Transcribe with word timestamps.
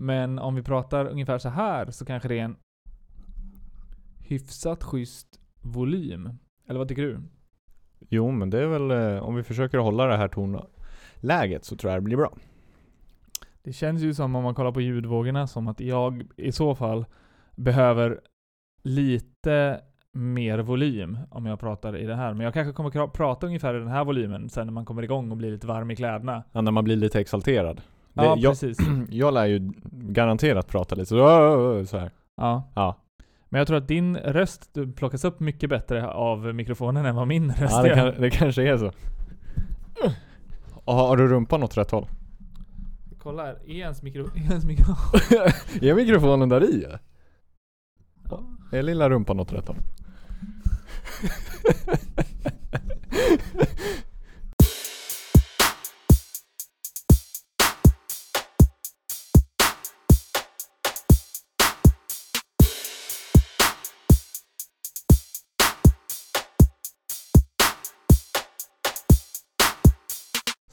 Men 0.00 0.38
om 0.38 0.54
vi 0.54 0.62
pratar 0.62 1.06
ungefär 1.06 1.38
så 1.38 1.48
här 1.48 1.90
så 1.90 2.04
kanske 2.04 2.28
det 2.28 2.38
är 2.38 2.44
en 2.44 2.56
hyfsat 4.18 4.84
schysst 4.84 5.40
volym. 5.62 6.30
Eller 6.68 6.78
vad 6.78 6.88
tycker 6.88 7.02
du? 7.02 7.20
Jo 8.08 8.30
men 8.30 8.50
det 8.50 8.62
är 8.62 8.66
väl, 8.66 8.90
eh, 8.90 9.22
om 9.22 9.34
vi 9.34 9.42
försöker 9.42 9.78
hålla 9.78 10.06
det 10.06 10.16
här 10.16 10.28
tonläget 10.28 11.64
så 11.64 11.76
tror 11.76 11.92
jag 11.92 12.02
det 12.02 12.04
blir 12.04 12.16
bra. 12.16 12.32
Det 13.62 13.72
känns 13.72 14.02
ju 14.02 14.14
som 14.14 14.36
om 14.36 14.44
man 14.44 14.54
kollar 14.54 14.72
på 14.72 14.80
ljudvågorna 14.80 15.46
som 15.46 15.68
att 15.68 15.80
jag 15.80 16.26
i 16.36 16.52
så 16.52 16.74
fall 16.74 17.04
behöver 17.56 18.20
lite 18.82 19.80
mer 20.12 20.58
volym 20.58 21.18
om 21.30 21.46
jag 21.46 21.60
pratar 21.60 21.96
i 21.96 22.06
det 22.06 22.16
här. 22.16 22.34
Men 22.34 22.44
jag 22.44 22.54
kanske 22.54 22.72
kommer 22.72 23.06
prata 23.06 23.46
ungefär 23.46 23.74
i 23.74 23.78
den 23.78 23.88
här 23.88 24.04
volymen 24.04 24.48
sen 24.48 24.66
när 24.66 24.72
man 24.72 24.84
kommer 24.84 25.02
igång 25.02 25.30
och 25.30 25.36
blir 25.36 25.50
lite 25.50 25.66
varm 25.66 25.90
i 25.90 25.96
kläderna. 25.96 26.44
Ja, 26.52 26.60
när 26.60 26.72
man 26.72 26.84
blir 26.84 26.96
lite 26.96 27.20
exalterad. 27.20 27.80
Det, 28.12 28.24
Ja, 28.24 28.36
jag, 28.38 28.52
precis. 28.52 28.78
jag 29.10 29.34
lär 29.34 29.46
ju 29.46 29.72
garanterat 29.92 30.66
prata 30.66 30.94
lite 30.94 31.06
så, 31.06 31.16
så 31.86 31.98
här. 31.98 32.10
Ja. 32.36 32.72
Ja. 32.74 32.96
Men 33.48 33.58
jag 33.58 33.66
tror 33.68 33.76
att 33.78 33.88
din 33.88 34.16
röst 34.16 34.76
plockas 34.96 35.24
upp 35.24 35.40
mycket 35.40 35.70
bättre 35.70 36.08
av 36.10 36.54
mikrofonen 36.54 37.06
än 37.06 37.14
vad 37.16 37.28
min 37.28 37.52
röst 37.52 37.74
Ja, 37.74 37.82
det, 37.82 37.88
gör. 37.88 38.12
kan, 38.12 38.22
det 38.22 38.30
kanske 38.30 38.62
är 38.62 38.78
så. 38.78 38.92
Och 40.84 40.94
Har 40.94 41.16
du 41.16 41.28
rumpan 41.28 41.62
åt 41.62 41.76
rätt 41.76 41.90
håll? 41.90 42.06
Kolla 43.22 43.44
här, 43.44 43.54
är 43.66 43.70
ens, 43.74 44.02
mikro, 44.02 44.24
är 44.34 44.50
ens 44.50 44.64
mikrofon... 44.64 45.20
är 45.80 45.94
mikrofonen 45.94 46.48
där 46.48 46.64
i? 46.64 46.86
Ja. 48.30 48.40
Är 48.72 48.82
lilla 48.82 49.10
rumpan 49.10 49.40
åt 49.40 49.52
rätt 49.52 49.68
håll? 49.68 49.76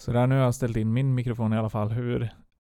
Så 0.06 0.12
där 0.12 0.28
nu 0.28 0.36
har 0.36 0.44
jag 0.44 0.56
ställt 0.56 0.78
in 0.78 0.94
min 0.94 1.16
mikrofon 1.16 1.54
i 1.54 1.58
alla 1.58 1.70
fall. 1.70 1.90
Hur 1.90 2.30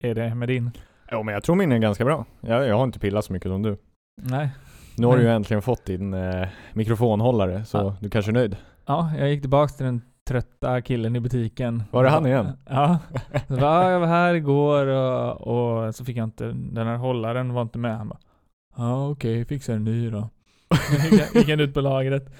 är 0.02 0.14
det 0.14 0.34
med 0.34 0.48
din? 0.48 0.70
Jo 1.12 1.22
men 1.22 1.34
jag 1.34 1.42
tror 1.42 1.56
min 1.56 1.72
är 1.72 1.78
ganska 1.78 2.04
bra. 2.04 2.24
Jag, 2.40 2.66
jag 2.66 2.76
har 2.76 2.84
inte 2.84 2.98
pillat 2.98 3.24
så 3.24 3.32
mycket 3.32 3.50
som 3.50 3.62
du. 3.62 3.76
Nej. 4.22 4.50
Nu 4.98 5.06
har 5.06 5.12
du 5.12 5.18
Men- 5.22 5.30
ju 5.30 5.36
äntligen 5.36 5.62
fått 5.62 5.84
din 5.84 6.14
eh, 6.14 6.48
mikrofonhållare 6.74 7.64
så 7.64 7.78
Ja. 7.78 7.96
du 8.00 8.10
kanske 8.10 8.30
är 8.30 8.32
nöjd. 8.32 8.56
Ja, 8.86 9.10
jag 9.18 9.30
gick 9.30 9.40
tillbaks 9.40 9.76
till 9.76 9.86
den 9.86 10.02
trötta 10.28 10.80
killen 10.80 11.16
i 11.16 11.20
butiken. 11.20 11.82
Var 11.90 12.04
det 12.04 12.10
han 12.10 12.26
igen? 12.26 12.48
Ja. 12.68 12.98
Så 13.48 13.56
bara, 13.56 13.90
jag 13.90 14.00
var 14.00 14.06
här 14.06 14.34
igår 14.34 14.86
och, 14.86 15.86
och 15.86 15.94
så 15.94 16.04
fick 16.04 16.16
jag 16.16 16.24
inte, 16.24 16.44
den 16.52 16.86
här 16.86 16.96
hållaren 16.96 17.52
var 17.54 17.62
inte 17.62 17.78
med. 17.78 17.96
Han 17.98 18.08
bara, 18.08 18.18
ja 18.76 19.08
okej, 19.08 19.44
fixar 19.44 19.74
en 19.74 19.84
ny 19.84 20.10
då. 20.10 20.28
gick, 21.34 21.48
han- 21.48 21.60
ut 21.60 21.74
på 21.74 21.80
lagret 21.80 22.30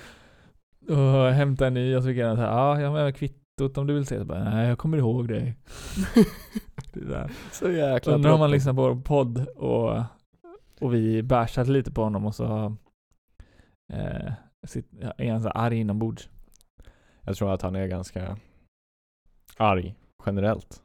och 0.88 1.32
hämtade 1.32 1.68
en 1.68 1.74
ny 1.74 1.96
och 1.96 2.02
så 2.02 2.08
fick 2.08 2.18
jag 2.18 2.36
så 2.36 2.42
här, 2.42 2.48
ja 2.50 2.80
jag 2.80 2.88
har 2.90 2.94
med 3.04 3.16
kvittot 3.56 3.78
om 3.78 3.86
du 3.86 3.94
vill 3.94 4.06
se. 4.06 4.18
Så 4.18 4.24
bara, 4.24 4.44
nej 4.44 4.68
jag 4.68 4.78
kommer 4.78 4.98
ihåg 4.98 5.28
dig. 5.28 5.56
Det 6.92 7.04
där. 7.04 7.30
Så 7.52 7.70
jäkla 7.70 8.14
Undrar 8.14 8.32
om 8.32 8.40
man 8.40 8.50
lyssnar 8.50 8.74
på 8.74 8.82
vår 8.82 9.00
podd 9.00 9.46
och, 9.48 10.02
och 10.80 10.94
vi 10.94 11.22
bärsat 11.22 11.68
lite 11.68 11.92
på 11.92 12.02
honom 12.02 12.26
och 12.26 12.34
så 12.34 12.76
eh, 13.92 14.32
sitt, 14.66 14.86
är 15.18 15.32
han 15.32 15.42
så 15.42 15.48
arg 15.48 15.78
inombords. 15.78 16.28
Jag 17.22 17.36
tror 17.36 17.52
att 17.52 17.62
han 17.62 17.76
är 17.76 17.86
ganska 17.86 18.36
arg 19.56 19.94
generellt. 20.26 20.82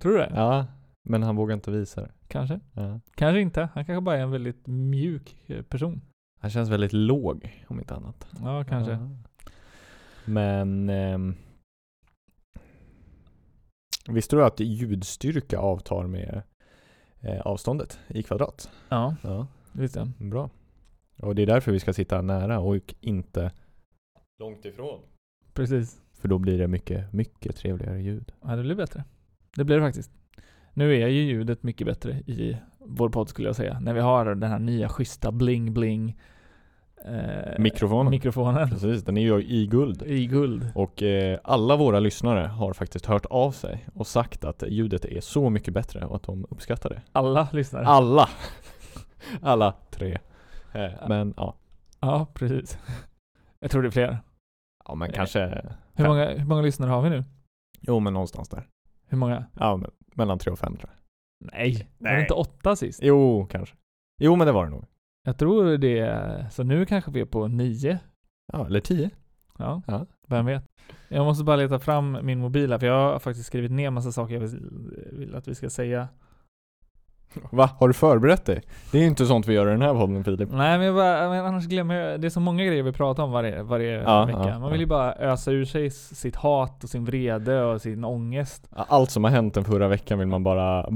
Tror 0.00 0.12
du 0.12 0.18
det? 0.18 0.32
Ja, 0.34 0.66
men 1.08 1.22
han 1.22 1.36
vågar 1.36 1.54
inte 1.54 1.70
visa 1.70 2.00
det. 2.00 2.10
Kanske. 2.28 2.60
Ja. 2.72 3.00
Kanske 3.14 3.40
inte. 3.40 3.68
Han 3.74 3.84
kanske 3.84 4.00
bara 4.00 4.16
är 4.16 4.22
en 4.22 4.30
väldigt 4.30 4.66
mjuk 4.66 5.36
eh, 5.46 5.62
person. 5.62 6.00
Han 6.40 6.50
känns 6.50 6.68
väldigt 6.68 6.92
låg 6.92 7.64
om 7.68 7.78
inte 7.78 7.94
annat. 7.94 8.26
Ja, 8.42 8.64
kanske. 8.64 8.92
Ja. 8.92 9.08
Men 10.24 10.88
ehm, 10.88 11.36
Visste 14.08 14.36
du 14.36 14.44
att 14.44 14.60
ljudstyrka 14.60 15.58
avtar 15.58 16.06
med 16.06 16.42
eh, 17.20 17.40
avståndet 17.40 17.98
i 18.08 18.22
kvadrat? 18.22 18.70
Ja, 18.88 19.16
Ja, 19.22 19.46
jag. 19.72 20.08
bra. 20.18 20.50
Och 21.22 21.34
det 21.34 21.42
är 21.42 21.46
därför 21.46 21.72
vi 21.72 21.80
ska 21.80 21.92
sitta 21.92 22.22
nära 22.22 22.60
och 22.60 22.94
inte 23.00 23.52
långt 24.38 24.64
ifrån. 24.64 25.00
Precis. 25.54 26.02
För 26.14 26.28
då 26.28 26.38
blir 26.38 26.58
det 26.58 26.68
mycket, 26.68 27.12
mycket 27.12 27.56
trevligare 27.56 28.02
ljud. 28.02 28.32
Ja, 28.42 28.56
det 28.56 28.62
blir 28.62 28.74
bättre. 28.74 29.04
Det 29.56 29.64
blir 29.64 29.76
det 29.76 29.82
faktiskt. 29.82 30.10
Nu 30.74 30.94
är 31.02 31.08
ju 31.08 31.20
ljudet 31.22 31.62
mycket 31.62 31.86
bättre 31.86 32.12
i 32.12 32.56
vår 32.78 33.08
podd 33.08 33.28
skulle 33.28 33.48
jag 33.48 33.56
säga. 33.56 33.80
När 33.80 33.94
vi 33.94 34.00
har 34.00 34.34
den 34.34 34.50
här 34.50 34.58
nya 34.58 34.88
schyssta 34.88 35.30
bling-bling 35.30 36.14
eh, 37.06 37.58
Mikrofonen. 37.58 38.10
mikrofonen 38.10 38.68
Precis, 38.70 39.04
den 39.04 39.16
är 39.16 39.20
ju 39.22 39.42
i 39.44 39.66
guld. 39.66 40.02
i 40.02 40.26
guld. 40.26 40.72
Och 40.74 41.02
eh, 41.02 41.38
alla 41.44 41.76
våra 41.76 42.00
lyssnare 42.00 42.46
har 42.46 42.72
faktiskt 42.72 43.06
hört 43.06 43.26
av 43.26 43.50
sig 43.52 43.86
och 43.94 44.06
sagt 44.06 44.44
att 44.44 44.62
ljudet 44.68 45.04
är 45.04 45.20
så 45.20 45.50
mycket 45.50 45.74
bättre 45.74 46.06
och 46.06 46.16
att 46.16 46.22
de 46.22 46.46
uppskattar 46.50 46.90
det. 46.90 47.02
Alla 47.12 47.48
lyssnare. 47.52 47.86
Alla! 47.86 48.28
Alla 49.42 49.74
tre. 49.90 50.18
Eh, 50.72 50.90
men 51.08 51.34
ja, 51.36 51.54
Ja, 52.00 52.26
precis. 52.34 52.78
Jag 53.60 53.70
tror 53.70 53.82
det 53.82 53.88
är 53.88 53.90
fler. 53.90 54.18
ja 54.88 54.94
men 54.94 55.10
Eh, 55.10 55.14
kanske 55.14 55.40
Hur 55.94 56.04
Fem. 56.04 56.06
många, 56.06 56.28
hur 56.30 56.44
många 56.46 56.62
lyssnare 56.62 56.90
har 56.90 57.02
vi 57.02 57.10
nu? 57.10 57.24
Jo 57.80 58.00
men 58.00 58.12
någonstans 58.12 58.48
där. 58.48 58.66
Hur 59.08 59.18
många? 59.18 59.44
Ja, 59.58 59.76
men, 59.76 59.90
mellan 60.14 60.38
tre 60.38 60.52
och 60.52 60.58
fem 60.58 60.76
tror 60.76 60.90
jag. 60.90 60.96
Nej, 61.52 61.72
var 61.98 62.08
det 62.08 62.14
Nej. 62.14 62.20
inte 62.22 62.34
åtta 62.34 62.76
sist? 62.76 63.00
Jo, 63.02 63.46
kanske. 63.50 63.76
Jo 64.20 64.36
men 64.36 64.46
det 64.46 64.52
var 64.52 64.64
det 64.64 64.70
nog. 64.70 64.84
Jag 65.26 65.38
tror 65.38 65.76
det 65.78 65.98
är, 65.98 66.48
så 66.50 66.62
nu 66.62 66.86
kanske 66.86 67.10
vi 67.10 67.20
är 67.20 67.24
på 67.24 67.48
nio. 67.48 67.98
Ja, 68.52 68.66
eller 68.66 68.80
tio. 68.80 69.10
Ja, 69.58 69.82
Ja. 69.86 70.06
vem 70.28 70.46
vet. 70.46 70.64
Jag 71.08 71.24
måste 71.24 71.44
bara 71.44 71.56
leta 71.56 71.78
fram 71.78 72.18
min 72.22 72.38
mobil 72.38 72.72
här, 72.72 72.78
för 72.78 72.86
jag 72.86 73.12
har 73.12 73.18
faktiskt 73.18 73.46
skrivit 73.46 73.70
ner 73.70 73.90
massa 73.90 74.12
saker 74.12 74.34
jag 74.34 74.40
vill, 74.40 74.60
vill 75.12 75.34
att 75.34 75.48
vi 75.48 75.54
ska 75.54 75.70
säga. 75.70 76.08
Va? 77.50 77.70
Har 77.78 77.88
du 77.88 77.94
förberett 77.94 78.44
dig? 78.44 78.62
Det 78.92 78.98
är 78.98 79.02
ju 79.02 79.08
inte 79.08 79.26
sånt 79.26 79.46
vi 79.48 79.54
gör 79.54 79.66
i 79.68 79.70
den 79.70 79.82
här 79.82 79.92
podden 79.94 80.24
Filip. 80.24 80.48
Nej 80.52 80.78
men, 80.78 80.86
jag 80.86 80.94
bara, 80.94 81.28
men 81.28 81.44
annars 81.46 81.66
glömmer 81.66 81.94
jag, 81.94 82.20
det 82.20 82.26
är 82.26 82.30
så 82.30 82.40
många 82.40 82.64
grejer 82.64 82.82
vi 82.82 82.92
pratar 82.92 83.22
om 83.22 83.30
varje, 83.32 83.62
varje 83.62 84.02
Ja, 84.02 84.24
vecka. 84.24 84.48
ja, 84.48 84.58
Man 84.58 84.70
vill 84.72 84.80
ju 84.80 84.86
bara 84.86 85.14
ösa 85.14 85.50
ur 85.50 85.64
sig 85.64 85.90
sitt 85.90 86.36
hat 86.36 86.84
och 86.84 86.90
sin 86.90 87.04
vrede 87.04 87.62
och 87.64 87.80
sin 87.82 88.04
ångest. 88.04 88.68
Allt 88.76 89.10
som 89.10 89.24
har 89.24 89.30
hänt 89.30 89.54
den 89.54 89.64
förra 89.64 89.88
veckan 89.88 90.18
vill 90.18 90.28
man 90.28 90.42
bara! 90.44 90.86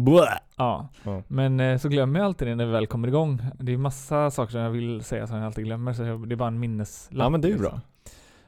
Ja. 0.56 0.88
Ja. 1.04 1.22
Men 1.28 1.60
eh, 1.60 1.78
så 1.78 1.88
glömmer 1.88 2.18
jag 2.20 2.26
alltid 2.26 2.48
det 2.48 2.54
när 2.54 2.66
vi 2.66 2.72
väl 2.72 2.86
kommer 2.86 3.08
igång. 3.08 3.42
Det 3.58 3.72
är 3.72 3.76
massa 3.76 4.30
saker 4.30 4.52
som 4.52 4.60
jag 4.60 4.70
vill 4.70 5.04
säga 5.04 5.26
som 5.26 5.36
jag 5.36 5.46
alltid 5.46 5.64
glömmer, 5.64 5.92
så 5.92 6.02
det 6.02 6.34
är 6.34 6.36
bara 6.36 6.48
en 6.48 6.60
minneslapp. 6.60 7.22
Ja 7.24 7.28
men 7.28 7.40
det 7.40 7.48
är 7.48 7.50
ju 7.50 7.54
liksom. 7.56 7.70
bra. 7.70 7.80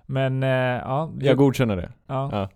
Men 0.07 0.43
eh, 0.43 0.49
ja, 0.49 1.11
Jag 1.21 1.37
godkänner 1.37 1.77
det. 1.77 1.93
ja. 2.07 2.29
Ja. 2.33 2.49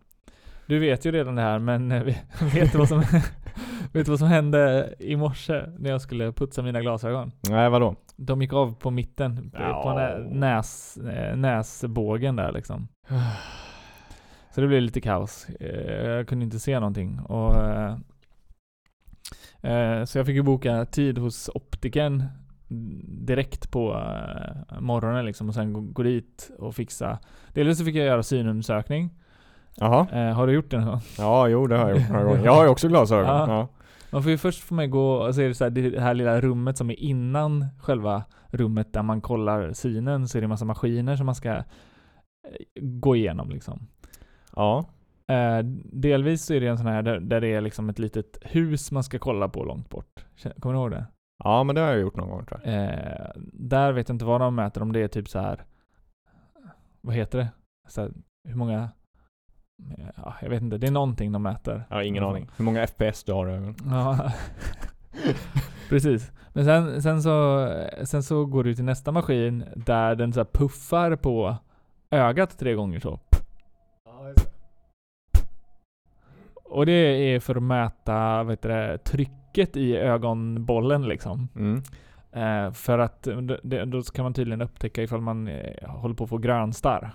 Du 0.69 0.79
vet 0.79 1.05
ju 1.05 1.13
redan 1.13 1.35
det 1.35 1.43
här, 1.43 1.59
men 1.59 1.93
eh, 1.93 2.03
vet 2.55 2.73
du 2.73 2.79
vad 2.79 2.89
som, 2.89 3.03
vet 3.93 4.07
du 4.07 4.11
vad 4.13 4.19
som 4.19 4.29
hände 4.29 4.95
i 4.99 5.17
morse 5.17 5.65
när 5.79 5.91
jag 5.91 6.01
skulle 6.01 6.33
putsa 6.33 6.63
mina 6.63 6.81
glasögon? 6.81 7.33
Nej 7.51 7.71
vadå? 7.71 7.95
De 8.17 8.43
gick 8.43 8.53
av 8.53 8.75
på 8.75 8.91
mitten, 8.91 9.51
på- 9.51 9.59
på 9.59 9.63
Ja. 9.63 9.95
nä, 9.95 10.19
näs, 10.19 10.97
eh, 10.97 11.37
näsbågen 11.37 12.37
där 12.37 12.53
liksom. 12.53 12.89
Så 14.55 14.61
det 14.61 14.67
blev 14.67 14.83
lite 14.83 15.01
kaos. 15.01 15.47
Eh, 15.61 16.07
Jag 16.11 16.29
kunde 16.29 16.45
inte 16.45 16.59
se 16.59 16.81
någonting. 16.81 17.21
Och, 17.21 17.55
eh, 19.63 20.05
så 20.05 20.19
jag 20.19 20.27
fick 20.27 20.37
ju 20.37 20.43
boka 20.43 20.85
tid 20.85 21.19
hos 21.19 21.51
optiken 21.55 22.25
direkt 23.09 23.71
på 23.71 24.03
morgonen 24.81 25.25
liksom 25.27 25.49
och 25.49 25.55
sen 25.55 25.73
gå, 25.73 25.81
gå 25.81 26.03
dit 26.03 26.51
och 26.59 26.75
fixa. 26.75 27.19
Dels 27.53 27.79
så 27.79 27.85
fick 27.85 27.95
jag 27.97 28.07
göra 28.07 28.23
synundersökning. 28.23 29.11
Jaha. 29.81 30.07
Eh, 30.13 30.35
har 30.35 30.47
du 30.47 30.53
gjort 30.53 30.71
det 30.71 30.77
någon 30.77 30.87
gång? 30.87 31.01
Ja, 31.19 31.49
jo 31.49 31.67
det 31.67 31.77
har 31.77 31.89
jag 31.89 31.99
gjort 31.99 32.11
några 32.11 32.25
gånger. 32.25 32.45
Jag 32.45 32.53
har 32.53 32.65
ju 32.65 32.71
också 32.71 32.89
glasögon. 32.89 33.27
Ja. 33.27 33.49
Ja. 33.49 33.69
Man 34.11 34.23
får 34.23 34.31
ju 34.31 34.39
först 34.39 34.63
få 34.63 34.75
mig 34.75 34.89
gå, 34.89 35.13
och 35.13 35.35
så 35.35 35.41
är 35.41 35.49
det 35.49 35.55
så 35.55 35.65
här, 35.65 35.71
det 35.71 36.01
här 36.01 36.15
lilla 36.15 36.41
rummet 36.41 36.77
som 36.77 36.91
är 36.91 37.01
innan 37.01 37.67
själva 37.81 38.25
rummet 38.51 38.93
där 38.93 39.03
man 39.03 39.21
kollar 39.21 39.73
synen, 39.73 40.29
så 40.29 40.39
är 40.39 40.43
det 40.43 40.45
en 40.45 40.49
massa 40.49 40.65
maskiner 40.65 41.17
som 41.17 41.27
man 41.27 41.35
ska 41.35 41.51
eh, 41.51 41.63
gå 42.81 43.17
igenom 43.17 43.51
liksom. 43.51 43.87
Ja. 44.57 44.85
Eh, 45.29 45.59
delvis 45.93 46.45
så 46.45 46.55
är 46.55 46.61
det 46.61 46.67
en 46.67 46.79
sån 46.79 46.87
här 46.87 47.03
där, 47.03 47.21
där 47.21 47.41
det 47.41 47.49
är 47.49 47.61
liksom 47.61 47.89
ett 47.89 47.99
litet 47.99 48.39
hus 48.43 48.93
man 48.93 49.05
ska 49.05 49.19
kolla 49.19 49.49
på 49.49 49.65
långt 49.65 49.91
bort. 49.91 50.25
Kommer 50.61 50.75
du 50.75 50.81
ihåg 50.81 50.91
det? 50.91 51.07
Ja 51.45 51.65
men 51.65 51.75
det 51.75 51.81
har 51.81 51.89
jag 51.89 52.01
gjort 52.01 52.17
någon 52.17 52.31
gång 52.31 52.47
tror 52.47 52.61
jag. 52.65 52.75
Eh, 52.75 53.31
där 53.53 53.93
vet 53.93 54.09
jag 54.09 54.15
inte 54.15 54.25
vad 54.25 54.41
de 54.41 54.55
mäter, 54.55 54.83
om 54.83 54.93
det 54.93 55.01
är 55.01 55.09
typ 55.09 55.29
så 55.29 55.39
här. 55.39 55.65
Vad 57.01 57.15
heter 57.15 57.39
det? 57.39 57.49
Så 57.89 58.01
här, 58.01 58.11
hur 58.49 58.57
många? 58.57 58.91
Ja, 60.17 60.35
jag 60.43 60.51
vet 60.51 60.63
inte, 60.63 60.79
det 60.79 60.87
är 60.87 60.91
någonting 60.91 61.33
de 61.33 61.43
mäter. 61.43 61.85
Jag 61.89 61.97
har 61.97 62.03
ingen 62.03 62.23
fall. 62.23 62.31
aning. 62.31 62.49
Hur 62.57 62.65
många 62.65 62.87
FPS 62.87 63.25
du 63.25 63.33
har 63.33 63.49
i 63.49 63.53
ögonen? 63.53 63.75
Ja, 63.85 64.33
precis. 65.89 66.33
Men 66.53 66.65
sen, 66.65 67.03
sen, 67.03 67.23
så, 67.23 67.69
sen 68.05 68.23
så 68.23 68.45
går 68.45 68.65
du 68.65 68.75
till 68.75 68.85
nästa 68.85 69.13
maskin 69.13 69.65
där 69.77 70.15
den 70.15 70.33
så 70.33 70.41
här 70.41 70.49
puffar 70.53 71.17
på 71.17 71.57
ögat 72.11 72.59
tre 72.59 72.75
gånger 72.75 73.01
så. 73.01 73.21
Och 76.65 76.87
det 76.87 76.93
är 76.93 77.41
för 77.41 77.57
att 77.57 77.63
mäta 77.63 78.43
vad 78.43 78.53
heter 78.53 78.69
det, 78.69 78.99
trycket 78.99 79.77
i 79.77 79.97
ögonbollen 79.97 81.09
liksom. 81.09 81.49
Mm. 81.57 81.83
Eh, 82.33 82.73
för 82.73 82.99
att 82.99 83.29
det, 83.63 83.85
då 83.85 84.03
kan 84.03 84.23
man 84.23 84.35
tydligen 84.35 84.63
upptäcka 84.63 85.03
ifall 85.03 85.21
man 85.21 85.49
eh, 85.49 85.89
håller 85.89 86.15
på 86.15 86.25
att 86.25 86.31
få 86.31 86.39
grönstarr. 86.39 87.11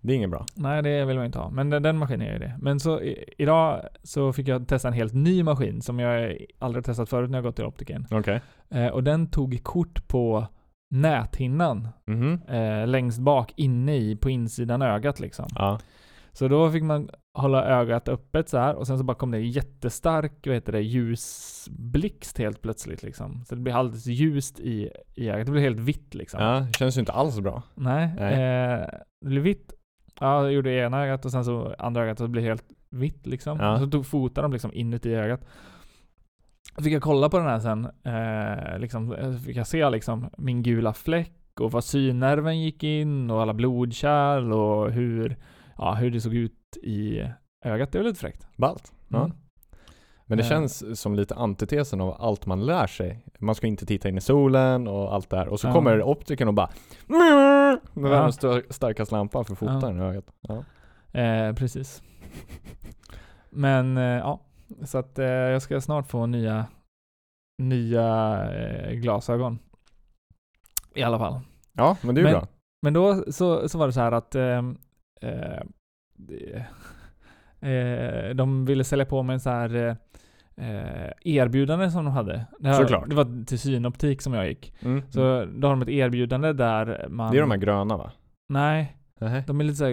Det 0.00 0.12
är 0.12 0.16
inget 0.16 0.30
bra. 0.30 0.46
Nej, 0.56 0.82
det 0.82 1.04
vill 1.04 1.16
man 1.16 1.26
inte 1.26 1.38
ha. 1.38 1.50
Men 1.50 1.70
den, 1.70 1.82
den 1.82 1.98
maskinen 1.98 2.28
är 2.28 2.32
ju 2.32 2.38
det. 2.38 2.56
Men 2.58 2.80
så 2.80 3.00
i, 3.00 3.24
idag 3.38 3.82
så 4.02 4.32
fick 4.32 4.48
jag 4.48 4.68
testa 4.68 4.88
en 4.88 4.94
helt 4.94 5.14
ny 5.14 5.42
maskin 5.42 5.82
som 5.82 5.98
jag 5.98 6.36
aldrig 6.58 6.84
testat 6.84 7.08
förut 7.08 7.30
när 7.30 7.38
jag 7.38 7.44
gått 7.44 7.56
till 7.56 7.64
optikern. 7.64 8.06
Okej. 8.10 8.40
Eh, 8.70 8.86
och 8.86 9.04
den 9.04 9.26
tog 9.30 9.60
kort 9.62 10.08
på 10.08 10.46
näthinnan 10.90 11.88
Mhm. 12.06 12.40
eh, 12.48 12.86
längst 12.86 13.18
bak 13.18 13.52
inne 13.56 13.96
i, 13.96 14.16
på 14.16 14.30
insidan 14.30 14.82
ögat 14.82 15.20
liksom. 15.20 15.46
Ja. 15.54 15.78
Så 16.32 16.48
då 16.48 16.70
fick 16.70 16.82
man 16.82 17.10
hålla 17.38 17.64
ögat 17.64 18.08
öppet 18.08 18.48
så 18.48 18.58
här 18.58 18.74
och 18.74 18.86
sen 18.86 18.98
så 18.98 19.04
bara 19.04 19.14
kom 19.16 19.30
det 19.30 19.38
en 19.38 19.50
jättestark, 19.50 20.32
vad 20.46 20.54
heter 20.54 20.72
det, 20.72 20.80
ljusblixt 20.80 22.38
helt 22.38 22.62
plötsligt 22.62 23.02
liksom. 23.02 23.44
Så 23.44 23.54
det 23.54 23.60
blev 23.60 23.76
alldeles 23.76 24.06
ljust 24.06 24.60
i, 24.60 24.90
i 25.14 25.28
ögat. 25.30 25.46
Det 25.46 25.52
blev 25.52 25.64
helt 25.64 25.80
vitt 25.80 26.14
liksom. 26.14 26.42
ja, 26.42 26.60
det 26.60 26.72
känns 26.78 26.96
ju 26.96 27.00
inte 27.00 27.12
alls 27.12 27.40
bra. 27.40 27.62
Nej, 27.74 28.10
Nej. 28.18 28.32
Eh, 28.34 28.86
det 29.20 29.28
blev 29.28 29.42
vitt. 29.42 29.72
Ja, 30.20 30.42
jag 30.42 30.52
gjorde 30.52 30.70
ena 30.70 31.04
ögat 31.04 31.24
och 31.24 31.30
sen 31.30 31.44
så 31.44 31.74
andra 31.78 32.02
ögat 32.02 32.20
och 32.20 32.26
det 32.26 32.32
blev 32.32 32.44
helt 32.44 32.64
vitt 32.90 33.26
liksom. 33.26 33.58
Ja. 33.60 33.78
Så 33.78 33.86
tog 33.86 34.06
fotarna 34.06 34.48
liksom 34.48 34.70
inuti 34.74 35.14
ögat. 35.14 35.44
Så 36.76 36.84
fick 36.84 36.92
jag 36.92 37.02
kolla 37.02 37.28
på 37.28 37.38
den 37.38 37.46
här 37.46 37.60
sen. 37.60 37.84
Eh, 38.04 38.78
liksom, 38.78 39.12
eh, 39.12 39.32
fick 39.32 39.56
jag 39.56 39.66
se 39.66 39.90
liksom 39.90 40.30
min 40.38 40.62
gula 40.62 40.92
fläck 40.92 41.60
och 41.60 41.72
var 41.72 41.80
synnerven 41.80 42.60
gick 42.60 42.82
in 42.82 43.30
och 43.30 43.42
alla 43.42 43.54
blodkärl 43.54 44.52
och 44.52 44.92
hur, 44.92 45.36
ja, 45.78 45.94
hur 45.94 46.10
det 46.10 46.20
såg 46.20 46.34
ut 46.34 46.76
i 46.82 47.24
ögat. 47.64 47.92
Det 47.92 47.98
var 47.98 48.04
lite 48.04 48.20
fräckt. 48.20 48.48
Ballt. 48.56 48.92
Ja. 49.08 49.30
Men 50.30 50.38
det 50.38 50.44
Eh. 50.44 50.48
känns 50.48 51.00
som 51.00 51.14
lite 51.14 51.34
antitesen 51.34 52.00
av 52.00 52.16
allt 52.22 52.46
man 52.46 52.66
lär 52.66 52.86
sig. 52.86 53.24
Man 53.38 53.54
ska 53.54 53.66
inte 53.66 53.86
titta 53.86 54.08
in 54.08 54.18
i 54.18 54.20
solen 54.20 54.88
och 54.88 55.14
allt 55.14 55.30
det 55.30 55.36
här. 55.36 55.48
Och 55.48 55.60
så 55.60 55.66
Ja. 55.68 55.72
kommer 55.72 56.02
optiken 56.02 56.48
och 56.48 56.54
bara 56.54 56.70
med 57.06 57.78
Ja. 57.94 58.08
världens 58.08 58.38
sta- 58.40 58.72
starkaste 58.72 59.14
lampan 59.14 59.44
för 59.44 59.54
foten 59.54 59.98
i 59.98 60.02
ögat. 60.02 60.24
Ja. 60.40 60.64
Eh, 61.20 61.54
precis. 61.54 62.02
Men 63.50 63.96
eh, 63.96 64.02
ja, 64.04 64.40
så 64.84 64.98
att 64.98 65.18
eh, 65.18 65.26
jag 65.26 65.62
ska 65.62 65.80
snart 65.80 66.06
få 66.06 66.26
nya, 66.26 66.66
nya 67.62 68.38
eh, 68.52 68.92
glasögon. 68.92 69.58
I 70.94 71.02
alla 71.02 71.18
fall. 71.18 71.40
ja, 71.72 71.96
men 72.02 72.14
det 72.14 72.20
är 72.20 72.22
ju 72.22 72.30
Men- 72.32 72.40
bra. 72.40 72.48
Men 72.82 72.92
då 72.92 73.32
så, 73.32 73.68
så 73.68 73.78
var 73.78 73.86
det 73.86 73.92
så 73.92 74.00
här 74.00 74.12
att 74.12 74.34
ehm, 74.34 74.78
eh, 75.20 75.62
det- 76.14 76.66
eh, 77.60 78.34
de 78.34 78.64
ville 78.64 78.84
sälja 78.84 79.06
på 79.06 79.22
mig 79.22 79.34
en 79.34 79.40
så 79.40 79.50
här 79.50 79.74
eh, 79.74 79.96
eh, 80.66 81.10
erbjudande 81.24 81.90
som 81.90 82.04
de 82.04 82.14
hade. 82.14 82.46
Det, 82.58 82.68
här, 82.68 82.74
Såklart. 82.74 83.08
det 83.08 83.14
var 83.14 83.44
till 83.44 83.58
synoptik 83.58 84.22
som 84.22 84.34
jag 84.34 84.48
gick. 84.48 84.74
Mm. 84.80 85.02
Så 85.10 85.44
då 85.44 85.68
har 85.68 85.76
de 85.76 85.82
ett 85.82 85.88
erbjudande 85.88 86.52
där 86.52 87.06
man... 87.08 87.32
det 87.32 87.38
är 87.38 87.40
de 87.40 87.50
här 87.50 87.58
gröna 87.58 87.96
va? 87.96 88.12
Nej, 88.48 88.96
Nej. 89.20 89.44
de 89.46 89.60
är 89.60 89.64
lite 89.64 89.76
så 89.76 89.84
här, 89.84 89.92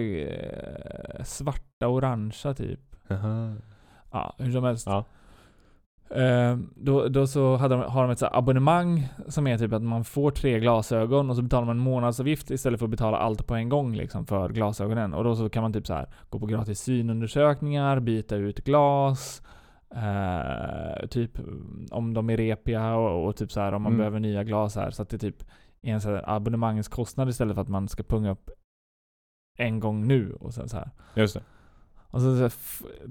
eh, 1.18 1.24
svarta, 1.24 1.88
orangea 1.88 2.54
typ. 2.54 2.80
Jaha. 3.08 3.56
Ja, 4.12 4.34
hur 4.38 4.52
som 4.52 4.64
helst. 4.64 4.86
Ja. 4.86 5.04
Eh, 6.10 6.56
då, 6.76 7.08
då 7.08 7.26
så 7.26 7.56
hade 7.56 7.74
de, 7.74 7.90
har 7.90 8.02
de 8.02 8.10
ett 8.10 8.18
så 8.18 8.26
abonnemang 8.32 9.08
som 9.28 9.46
är 9.46 9.58
typ 9.58 9.72
att 9.72 9.82
man 9.82 10.04
får 10.04 10.30
tre 10.30 10.60
glasögon 10.60 11.30
och 11.30 11.36
så 11.36 11.42
betalar 11.42 11.66
man 11.66 11.76
en 11.76 11.82
månadsavgift 11.82 12.50
istället 12.50 12.78
för 12.80 12.86
att 12.86 12.90
betala 12.90 13.16
allt 13.18 13.46
på 13.46 13.54
en 13.54 13.68
gång 13.68 13.94
liksom 13.94 14.26
för 14.26 14.48
glasögonen. 14.48 15.14
Och 15.14 15.24
då 15.24 15.36
så 15.36 15.48
kan 15.48 15.62
man 15.62 15.72
typ 15.72 15.86
så 15.86 15.94
här 15.94 16.08
gå 16.30 16.38
på 16.38 16.46
gratis 16.46 16.80
synundersökningar, 16.80 18.00
byta 18.00 18.36
ut 18.36 18.64
glas, 18.64 19.42
eh, 19.94 21.06
typ 21.06 21.38
om 21.90 22.14
de 22.14 22.30
är 22.30 22.36
repiga 22.36 22.94
och, 22.94 23.26
och 23.28 23.36
typ 23.36 23.52
så 23.52 23.60
här 23.60 23.72
om 23.72 23.82
man 23.82 23.92
Mm. 23.92 23.98
behöver 23.98 24.20
nya 24.20 24.44
glas 24.44 24.76
här. 24.76 24.90
Så 24.90 25.02
att 25.02 25.08
det 25.08 25.18
typ 25.18 25.44
är 25.82 25.92
en 25.92 26.00
så 26.00 26.08
här 26.08 26.24
abonnemangskostnad 26.26 27.28
istället 27.28 27.54
för 27.54 27.62
att 27.62 27.68
man 27.68 27.88
ska 27.88 28.02
punga 28.02 28.30
upp 28.30 28.50
en 29.58 29.80
gång 29.80 30.06
nu 30.06 30.32
och 30.40 30.54
sen 30.54 30.68
så 30.68 30.76
här. 30.76 30.90
Just 31.14 31.34
det. 31.34 31.42
Och 32.10 32.20
så, 32.20 32.48
så 32.50 32.56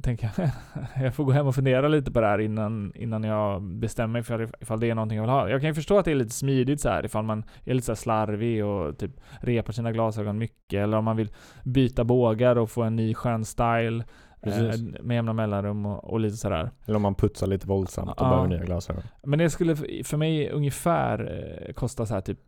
tänker 0.02 0.30
jag, 0.38 0.50
jag 1.06 1.16
får 1.16 1.24
gå 1.24 1.32
hem 1.32 1.48
och 1.48 1.56
fundera 1.56 1.88
lite 1.88 2.12
på 2.12 2.22
det 2.22 2.28
här 2.28 2.40
innan, 2.40 2.92
innan 2.96 3.24
jag 3.24 3.62
bestämmer 3.64 4.08
mig 4.14 4.24
för 4.24 4.50
ifall 4.62 4.80
det 4.80 4.90
är 4.90 4.96
någonting 4.96 5.16
jag 5.16 5.24
vill 5.24 5.30
ha. 5.32 5.50
Jag 5.50 5.62
kan 5.62 5.68
ju 5.70 5.74
förstå 5.74 5.98
att 5.98 6.06
det 6.06 6.12
är 6.12 6.16
lite 6.16 6.34
smidigt 6.36 6.82
så 6.82 6.90
här 6.90 7.06
ifall 7.06 7.24
man 7.24 7.44
är 7.66 7.74
lite 7.74 7.86
så 7.86 7.96
slarvig 7.96 8.66
och 8.66 8.98
typ 8.98 9.12
repar 9.42 9.74
sina 9.74 9.92
glasögon 9.92 10.38
mycket 10.38 10.80
eller 10.84 10.98
om 10.98 11.06
man 11.06 11.18
vill 11.18 11.32
byta 11.64 12.04
bågar 12.04 12.56
och 12.56 12.70
få 12.70 12.84
en 12.84 12.96
ny 12.96 13.14
skön 13.14 13.46
style 13.46 14.04
Precis. 14.44 14.82
eh, 14.96 15.04
med 15.04 15.16
jämna 15.16 15.34
mellanrum 15.34 15.86
och, 15.86 16.04
och 16.04 16.20
lite 16.20 16.38
sådär. 16.38 16.72
Eller 16.86 16.96
om 16.96 17.02
man 17.02 17.16
putsar 17.16 17.48
lite 17.48 17.68
våldsamt 17.68 18.10
och 18.10 18.16
Ja. 18.18 18.30
behöver 18.30 18.48
nya 18.48 18.64
glasögon. 18.66 19.04
Men 19.24 19.40
det 19.40 19.50
skulle 19.50 19.76
för- 19.76 20.04
för 20.04 20.18
mig 20.18 20.50
ungefär 20.52 21.20
eh, 21.68 21.74
kosta 21.74 22.06
så 22.06 22.14
här 22.14 22.22
typ 22.22 22.40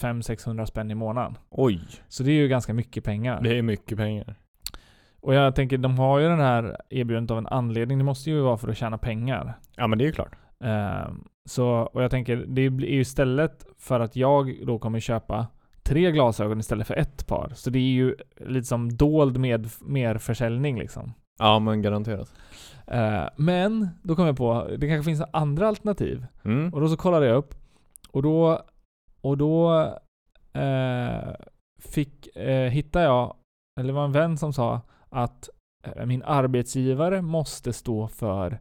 500-600 0.00 0.64
spänn 0.64 0.90
i 0.90 0.94
månaden. 0.94 1.34
Oj, 1.50 1.80
Så 2.08 2.22
det 2.22 2.30
är 2.30 2.34
ju 2.34 2.48
ganska 2.48 2.74
mycket 2.74 3.04
pengar. 3.04 3.40
det 3.42 3.58
är 3.58 3.62
mycket 3.62 3.98
pengar. 3.98 4.34
Och 5.20 5.34
jag 5.34 5.54
tänker, 5.54 5.78
de 5.78 5.98
har 5.98 6.18
ju 6.18 6.28
den 6.28 6.40
här 6.40 6.76
erbjudandet 6.90 7.30
av 7.30 7.38
en 7.38 7.46
anledning. 7.46 7.98
Det 7.98 8.04
måste 8.04 8.30
ju 8.30 8.40
vara 8.40 8.56
för 8.56 8.68
att 8.68 8.76
tjäna 8.76 8.98
pengar. 8.98 9.58
Ja 9.76 9.86
men 9.86 9.98
det 9.98 10.04
är 10.04 10.06
ju 10.06 10.12
klart. 10.12 10.36
Ehm, 10.60 11.24
så, 11.44 11.68
och 11.68 12.02
jag 12.02 12.10
tänker, 12.10 12.36
det 12.36 12.70
blir 12.70 12.88
ju 12.88 13.00
istället 13.00 13.66
för 13.78 14.00
att 14.00 14.16
jag 14.16 14.66
då 14.66 14.78
kommer 14.78 15.00
köpa 15.00 15.46
tre 15.82 16.12
glasögon 16.12 16.60
istället 16.60 16.86
för 16.86 16.94
ett 16.94 17.26
par. 17.26 17.52
Så 17.54 17.70
det 17.70 17.78
är 17.78 17.82
ju 17.92 18.16
lite 18.36 18.66
som 18.66 18.96
dold 18.96 19.38
med 19.38 19.68
merförsäljning 19.80 20.78
liksom. 20.78 21.12
Ja 21.38 21.58
men 21.58 21.82
garanterat. 21.82 22.34
Ehm, 22.86 23.28
men, 23.36 23.88
då 24.02 24.16
kom 24.16 24.26
jag 24.26 24.36
på, 24.36 24.68
det 24.78 24.88
kanske 24.88 25.10
finns 25.10 25.22
andra 25.32 25.68
alternativ. 25.68 26.26
Mm. 26.44 26.74
Och 26.74 26.80
då 26.80 26.88
så 26.88 26.96
kollade 26.96 27.26
jag 27.26 27.36
upp. 27.36 27.54
Och 28.10 28.22
då, 28.22 28.62
och 29.20 29.38
då 29.38 29.82
eh, 30.52 31.34
fick, 31.78 32.36
eh, 32.36 32.70
hittade 32.70 33.04
jag, 33.04 33.36
eller 33.80 33.88
det 33.88 33.94
var 33.94 34.04
en 34.04 34.12
vän 34.12 34.38
som 34.38 34.52
sa 34.52 34.80
att 35.10 35.48
eh, 35.82 36.06
min 36.06 36.22
arbetsgivare 36.22 37.22
måste 37.22 37.72
stå 37.72 38.08
för 38.08 38.58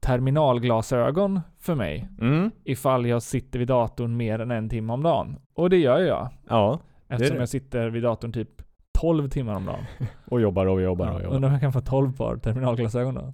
terminalglasögon 0.00 1.40
för 1.58 1.74
mig 1.74 2.08
Mm. 2.20 2.50
ifall 2.64 3.06
jag 3.06 3.22
sitter 3.22 3.58
vid 3.58 3.68
datorn 3.68 4.16
mer 4.16 4.38
än 4.38 4.50
en 4.50 4.68
timme 4.68 4.92
om 4.92 5.02
dagen. 5.02 5.36
Och 5.54 5.70
det 5.70 5.76
gör 5.76 5.98
jag. 6.00 6.28
Ja, 6.48 6.78
Eftersom 7.08 7.36
jag 7.36 7.48
sitter 7.48 7.90
vid 7.90 8.02
datorn 8.02 8.32
typ 8.32 8.62
12 8.92 9.28
timmar 9.28 9.54
om 9.54 9.64
dagen. 9.66 9.84
och 10.24 10.40
jobbar 10.40 10.66
och 10.66 10.82
jobbar 10.82 11.08
och 11.10 11.22
jobbar. 11.22 11.34
undrar 11.36 11.48
om 11.48 11.52
jag 11.52 11.60
kan 11.60 11.72
få 11.72 11.80
12 11.80 12.16
par 12.16 12.36
terminalglasögon 12.36 13.14
då. 13.14 13.32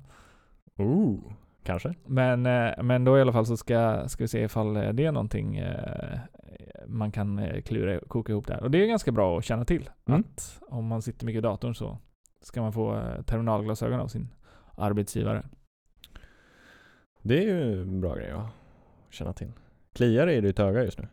Ooh, 0.84 1.20
kanske. 1.64 1.94
Men, 2.06 2.46
eh, 2.46 2.82
men 2.82 3.04
då 3.04 3.18
i 3.18 3.20
alla 3.20 3.32
fall 3.32 3.46
så 3.46 3.56
ska, 3.56 4.08
ska 4.08 4.24
vi 4.24 4.28
se 4.28 4.42
ifall 4.42 4.76
eh, 4.76 4.88
det 4.92 5.04
är 5.04 5.12
någonting 5.12 5.62
man 6.86 7.10
kan 7.12 7.48
klura, 7.64 8.00
koka 8.08 8.32
ihop 8.32 8.46
där. 8.46 8.62
Och 8.62 8.70
det 8.70 8.82
är 8.82 8.86
ganska 8.86 9.12
bra 9.12 9.38
att 9.38 9.44
känna 9.44 9.64
till. 9.64 9.90
Mm. 10.08 10.20
Att 10.20 10.60
om 10.68 10.86
man 10.86 11.02
sitter 11.02 11.26
mycket 11.26 11.38
i 11.38 11.42
datorn 11.42 11.74
så 11.74 11.98
ska 12.42 12.62
man 12.62 12.72
få 12.72 12.94
eh, 12.96 13.22
terminalglasögon 13.22 14.00
av 14.00 14.08
sin 14.08 14.28
arbetsgivare. 14.76 15.42
Det 17.22 17.38
är 17.38 17.42
ju 17.42 17.82
en 17.82 18.00
bra 18.00 18.14
grej 18.14 18.30
att 18.30 18.46
känna 19.10 19.32
till. 19.32 19.52
Kliar 19.92 20.26
det 20.26 20.34
i 20.34 20.40
ditt 20.40 20.58
öga 20.60 20.84
just 20.84 20.98
nu? 20.98 21.08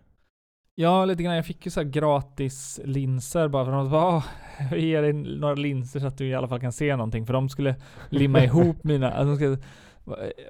Ja, 0.76 1.06
lite 1.06 1.24
grann. 1.24 1.36
Jag 1.36 1.46
fick 1.46 1.66
ju 1.66 1.72
så 1.72 1.82
här 1.82 1.88
gratis 1.90 2.80
linser 2.86 3.48
bara 3.48 3.66
för 3.66 3.72
att 3.72 3.78
de 3.86 3.92
bara 3.92 4.04
"Ah, 4.04 4.24
jag 4.72 4.80
ger 4.80 5.02
dig 5.02 5.14
några 5.14 5.56
linser 5.56 6.00
så 6.00 6.08
att 6.08 6.18
du 6.18 6.28
i 6.28 6.34
alla 6.34 6.48
fall 6.48 6.60
kan 6.60 6.72
se 6.72 6.96
någonting. 6.96 7.26
För 7.26 7.34
de 7.34 7.50
skulle 7.50 7.76
limma 8.10 8.40
ihop 8.44 8.84
mina, 8.84 9.12
alltså 9.12 9.30
de 9.30 9.36
skulle, 9.36 9.58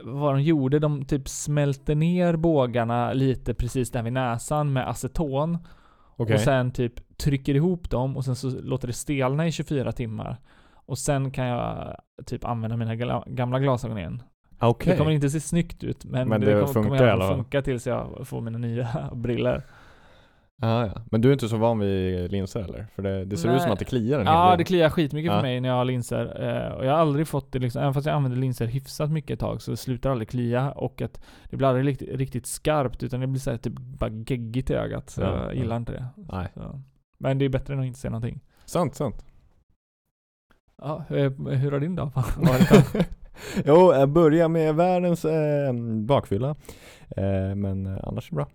vad- 0.03 0.33
de 0.35 0.41
gjorde, 0.41 0.79
de 0.79 1.05
typ 1.05 1.27
smälte 1.29 1.95
ner 1.95 2.35
bågarna 2.35 3.13
lite 3.13 3.53
precis 3.53 3.91
där 3.91 4.03
vid 4.03 4.13
näsan 4.13 4.73
med 4.73 4.89
aceton. 4.89 5.57
Okej. 6.15 6.33
Och 6.35 6.41
sen 6.41 6.71
typ 6.71 7.17
trycker 7.17 7.55
ihop 7.55 7.89
dem 7.89 8.17
och 8.17 8.25
sen 8.25 8.35
så 8.35 8.49
låter 8.61 8.87
det 8.87 8.93
stelna 8.93 9.47
i 9.47 9.51
24 9.51 9.91
timmar. 9.91 10.37
Och 10.85 10.97
sen 10.97 11.31
kan 11.31 11.45
jag 11.45 11.95
typ 12.25 12.45
använda 12.45 12.77
mina 12.77 12.95
gla- 12.95 13.23
gamla 13.27 13.59
glasögon 13.59 13.97
igen. 13.97 14.23
Okej. 14.59 14.91
Det 14.91 14.97
kommer 14.97 15.11
inte 15.11 15.29
se 15.29 15.39
snyggt 15.39 15.83
ut 15.83 16.05
men, 16.05 16.29
Men 16.29 16.41
det, 16.41 16.47
det 16.47 16.53
kommer, 16.61 16.73
funkar 16.73 17.11
kommer 17.17 17.35
funka 17.35 17.61
tills 17.61 17.87
jag 17.87 18.27
får 18.27 18.41
mina 18.41 18.57
nya 18.57 19.09
briller. 19.15 19.63
Ah, 20.61 20.85
ja. 20.85 21.01
Men 21.11 21.21
du 21.21 21.29
är 21.29 21.33
inte 21.33 21.49
så 21.49 21.57
van 21.57 21.79
vid 21.79 22.31
linser 22.31 22.59
eller? 22.59 22.87
För 22.95 23.01
det, 23.03 23.25
det 23.25 23.37
ser 23.37 23.49
ut 23.55 23.61
som 23.61 23.67
Nej. 23.67 23.73
att 23.73 23.79
det 23.79 23.85
kliar 23.85 24.19
en 24.19 24.27
hel 24.27 24.35
Ja, 24.35 24.49
del. 24.49 24.57
det 24.57 24.63
kliar 24.63 24.89
skitmycket 24.89 25.31
Ja. 25.31 25.37
för 25.37 25.41
mig 25.41 25.61
när 25.61 25.69
jag 25.69 25.75
har 25.75 25.85
linser. 25.85 26.25
Eh, 26.67 26.71
och 26.73 26.85
jag 26.85 26.91
har 26.91 26.97
aldrig 26.99 27.27
fått 27.27 27.51
det 27.51 27.59
liksom, 27.59 27.81
även 27.81 27.93
fast 27.93 28.07
jag 28.07 28.15
använder 28.15 28.37
linser 28.39 28.65
hyfsat 28.65 29.09
mycket 29.11 29.31
ett 29.31 29.39
tag 29.39 29.61
så 29.61 29.71
det 29.71 29.77
slutar 29.77 30.09
aldrig 30.11 30.29
klia 30.29 30.71
och 30.71 31.01
att 31.01 31.21
det 31.49 31.57
blir 31.57 31.67
aldrig 31.67 31.87
riktigt, 31.87 32.09
riktigt 32.15 32.45
skarpt 32.47 33.03
utan 33.03 33.19
det 33.19 33.27
blir 33.27 33.39
så 33.39 33.51
här 33.51 33.57
typ 33.57 33.73
bara 33.79 34.09
geggigt 34.09 34.69
i 34.69 34.73
ögat. 34.73 35.09
Så 35.09 35.21
Ja, 35.21 35.27
jag 35.37 35.45
ja. 35.45 35.53
gillar 35.53 35.77
inte 35.77 35.91
det. 35.91 36.05
Nej. 36.15 36.47
Så. 36.53 36.81
Men 37.17 37.37
det 37.37 37.45
är 37.45 37.49
bättre 37.49 37.73
än 37.73 37.79
att 37.79 37.85
inte 37.85 37.99
se 37.99 38.09
någonting. 38.09 38.39
Sant, 38.65 38.95
sant. 38.95 39.25
Ja, 40.77 41.05
eh, 41.09 41.31
hur 41.31 41.71
har 41.71 41.79
din 41.79 41.95
dag 41.95 42.11
varit? 42.37 43.07
jo, 43.65 43.93
jag 43.93 44.09
börjar 44.09 44.47
med 44.47 44.75
världens 44.75 45.25
eh, 45.25 45.73
bakfylla. 46.05 46.49
Eh, 47.17 47.55
men 47.55 47.85
eh, 47.85 47.99
annars 48.03 48.31
är 48.31 48.35
det 48.35 48.35
bra. 48.35 48.47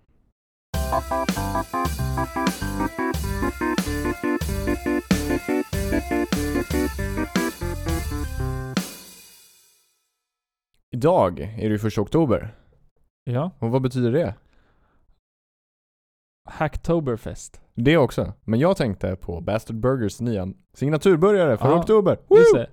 Idag 10.91 11.41
är 11.41 11.63
det 11.63 11.69
ju 11.69 11.79
första 11.79 12.01
oktober. 12.01 12.55
Ja. 13.25 13.51
Och 13.59 13.71
vad 13.71 13.83
betyder 13.83 14.13
det? 14.13 14.35
Hacktoberfest. 16.51 17.61
Det 17.81 17.97
också. 17.97 18.33
Men 18.45 18.61
jag 18.61 18.77
tänkte 18.77 19.17
på 19.17 19.41
Bastard 19.41 19.77
Burgers 19.77 20.21
nya 20.21 20.49
signaturburgare 20.75 21.57
för 21.57 21.69
Ja, 21.69 21.79
oktober. 21.81 22.19
Just 22.31 22.55
det. 22.55 22.71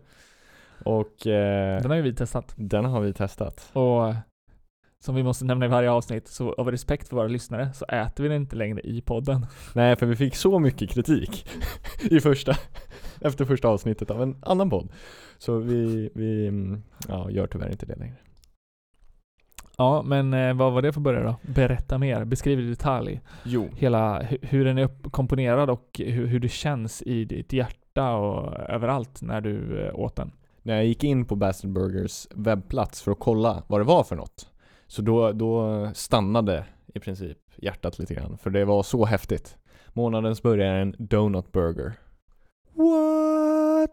Och 0.84 1.28
eh, 1.28 1.82
Den 1.82 1.92
har 1.92 1.98
ju 1.98 2.02
vi 2.04 2.14
testat. 2.14 2.54
den 2.56 2.86
har 2.86 3.02
vi 3.02 3.14
testat. 3.14 3.70
Och 3.74 4.14
som 5.00 5.16
vi 5.16 5.24
måste 5.24 5.46
nämna 5.46 5.66
i 5.66 5.70
varje 5.70 5.92
avsnitt, 5.92 6.28
så 6.28 6.54
av 6.54 6.72
respekt 6.72 7.08
för 7.10 7.16
våra 7.16 7.28
lyssnare 7.28 7.74
så 7.74 7.86
äter 7.86 8.24
vi 8.24 8.30
den 8.30 8.42
inte 8.42 8.56
längre 8.56 8.82
i 8.82 9.02
podden. 9.02 9.46
Nej, 9.74 9.96
för 9.96 10.06
vi 10.06 10.16
fick 10.16 10.36
så 10.36 10.60
mycket 10.60 10.90
kritik 10.90 11.48
i 12.12 12.20
första, 12.20 12.56
efter 13.22 13.46
första 13.46 13.68
avsnittet 13.68 14.12
av 14.12 14.22
en 14.22 14.36
annan 14.42 14.70
podd. 14.70 14.92
Så 15.38 15.58
vi, 15.58 16.10
vi 16.16 16.48
mm, 16.48 16.84
ja, 17.08 17.32
gör 17.32 17.48
tyvärr 17.48 17.72
inte 17.72 17.86
det 17.86 17.96
längre. 17.96 18.16
Ja, 19.78 20.02
men 20.02 20.34
eh, 20.34 20.54
vad 20.54 20.74
var 20.74 20.82
det 20.82 20.94
för 20.94 21.02
början 21.02 21.24
då? 21.26 21.36
Berätta 21.54 21.98
mer, 21.98 22.26
beskriv 22.26 22.60
i 22.60 22.70
detalj. 22.70 23.22
Jo. 23.44 23.70
Hela, 23.76 24.22
hu- 24.22 24.46
hur 24.46 24.66
den 24.66 24.78
är 24.78 25.10
komponerad 25.10 25.70
och 25.70 25.90
hur, 26.00 26.26
hur 26.26 26.40
det 26.40 26.50
känns 26.50 27.02
i 27.02 27.26
ditt 27.26 27.54
hjärta 27.54 28.16
och 28.16 28.54
överallt 28.70 29.22
när 29.22 29.42
du 29.42 29.86
eh, 29.88 29.96
åt 30.00 30.16
den. 30.16 30.32
När 30.62 30.76
jag 30.76 30.86
gick 30.86 31.04
in 31.04 31.26
på 31.26 31.36
Bastard 31.36 31.72
Burgers 31.72 32.28
webbplats 32.36 33.02
för 33.02 33.12
att 33.12 33.20
kolla 33.20 33.64
vad 33.68 33.80
det 33.80 33.84
var 33.84 34.04
för 34.04 34.16
något. 34.16 34.50
Så 34.88 35.02
då, 35.02 35.32
då 35.32 35.90
stannade 35.94 36.66
i 36.94 37.00
princip 37.00 37.38
hjärtat 37.56 38.00
lite 38.00 38.14
grann. 38.14 38.38
För 38.38 38.50
det 38.50 38.66
var 38.66 38.84
så 38.84 39.06
häftigt. 39.06 39.58
Månadens 39.94 40.42
början 40.42 40.70
är 40.76 40.82
en 40.82 40.96
Donut 41.00 41.52
Burger. 41.52 41.94
What? 42.74 43.92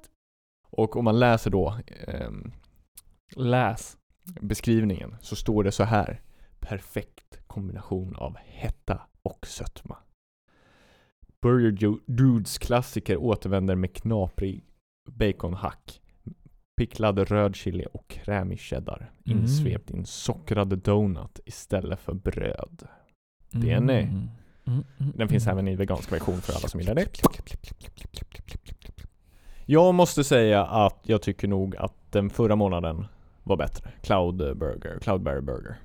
Och 0.71 0.97
om 0.97 1.05
man 1.05 1.19
läser 1.19 1.51
då 1.51 1.75
ehm, 2.09 2.53
Läs. 3.37 3.97
Beskrivningen 4.41 5.17
så 5.21 5.37
står 5.37 5.65
det 5.65 5.73
så 5.73 5.85
här. 5.85 6.21
Perfekt 6.61 7.39
kombination 7.47 8.17
av 8.17 8.37
hetta 8.37 9.01
och 9.23 9.47
sötma. 9.47 9.97
Burger 11.43 11.97
Dudes 12.07 12.59
klassiker 12.59 13.17
återvänder 13.17 13.75
med 13.75 13.95
knaprig 13.97 14.65
baconhack, 15.11 16.01
picklad 16.77 17.19
röd 17.19 17.57
chili 17.57 17.87
och 17.93 18.09
krämig 18.09 18.61
cheddar 18.61 19.11
Mm. 19.27 19.39
insvept 19.39 19.91
i 19.91 19.95
en 19.95 20.07
sockrad 20.07 20.79
donut 20.79 21.41
istället 21.45 22.01
för 22.01 22.15
bröd. 22.15 22.89
Det 23.51 23.71
är 23.71 23.81
nej. 23.81 24.03
Mm. 24.03 24.29
Mm, 24.65 24.85
mm, 25.01 25.13
Den 25.17 25.29
finns 25.29 25.47
mm. 25.47 25.53
även 25.59 25.69
i 25.69 25.77
vegansk 25.77 26.13
version 26.13 26.41
för 26.41 26.53
alla 26.53 26.69
som 26.69 26.81
gillar 26.81 26.95
det. 26.95 27.07
Jag 29.67 29.95
måste 29.95 30.25
säga 30.25 30.65
att 30.67 31.01
jag 31.03 31.23
tycker 31.23 31.49
nog 31.49 31.77
att 31.77 32.13
den 32.13 32.31
förra 32.31 32.57
månaden 32.57 33.07
var 33.43 33.57
bättre. 33.57 33.91
Cloud 34.01 34.37
Burger, 34.37 34.99
Cloudberry 34.99 35.41
Burger. 35.41 35.77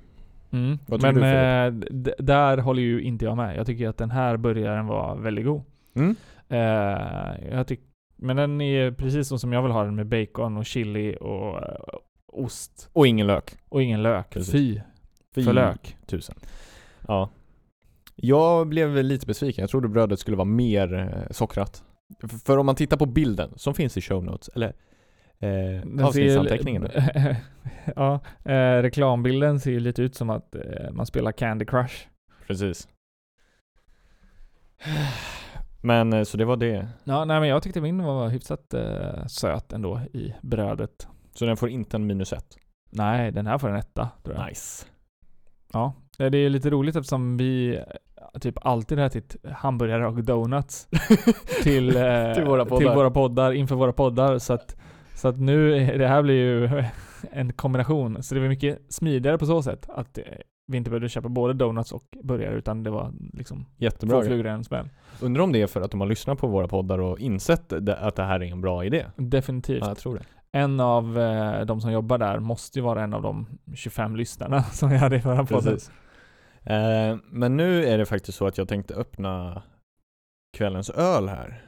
Mm. 0.50 0.78
Men 0.86 1.16
eh, 1.16 1.88
där 2.18 2.58
håller 2.58 2.82
ju 2.82 3.02
inte 3.02 3.24
jag 3.24 3.36
med. 3.36 3.56
Jag 3.56 3.66
tycker 3.66 3.88
att 3.88 3.96
den 3.96 4.10
här 4.10 4.36
burgaren 4.36 4.86
var 4.86 5.16
väldigt 5.16 5.44
god. 5.44 5.62
Mm? 5.94 6.16
Eh, 6.48 7.56
jag 7.56 7.66
tyck, 7.66 7.80
men 8.16 8.36
den 8.36 8.60
är 8.60 8.90
precis 8.90 9.40
som 9.40 9.52
jag 9.52 9.62
vill 9.62 9.72
ha 9.72 9.84
den 9.84 9.94
med 9.94 10.06
bacon 10.06 10.56
och 10.56 10.66
chili 10.66 11.16
och 11.20 11.62
eh, 11.62 11.78
ost. 12.26 12.90
Och 12.92 13.06
ingen 13.06 13.26
lök. 13.26 13.56
Och 13.68 13.82
ingen 13.82 14.02
lök. 14.02 14.30
Precis. 14.30 14.52
Fy 14.52 14.80
Fy 15.34 15.44
för 15.44 15.52
lök. 15.52 15.96
Tusen. 16.06 16.34
Ja. 17.06 17.30
Jag 18.16 18.68
blev 18.68 19.04
lite 19.04 19.26
besviken. 19.26 19.62
Jag 19.62 19.70
trodde 19.70 19.88
brödet 19.88 20.20
skulle 20.20 20.36
vara 20.36 20.44
mer 20.44 20.94
eh, 20.94 21.30
sockrat. 21.30 21.84
För 22.44 22.58
om 22.58 22.66
man 22.66 22.74
tittar 22.74 22.96
på 22.96 23.06
bilden 23.06 23.50
som 23.56 23.74
finns 23.74 23.96
i 23.96 24.00
show 24.00 24.24
notes, 24.24 24.48
eller 24.54 24.74
eh, 25.40 26.06
avsnittsanteckningen. 26.06 26.88
ja, 27.96 28.20
eh, 28.44 28.82
reklambilden 28.82 29.60
ser 29.60 29.70
ju 29.70 29.80
lite 29.80 30.02
ut 30.02 30.14
som 30.14 30.30
att 30.30 30.54
eh, 30.54 30.90
man 30.92 31.06
spelar 31.06 31.32
Candy 31.32 31.64
Crush. 31.64 31.94
Precis. 32.46 32.88
Men 35.82 36.12
eh, 36.12 36.22
så 36.22 36.36
det 36.36 36.44
var 36.44 36.56
det. 36.56 36.88
Ja, 37.04 37.24
nej 37.24 37.40
men 37.40 37.48
jag 37.48 37.62
tyckte 37.62 37.80
min 37.80 38.02
var 38.04 38.28
hyfsat 38.28 38.74
eh, 38.74 39.26
söt 39.26 39.72
ändå 39.72 40.00
i 40.12 40.34
brödet. 40.42 41.08
Så 41.34 41.44
den 41.46 41.56
får 41.56 41.68
inte 41.68 41.96
en 41.96 42.06
minus 42.06 42.32
ett. 42.32 42.56
Nej, 42.90 43.32
den 43.32 43.46
här 43.46 43.58
får 43.58 43.68
en 43.68 43.76
etta 43.76 44.08
tror 44.24 44.36
jag. 44.36 44.48
Nice. 44.48 44.86
Ja, 45.72 45.94
Eh, 46.18 46.30
det 46.30 46.38
är 46.38 46.50
lite 46.50 46.70
roligt 46.70 46.96
eftersom 46.96 47.36
vi 47.36 47.76
eh, 47.76 48.40
typ 48.40 48.66
alltid 48.66 48.98
har 48.98 49.06
ätit 49.06 49.36
hamburgare 49.52 50.06
och 50.06 50.24
donuts 50.24 50.88
till, 51.62 51.96
eh, 51.96 52.32
Till 52.34 52.44
våra 52.44 52.64
poddar. 52.64 52.78
till 52.78 52.88
våra 52.88 53.10
poddar, 53.10 53.52
inför 53.52 53.74
våra 53.74 53.92
poddar. 53.92 54.38
Så 54.38 54.52
att, 54.52 54.76
så 55.18 55.28
att 55.28 55.40
nu, 55.40 55.86
det 55.98 56.08
här 56.08 56.22
blir 56.22 56.34
ju 56.34 56.84
en 57.32 57.52
kombination. 57.52 58.22
Så 58.22 58.34
det 58.34 58.40
var 58.40 58.48
mycket 58.48 58.78
smidigare 58.88 59.38
på 59.38 59.46
så 59.46 59.62
sätt. 59.62 59.86
Att 59.88 60.18
eh, 60.18 60.24
vi 60.66 60.76
inte 60.76 60.90
behövde 60.90 61.08
köpa 61.08 61.28
både 61.28 61.54
donuts 61.54 61.92
och 61.92 62.04
burgare 62.22 62.54
utan 62.54 62.82
det 62.82 62.90
var 62.90 63.12
liksom 63.32 63.66
Jättebra. 63.76 64.20
två 64.20 64.26
flugor 64.26 64.46
i 64.46 64.50
en 64.50 64.64
smäll. 64.64 64.88
Undrar 65.20 65.42
om 65.42 65.52
det 65.52 65.62
är 65.62 65.66
för 65.66 65.80
att 65.80 65.90
de 65.90 66.00
har 66.00 66.08
lyssnat 66.08 66.38
på 66.38 66.46
våra 66.46 66.68
poddar 66.68 66.98
och 66.98 67.18
insett 67.18 67.72
att 67.72 68.16
det 68.16 68.22
här 68.22 68.42
är 68.42 68.52
en 68.52 68.60
bra 68.60 68.84
idé. 68.84 69.06
Definitivt. 69.16 69.80
Ja, 69.80 69.88
jag 69.88 69.98
tror 69.98 70.14
det. 70.14 70.22
En 70.52 70.80
av 70.80 71.18
eh, 71.18 71.60
de 71.60 71.80
som 71.80 71.92
jobbar 71.92 72.18
där 72.18 72.38
måste 72.38 72.78
ju 72.78 72.82
vara 72.82 73.02
en 73.02 73.14
av 73.14 73.22
de 73.22 73.46
25 73.74 74.16
lyssnarna 74.16 74.62
som 74.72 74.90
vi 74.90 74.96
hade 74.96 75.16
i 75.16 75.20
förra 75.20 75.44
podden. 75.44 75.78
Eh, 76.62 77.16
men 77.30 77.56
nu 77.56 77.84
är 77.84 77.98
det 77.98 78.06
faktiskt 78.06 78.38
så 78.38 78.46
att 78.46 78.58
jag 78.58 78.68
tänkte 78.68 78.94
öppna 78.94 79.62
kvällens 80.56 80.90
öl 80.90 81.28
här. 81.28 81.67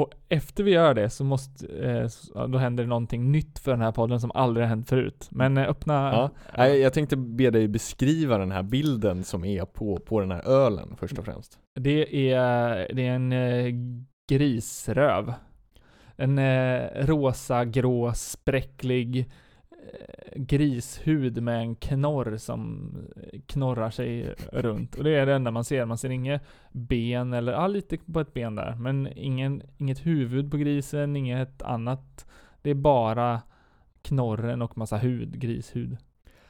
Och, 0.00 0.10
efter 0.28 0.64
vi 0.64 0.70
gör 0.70 0.94
det 0.94 1.10
så 1.10 1.24
måste, 1.24 1.66
eh, 1.66 2.46
då 2.46 2.58
händer 2.58 2.84
det 2.84 2.88
någonting 2.88 3.32
nytt 3.32 3.58
för 3.58 3.70
den 3.70 3.80
här 3.80 3.92
podden 3.92 4.20
som 4.20 4.30
aldrig 4.34 4.66
har 4.66 4.68
hänt 4.68 4.88
förut. 4.88 5.28
Men 5.30 5.56
eh, 5.56 5.68
öppna... 5.68 6.30
Ja. 6.56 6.66
Jag 6.66 6.92
tänkte 6.92 7.16
be 7.16 7.50
dig 7.50 7.68
beskriva 7.68 8.38
den 8.38 8.50
här 8.50 8.62
bilden 8.62 9.24
som 9.24 9.44
är 9.44 9.64
på, 9.64 9.96
på 9.96 10.20
den 10.20 10.30
här 10.30 10.48
ölen 10.48 10.96
först 10.96 11.18
och 11.18 11.24
främst. 11.24 11.58
Det 11.80 12.32
är, 12.32 12.94
det 12.94 13.06
är 13.06 13.12
en 13.12 13.32
eh, 13.32 13.74
grisröv. 14.30 15.34
En 16.16 16.38
eh, 16.38 17.06
rosa, 17.06 17.64
grå, 17.64 18.12
spräcklig 18.14 19.30
grishud 20.36 21.42
med 21.42 21.58
en 21.60 21.74
knorr 21.74 22.36
som 22.36 22.92
knorrar 23.46 23.90
sig 23.90 24.34
runt. 24.52 24.94
Och 24.94 25.04
det 25.04 25.10
är 25.16 25.26
det 25.26 25.34
enda 25.34 25.50
man 25.50 25.64
ser. 25.64 25.84
Man 25.84 25.98
ser 25.98 26.10
inget 26.10 26.42
ben 26.72 27.32
eller, 27.32 27.52
ja 27.52 27.66
lite 27.66 27.98
på 27.98 28.20
ett 28.20 28.34
ben 28.34 28.54
där. 28.54 28.74
Men 28.74 29.08
ingen, 29.16 29.62
inget 29.78 30.06
huvud 30.06 30.50
på 30.50 30.56
grisen, 30.56 31.16
inget 31.16 31.62
annat. 31.62 32.26
Det 32.62 32.70
är 32.70 32.74
bara 32.74 33.42
knorren 34.02 34.62
och 34.62 34.78
massa 34.78 34.96
hud, 34.96 35.40
grishud. 35.40 35.96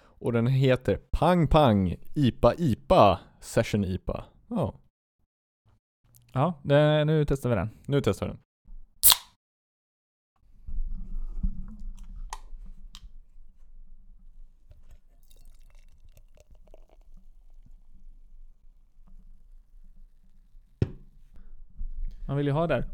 Och 0.02 0.32
den 0.32 0.46
heter 0.46 0.96
Pang 1.10 1.46
Pang 1.48 1.96
IPA 2.14 2.54
IPA 2.58 3.18
Session 3.40 3.84
IPA. 3.84 4.24
Ja, 4.48 4.74
Ja, 6.32 6.54
det, 6.62 7.04
nu 7.04 7.24
testar 7.24 7.50
vi 7.50 7.56
den. 7.56 7.70
nu 7.86 8.00
testar 8.00 8.26
vi 8.26 8.32
den. 8.32 8.40
Man 22.30 22.36
vill 22.36 22.46
ju 22.46 22.52
ha 22.52 22.66
där 22.66 22.84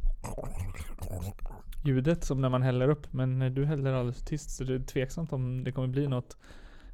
ljudet 1.84 2.24
som 2.24 2.40
när 2.40 2.48
man 2.48 2.62
häller 2.62 2.88
upp. 2.88 3.12
Men 3.12 3.54
du 3.54 3.64
häller 3.64 3.92
alldeles 3.92 4.24
tyst 4.24 4.50
så 4.50 4.64
det 4.64 4.74
är 4.74 4.78
tveksamt 4.78 5.32
om 5.32 5.64
det 5.64 5.72
kommer 5.72 5.88
bli 5.88 6.08
något 6.08 6.36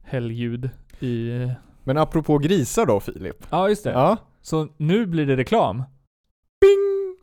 hällljud 0.03 0.71
i... 1.01 1.47
Men 1.85 1.99
apropå 1.99 2.39
grisar 2.39 2.87
då 2.87 3.01
Filip. 3.01 3.47
Ja, 3.51 3.69
just 3.69 3.85
det. 3.85 3.91
Ja. 3.91 4.17
Så 4.41 4.69
nu 4.77 5.07
blir 5.07 5.27
det 5.27 5.37
reklam. 5.37 5.77
Bing! 6.61 7.17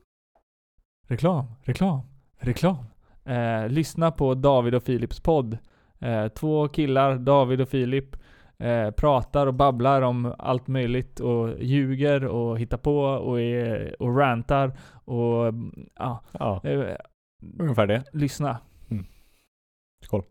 Reklam, 1.08 1.46
reklam, 1.64 2.02
reklam. 2.38 2.86
Eh, 3.26 3.70
lyssna 3.70 4.12
på 4.12 4.34
David 4.34 4.76
och 4.76 4.84
Filips 4.84 5.20
podd. 5.20 5.58
Eh, 6.00 6.28
två 6.28 6.68
killar, 6.68 7.18
David 7.18 7.62
och 7.62 7.70
Filip, 7.70 8.16
eh, 8.60 8.92
pratar 8.92 9.48
och 9.48 9.54
babblar 9.54 10.01
om 10.01 10.36
allt 10.38 10.68
möjligt 10.68 11.20
och 11.20 11.63
ljuger 11.63 12.25
och 12.25 12.60
hittar 12.60 12.78
på 12.78 13.00
och, 13.00 13.42
är, 13.42 14.01
och 14.01 14.18
rantar 14.18 14.72
och 15.06 15.48
mm, 15.48 15.89
ja, 15.96 16.24
Ja, 16.32 16.62
eh, 16.63 16.96
ungefär 17.60 17.88
det. 17.88 18.04
lyssna. 18.13 18.58
Skål. 20.06 20.24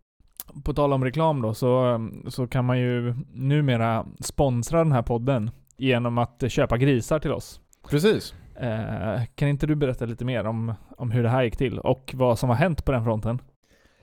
På 0.64 0.74
tal 0.74 0.92
om 0.92 1.04
reklam 1.04 1.42
då, 1.42 1.54
så, 1.54 2.00
så 2.28 2.46
kan 2.46 2.64
man 2.64 2.78
ju 2.78 3.14
numera 3.32 4.06
sponsra 4.20 4.78
den 4.78 4.92
här 4.92 5.02
podden 5.02 5.50
genom 5.76 6.18
att 6.18 6.44
köpa 6.48 6.76
grisar 6.76 7.18
till 7.18 7.32
oss. 7.32 7.60
Precis. 7.90 8.34
Eh, 8.56 9.22
kan 9.34 9.48
inte 9.48 9.66
du 9.66 9.74
berätta 9.74 10.04
lite 10.04 10.24
mer 10.24 10.44
om, 10.44 10.74
om 10.96 11.10
hur 11.10 11.22
det 11.22 11.28
här 11.28 11.42
gick 11.42 11.56
till 11.56 11.78
och 11.78 12.14
vad 12.14 12.38
som 12.38 12.48
har 12.48 12.56
hänt 12.56 12.84
på 12.84 12.92
den 12.92 13.04
fronten? 13.04 13.38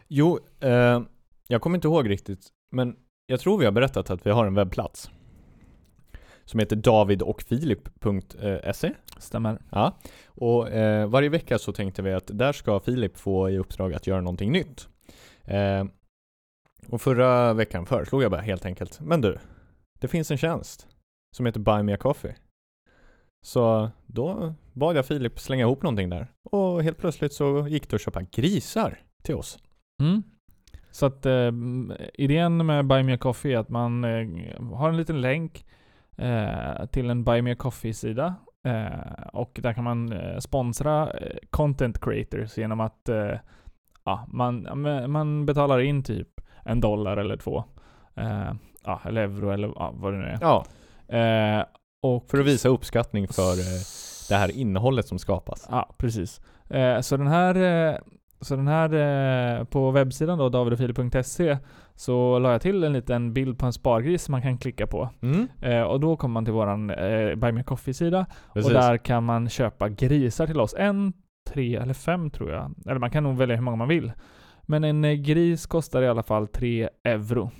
Jo, 0.07 0.39
eh, 0.59 1.01
jag 1.47 1.61
kommer 1.61 1.77
inte 1.77 1.87
ihåg 1.87 2.09
riktigt, 2.09 2.47
men 2.71 2.95
jag 3.27 3.39
tror 3.39 3.57
vi 3.57 3.65
har 3.65 3.71
berättat 3.71 4.09
att 4.09 4.25
vi 4.25 4.29
har 4.31 4.45
en 4.45 4.53
webbplats. 4.53 5.09
Som 6.45 6.59
heter 6.59 6.75
davidochfilip.se 6.75 8.93
Stämmer. 9.17 9.61
Ja, 9.71 9.97
och 10.27 10.69
eh, 10.69 11.07
varje 11.09 11.29
vecka 11.29 11.59
så 11.59 11.71
tänkte 11.71 12.01
vi 12.01 12.13
att 12.13 12.29
där 12.33 12.53
ska 12.53 12.79
Filip 12.79 13.17
få 13.17 13.49
i 13.49 13.57
uppdrag 13.57 13.93
att 13.93 14.07
göra 14.07 14.21
någonting 14.21 14.51
nytt. 14.51 14.87
Eh, 15.43 15.85
Och 16.89 17.01
förra 17.01 17.53
veckan 17.53 17.85
föreslog 17.85 18.23
jag 18.23 18.31
bara 18.31 18.41
helt 18.41 18.65
enkelt, 18.65 18.99
men 19.01 19.21
du, 19.21 19.37
det 19.99 20.07
finns 20.07 20.31
en 20.31 20.37
tjänst 20.37 20.87
som 21.35 21.45
heter 21.45 21.59
Buy 21.59 21.83
Me 21.83 21.93
A 21.93 21.97
Coffee. 21.97 22.35
Så 23.45 23.89
då 24.05 24.53
bad 24.73 24.97
jag 24.97 25.05
Filip 25.05 25.39
slänga 25.39 25.65
ihop 25.65 25.83
någonting 25.83 26.09
där. 26.09 26.27
Och 26.51 26.83
helt 26.83 26.97
plötsligt 26.97 27.33
så 27.33 27.67
gick 27.67 27.89
det 27.89 27.95
att 27.95 28.01
köpa 28.01 28.21
grisar 28.21 28.99
till 29.23 29.35
oss. 29.35 29.59
Mm. 30.01 30.23
Så 30.95 31.05
att 31.05 31.25
eh, 31.25 31.51
idén 32.13 32.65
med 32.65 32.87
Buy 32.87 33.03
Me 33.03 33.13
A 33.13 33.17
Coffee 33.17 33.53
är 33.53 33.57
att 33.57 33.69
man 33.69 34.03
eh, 34.03 34.27
har 34.73 34.89
en 34.89 34.97
liten 34.97 35.21
länk 35.21 35.65
eh, 36.17 36.85
till 36.85 37.09
en 37.09 37.23
Buy 37.23 37.41
Me 37.41 37.51
A 37.51 37.55
Coffee-sida. 37.59 38.35
Eh, 38.65 39.27
och 39.33 39.59
där 39.63 39.73
kan 39.73 39.83
man 39.83 40.13
eh, 40.13 40.37
sponsra 40.37 41.11
eh, 41.11 41.37
content 41.49 42.01
creators 42.01 42.57
genom 42.57 42.79
att 42.79 43.09
ja, 44.05 44.27
man, 44.27 44.67
man 45.07 45.45
betalar 45.45 45.79
in 45.79 46.03
typ 46.03 46.41
en 46.63 46.79
dollar 46.79 47.17
eller 47.17 47.37
två. 47.37 47.63
Ja, 48.85 49.01
eller 49.05 49.21
euro 49.21 49.49
eller 49.49 49.67
ja, 49.67 49.93
vad 49.95 50.13
det 50.13 50.19
nu 50.19 50.25
är. 50.25 50.37
Ja, 50.41 50.65
och 52.01 52.29
för 52.29 52.39
att 52.39 52.45
visa 52.45 52.69
uppskattning 52.69 53.27
för 53.27 53.55
det 54.29 54.35
här 54.35 54.57
innehållet 54.57 55.07
som 55.07 55.19
skapas. 55.19 55.67
Ja, 55.71 55.95
precis. 55.97 56.41
Så 57.01 57.17
den 57.17 57.27
här, 57.27 57.55
så 58.45 58.55
den 58.55 58.67
här 58.67 58.93
eh, 59.59 59.63
på 59.63 59.91
webbsidan 59.91 60.37
då, 60.37 60.49
davidofilip.se, 60.49 61.57
så 61.95 62.39
la 62.39 62.51
jag 62.51 62.61
till 62.61 62.83
en 62.83 62.93
liten 62.93 63.33
bild 63.33 63.59
på 63.59 63.65
en 63.65 63.73
spargris 63.73 64.23
som 64.23 64.31
man 64.31 64.41
kan 64.41 64.57
klicka 64.57 64.87
på. 64.87 65.09
Mm, 65.21 65.47
Eh, 65.61 65.81
och 65.81 65.99
då 65.99 66.15
kommer 66.17 66.33
man 66.33 66.45
till 66.45 66.53
våran 66.53 66.89
eh, 66.89 67.35
Buy 67.35 67.51
Me 67.51 67.63
Coffee-sida 67.63 68.25
precis. 68.53 68.71
och 68.71 68.73
där 68.81 68.97
kan 68.97 69.23
man 69.23 69.49
köpa 69.49 69.89
grisar 69.89 70.47
till 70.47 70.59
oss. 70.59 70.75
En, 70.77 71.13
tre 71.47 71.75
eller 71.75 71.93
fem 71.93 72.29
tror 72.29 72.51
jag. 72.51 72.73
Eller 72.85 72.99
man 72.99 73.11
kan 73.11 73.23
nog 73.23 73.37
välja 73.37 73.55
hur 73.55 73.63
många 73.63 73.77
man 73.77 73.87
vill. 73.87 74.11
Men 74.61 74.83
en 74.83 75.05
eh, 75.05 75.13
gris 75.13 75.65
kostar 75.65 76.01
i 76.01 76.07
alla 76.07 76.23
fall 76.23 76.47
3 76.47 76.89
euro. 77.03 77.51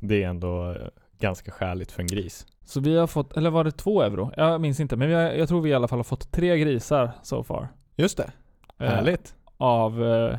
Det 0.00 0.22
är 0.22 0.28
ändå 0.28 0.70
eh, 0.70 0.76
ganska 1.20 1.50
skäligt 1.50 1.92
för 1.92 2.00
en 2.02 2.06
gris. 2.06 2.46
Så 2.64 2.80
vi 2.80 2.96
har 2.96 3.06
fått, 3.06 3.36
eller 3.36 3.50
var 3.50 3.64
det 3.64 3.70
2 3.72 4.02
euro? 4.02 4.30
Jag 4.36 4.60
minns 4.60 4.80
inte, 4.80 4.96
men 4.96 5.12
har, 5.12 5.20
jag 5.20 5.48
tror 5.48 5.60
vi 5.60 5.70
i 5.70 5.74
alla 5.74 5.88
fall 5.88 5.98
har 5.98 6.04
fått 6.04 6.32
tre 6.32 6.58
grisar 6.58 7.10
so 7.22 7.42
far. 7.42 7.68
Just 7.96 8.16
det, 8.16 8.30
härligt. 8.78 9.34
Av, 9.58 10.04
eh, 10.04 10.38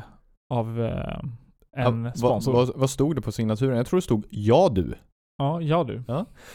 av 0.50 0.80
eh, 0.80 1.18
en 1.76 2.04
Ja, 2.04 2.12
sponsor. 2.12 2.52
Vad, 2.52 2.66
vad, 2.66 2.76
vad 2.76 2.90
stod 2.90 3.14
det 3.14 3.22
på 3.22 3.32
signaturen? 3.32 3.76
Jag 3.76 3.86
tror 3.86 3.96
det 3.96 4.02
stod 4.04 4.26
ja 4.30 4.68
du. 4.72 4.94
Ja, 5.38 5.60
ja 5.60 5.84
du. 5.84 6.02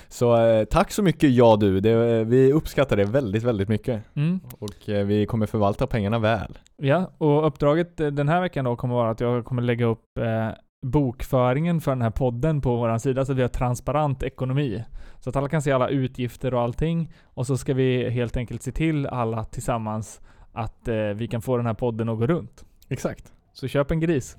Så 0.08 0.46
eh, 0.46 0.66
tack 0.66 0.92
så 0.92 1.04
mycket 1.04 1.30
ja 1.32 1.58
du. 1.60 1.80
Det, 1.80 1.92
eh, 1.92 2.26
vi 2.26 2.54
uppskattar 2.54 2.98
det 2.98 3.06
väldigt, 3.06 3.44
väldigt 3.44 3.70
mycket. 3.70 4.04
Mm. 4.16 4.40
Och 4.60 4.90
eh, 4.90 5.06
vi 5.06 5.26
kommer 5.26 5.46
förvalta 5.46 5.88
pengarna 5.88 6.20
väl. 6.20 6.58
Ja, 6.78 7.12
och 7.18 7.48
uppdraget 7.48 7.98
den 7.98 8.30
här 8.30 8.42
veckan 8.42 8.66
då 8.66 8.76
kommer 8.76 8.96
vara 8.96 9.10
att 9.10 9.20
jag 9.20 9.46
kommer 9.46 9.62
lägga 9.62 9.86
upp 9.86 10.18
eh, 10.18 10.50
bokföringen 10.86 11.82
för 11.82 11.92
den 11.92 12.02
här 12.02 12.10
podden 12.10 12.62
på 12.62 12.76
vår 12.76 12.98
sida 12.98 13.26
så 13.26 13.32
att 13.32 13.38
vi 13.38 13.42
har 13.42 13.50
transparent 13.50 14.24
ekonomi. 14.24 14.84
Så 15.20 15.30
att 15.30 15.36
alla 15.36 15.50
kan 15.50 15.62
se 15.62 15.72
alla 15.72 15.90
utgifter 15.90 16.54
och 16.54 16.62
allting. 16.62 17.14
Och 17.24 17.48
så 17.48 17.58
ska 17.58 17.74
vi 17.74 18.10
helt 18.10 18.38
enkelt 18.38 18.64
se 18.64 18.72
till 18.72 19.08
alla 19.08 19.44
tillsammans 19.44 20.22
att 20.54 20.88
eh, 20.88 20.96
vi 20.96 21.28
kan 21.28 21.42
få 21.42 21.58
den 21.58 21.66
här 21.66 21.74
podden 21.74 22.10
att 22.10 22.18
gå 22.18 22.28
runt. 22.28 22.66
Exakt. 22.90 23.34
Så 23.54 23.68
köp 23.68 23.92
en 23.92 24.00
gris. 24.00 24.38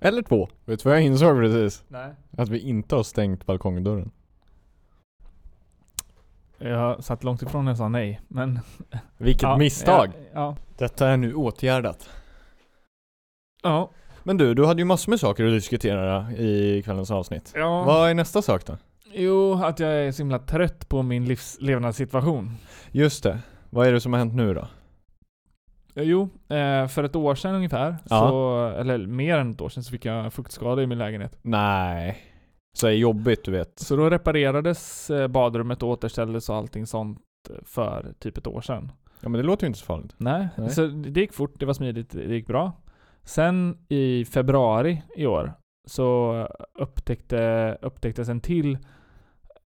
Eller 0.00 0.22
två. 0.22 0.48
Vet 0.64 0.82
du 0.82 0.88
vad 0.88 0.98
jag 0.98 1.04
insåg 1.04 1.36
precis? 1.36 1.84
Nej. 1.88 2.10
Att 2.38 2.48
vi 2.48 2.58
inte 2.58 2.96
har 2.96 3.02
stängt 3.02 3.46
balkongdörren. 3.46 4.10
Jag 6.58 7.04
satt 7.04 7.24
långt 7.24 7.42
ifrån 7.42 7.64
när 7.64 7.70
jag 7.70 7.78
sa 7.78 7.88
nej, 7.88 8.20
men... 8.28 8.60
Vilket 9.18 9.42
ja, 9.42 9.56
misstag! 9.56 10.10
Ja, 10.14 10.28
ja. 10.32 10.56
Detta 10.78 11.08
är 11.08 11.16
nu 11.16 11.34
åtgärdat. 11.34 12.10
ja. 13.62 13.90
Men 14.24 14.36
du, 14.36 14.54
du 14.54 14.66
hade 14.66 14.80
ju 14.80 14.84
massor 14.84 15.10
med 15.10 15.20
saker 15.20 15.44
att 15.44 15.52
diskutera 15.52 16.32
i 16.32 16.82
kvällens 16.84 17.10
avsnitt. 17.10 17.52
ja. 17.56 17.84
Vad 17.84 18.10
är 18.10 18.14
nästa 18.14 18.42
sak 18.42 18.66
då? 18.66 18.76
Jo, 19.12 19.64
att 19.64 19.80
jag 19.80 19.90
är 19.90 20.12
så 20.12 20.18
himla 20.22 20.38
trött 20.38 20.88
på 20.88 21.02
min 21.02 21.24
livs 21.24 21.56
levnadssituation. 21.60 22.56
Just 22.90 23.22
det. 23.22 23.38
Vad 23.70 23.86
är 23.86 23.92
det 23.92 24.00
som 24.00 24.12
har 24.12 24.18
hänt 24.18 24.34
nu 24.34 24.54
då? 24.54 24.68
Eh, 25.94 26.02
Jo, 26.02 26.22
eh, 26.48 26.86
för 26.86 27.04
ett 27.04 27.16
år 27.16 27.34
sedan 27.34 27.54
ungefär, 27.54 27.96
Ja. 28.10 28.28
så, 28.28 28.66
eller 28.80 29.06
mer 29.06 29.38
än 29.38 29.50
ett 29.50 29.60
år 29.60 29.68
sedan, 29.68 29.82
så 29.82 29.90
fick 29.90 30.04
jag 30.04 30.32
fuktskada 30.32 30.82
i 30.82 30.86
min 30.86 30.98
lägenhet. 30.98 31.38
Nej. 31.42 32.18
Så 32.78 32.86
är 32.86 32.90
jobbigt 32.92 33.44
du 33.44 33.50
vet. 33.50 33.78
Så 33.78 33.96
då 33.96 34.10
reparerades 34.10 35.10
eh, 35.10 35.28
badrummet 35.28 35.82
och 35.82 35.88
återställdes 35.88 36.48
och 36.48 36.56
allting 36.56 36.86
sånt 36.86 37.18
för 37.62 38.12
typ 38.18 38.38
ett 38.38 38.46
år 38.46 38.60
sedan. 38.60 38.92
Ja 39.20 39.28
men 39.28 39.40
det 39.40 39.46
låter 39.46 39.64
ju 39.64 39.66
inte 39.66 39.78
så 39.78 39.84
farligt. 39.86 40.14
Nej, 40.16 40.48
Nej. 40.56 40.70
så 40.70 40.86
det 40.86 41.20
gick 41.20 41.32
fort, 41.32 41.60
det 41.60 41.66
var 41.66 41.72
smidigt, 41.74 42.10
det 42.10 42.34
gick 42.34 42.46
bra. 42.46 42.72
Sen 43.22 43.78
i 43.88 44.24
februari 44.24 45.02
i 45.16 45.26
år 45.26 45.52
så 45.88 46.34
upptäckte, 46.74 47.78
upptäcktes 47.82 48.28
en 48.28 48.40
till 48.40 48.78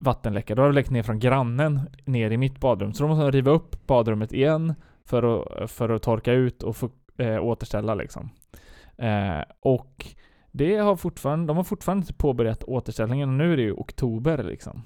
vattenläcka. 0.05 0.55
Då 0.55 0.61
har 0.61 0.69
det 0.69 0.75
läckt 0.75 0.89
ner 0.91 1.03
från 1.03 1.19
grannen 1.19 1.79
ner 2.05 2.31
i 2.31 2.37
mitt 2.37 2.59
badrum. 2.59 2.93
Så 2.93 3.03
då 3.03 3.07
måste 3.07 3.23
de 3.25 3.31
riva 3.31 3.51
upp 3.51 3.87
badrummet 3.87 4.33
igen 4.33 4.73
för 5.05 5.41
att, 5.63 5.71
för 5.71 5.89
att 5.89 6.01
torka 6.01 6.31
ut 6.33 6.63
och 6.63 6.75
få, 6.75 6.89
eh, 7.17 7.43
återställa 7.43 7.95
liksom. 7.95 8.29
Eh, 8.97 9.43
och 9.59 10.05
det 10.51 10.77
har 10.77 10.95
fortfarande, 10.95 11.47
de 11.47 11.57
har 11.57 11.63
fortfarande 11.63 12.01
inte 12.03 12.13
påbörjat 12.13 12.63
återställningen 12.63 13.29
och 13.29 13.35
nu 13.35 13.53
är 13.53 13.57
det 13.57 13.63
ju 13.63 13.73
oktober 13.73 14.43
liksom. 14.43 14.81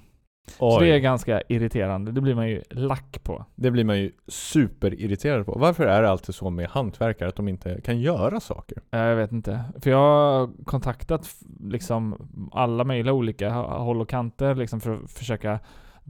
Så 0.48 0.80
det 0.80 0.88
är 0.88 0.98
ganska 0.98 1.42
irriterande. 1.48 2.12
Det 2.12 2.20
blir 2.20 2.34
man 2.34 2.48
ju 2.48 2.62
lack 2.70 3.18
på. 3.22 3.44
Det 3.54 3.70
blir 3.70 3.84
man 3.84 3.98
ju 3.98 4.12
superirriterad 4.28 5.46
på. 5.46 5.58
Varför 5.58 5.86
är 5.86 6.02
det 6.02 6.10
alltid 6.10 6.34
så 6.34 6.50
med 6.50 6.68
hantverkare 6.68 7.28
att 7.28 7.36
de 7.36 7.48
inte 7.48 7.80
kan 7.80 8.00
göra 8.00 8.40
saker? 8.40 8.78
Eh, 8.90 9.00
Jag 9.00 9.16
vet 9.16 9.32
inte. 9.32 9.64
För 9.82 9.90
jag 9.90 9.98
har 9.98 10.64
kontaktat 10.64 11.28
liksom 11.60 12.28
alla 12.52 12.84
möjliga 12.84 13.12
olika 13.12 13.50
håll 13.52 14.00
och 14.00 14.08
kanter 14.08 14.54
liksom 14.54 14.80
för 14.80 14.94
att 14.94 15.10
försöka 15.10 15.58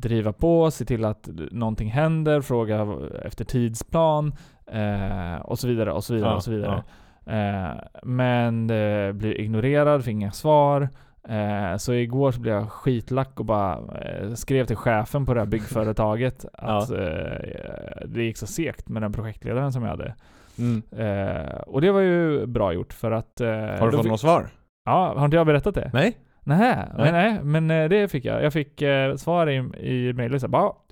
driva 0.01 0.33
på, 0.33 0.71
se 0.71 0.85
till 0.85 1.05
att 1.05 1.29
någonting 1.51 1.91
händer, 1.91 2.41
fråga 2.41 2.87
efter 3.25 3.45
tidsplan 3.45 4.33
eh, 4.67 5.41
och 5.45 5.59
så 5.59 5.69
vidare 5.69 5.93
och 5.93 6.05
så 6.05 6.15
vidare 6.15 6.31
Ja, 6.31 6.37
och 6.37 6.43
så 6.45 6.51
vidare. 6.51 6.83
Eh, 7.27 7.79
men 8.03 8.67
det 8.67 9.13
blir 9.15 9.41
ignorerad, 9.41 10.05
fick 10.05 10.13
inga 10.13 10.33
svar. 10.33 10.89
Eh, 11.29 11.77
så 11.77 11.93
igår 11.93 12.33
så 12.33 12.41
blev 12.41 12.55
jag 12.55 12.71
skitlack 12.73 13.41
och 13.41 13.45
bara 13.45 13.79
eh, 14.03 14.33
skrev 14.35 14.65
till 14.65 14.77
chefen 14.77 15.27
på 15.27 15.35
det 15.35 15.41
här 15.41 15.47
byggföretaget 15.47 16.45
att 16.53 16.91
eh, 16.91 18.07
det 18.07 18.23
gick 18.23 18.37
så 18.37 18.47
segt 18.47 18.89
med 18.89 19.03
den 19.03 19.13
projektledaren 19.13 19.73
som 19.73 19.83
jag 19.83 19.91
hade. 19.91 20.15
Mm. 20.59 20.83
Eh, 20.91 21.59
och 21.67 21.81
det 21.81 21.91
var 21.93 22.01
ju 22.01 22.47
bra 22.47 22.73
gjort 22.73 22.93
för 22.93 23.11
att... 23.11 23.41
Eh, 23.41 23.49
Har 23.49 23.87
du 23.87 23.93
fått 23.93 24.01
fick- 24.03 24.11
något 24.11 24.21
svar? 24.21 24.47
Ja, 24.85 25.15
har 25.17 25.25
inte 25.25 25.37
jag 25.37 25.47
berättat 25.47 25.75
det? 25.75 25.91
Nej? 25.93 26.17
Nähä, 26.49 26.89
Nej. 26.99 27.13
nej, 27.13 27.41
men 27.43 27.71
eh, 27.71 27.89
det 27.89 28.09
fick 28.09 28.25
jag. 28.25 28.45
Jag 28.45 28.53
fick 28.53 28.83
eh, 28.83 29.17
svar 29.17 29.47
i, 29.47 29.57
i 29.79 30.13
mejlet 30.13 30.43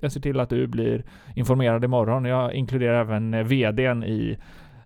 jag 0.01 0.11
ser 0.11 0.19
till 0.19 0.39
att 0.39 0.49
du 0.49 0.67
blir 0.67 1.03
informerad 1.35 1.83
imorgon. 1.83 2.25
Jag 2.25 2.53
inkluderar 2.53 3.01
även 3.01 3.33
eh, 3.33 3.43
VDn 3.43 4.03
i, 4.03 4.37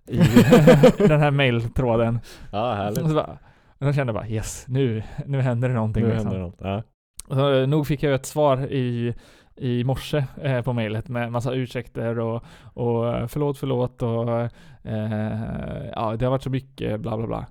i 0.08 0.16
den 0.98 1.20
här 1.20 1.30
mejltråden. 1.30 2.20
Ja, 2.52 2.70
Och 2.70 2.76
härligt. 2.76 3.08
så 3.08 3.14
bara, 3.14 3.38
och 3.78 3.86
då 3.86 3.92
kände 3.92 4.12
jag 4.12 4.14
bara 4.14 4.28
yes, 4.28 4.64
nu, 4.68 5.02
nu 5.26 5.40
händer 5.40 5.68
det 5.68 5.74
någonting. 5.74 6.02
Nu 6.02 6.08
liksom. 6.08 6.26
händer 6.26 6.42
något. 6.42 6.58
Ja. 6.60 6.82
Så, 7.28 7.60
eh, 7.60 7.66
nog 7.68 7.86
fick 7.86 8.02
jag 8.02 8.14
ett 8.14 8.26
svar 8.26 8.72
i, 8.72 9.14
i 9.56 9.84
morse 9.84 10.24
eh, 10.42 10.62
på 10.62 10.72
mejlet 10.72 11.08
med 11.08 11.32
massa 11.32 11.52
ursäkter 11.52 12.18
och, 12.18 12.44
och 12.64 13.30
förlåt, 13.30 13.58
förlåt 13.58 14.02
och 14.02 14.40
eh, 14.82 15.88
ja, 15.94 16.16
det 16.18 16.24
har 16.24 16.30
varit 16.30 16.42
så 16.42 16.50
mycket 16.50 17.00
bla 17.00 17.16
bla 17.16 17.26
bla. 17.26 17.46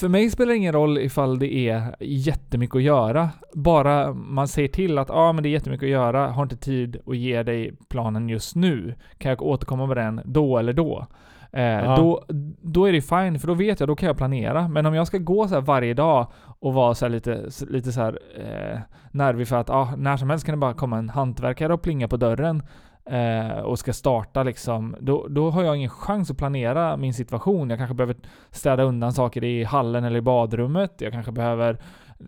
För 0.00 0.08
mig 0.08 0.30
spelar 0.30 0.50
det 0.52 0.56
ingen 0.56 0.72
roll 0.72 0.98
ifall 0.98 1.38
det 1.38 1.54
är 1.54 1.94
jättemycket 2.00 2.76
att 2.76 2.82
göra. 2.82 3.30
Bara 3.54 4.12
man 4.12 4.48
säger 4.48 4.68
till 4.68 4.98
att 4.98 5.10
ah, 5.10 5.32
men 5.32 5.42
det 5.42 5.48
är 5.48 5.50
jättemycket 5.50 5.86
att 5.86 5.90
göra, 5.90 6.28
har 6.28 6.42
inte 6.42 6.56
tid 6.56 6.96
att 7.06 7.16
ge 7.16 7.42
dig 7.42 7.72
planen 7.88 8.28
just 8.28 8.56
nu. 8.56 8.94
Kan 9.18 9.28
jag 9.30 9.42
återkomma 9.42 9.86
med 9.86 9.96
den 9.96 10.20
då 10.24 10.58
eller 10.58 10.72
då? 10.72 11.06
Eh, 11.52 11.62
Ja. 11.62 11.96
då, 11.96 12.24
då 12.62 12.84
är 12.88 12.92
det 12.92 13.00
fine, 13.00 13.38
för 13.38 13.46
då 13.46 13.54
vet 13.54 13.80
jag, 13.80 13.88
då 13.88 13.96
kan 13.96 14.06
jag 14.06 14.16
planera. 14.16 14.68
Men 14.68 14.86
om 14.86 14.94
jag 14.94 15.06
ska 15.06 15.18
gå 15.18 15.48
så 15.48 15.60
varje 15.60 15.94
dag 15.94 16.26
och 16.60 16.74
vara 16.74 16.94
så 16.94 17.04
här 17.04 17.10
lite, 17.10 17.44
lite 17.68 17.92
så 17.92 18.00
här 18.00 18.18
eh, 18.38 18.78
nervig 19.12 19.48
för 19.48 19.56
att 19.56 19.70
ah, 19.70 19.88
när 19.96 20.16
som 20.16 20.30
helst 20.30 20.46
kan 20.46 20.52
det 20.52 20.58
bara 20.58 20.74
komma 20.74 20.98
en 20.98 21.08
hantverkare 21.08 21.74
och 21.74 21.82
plinga 21.82 22.08
på 22.08 22.16
dörren 22.16 22.62
eh, 23.10 23.58
och 23.58 23.78
ska 23.78 23.92
starta 23.92 24.42
liksom, 24.42 24.96
då, 25.00 25.26
då 25.28 25.50
har 25.50 25.62
jag 25.62 25.76
ingen 25.76 25.90
chans 25.90 26.30
att 26.30 26.36
planera 26.36 26.96
min 26.96 27.14
situation. 27.14 27.70
Jag 27.70 27.78
kanske 27.78 27.94
behöver 27.94 28.16
städa 28.50 28.82
undan 28.82 29.12
saker 29.12 29.44
i 29.44 29.64
hallen 29.64 30.04
eller 30.04 30.18
i 30.18 30.22
badrummet. 30.22 30.94
Jag 30.98 31.12
kanske 31.12 31.32
behöver, 31.32 31.78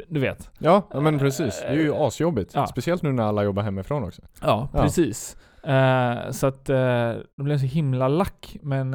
du 0.09 0.21
vet. 0.21 0.51
Ja, 0.59 0.83
men 0.95 1.19
precis. 1.19 1.61
Det 1.61 1.67
är 1.67 1.75
ju 1.75 1.95
asjobbigt. 1.95 2.53
Ja. 2.55 2.67
Speciellt 2.67 3.03
nu 3.03 3.13
när 3.13 3.23
alla 3.23 3.43
jobbar 3.43 3.63
hemifrån 3.63 4.05
också. 4.05 4.23
Ja, 4.43 4.69
Ja. 4.73 4.83
precis. 4.83 5.37
Eh, 5.65 6.31
så 6.31 6.47
att 6.47 6.69
eh, 6.69 6.77
det 7.37 7.43
blev 7.45 7.59
så 7.59 7.67
himla 7.67 8.09
lack, 8.09 8.57
men 8.63 8.91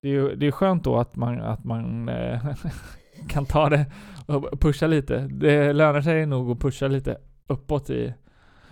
det 0.00 0.08
är 0.08 0.12
ju 0.12 0.34
det 0.36 0.46
är 0.46 0.50
skönt 0.50 0.84
då 0.84 0.96
att 0.98 1.16
man, 1.16 1.40
att 1.40 1.64
man 1.64 2.08
eh, 2.08 2.40
kan 3.28 3.46
ta 3.46 3.68
det 3.68 3.86
och 4.26 4.60
pusha 4.60 4.86
lite. 4.86 5.18
Det 5.18 5.72
lönar 5.72 6.00
sig 6.00 6.26
nog 6.26 6.50
att 6.50 6.60
pusha 6.60 6.88
lite 6.88 7.16
uppåt 7.46 7.90
i... 7.90 8.14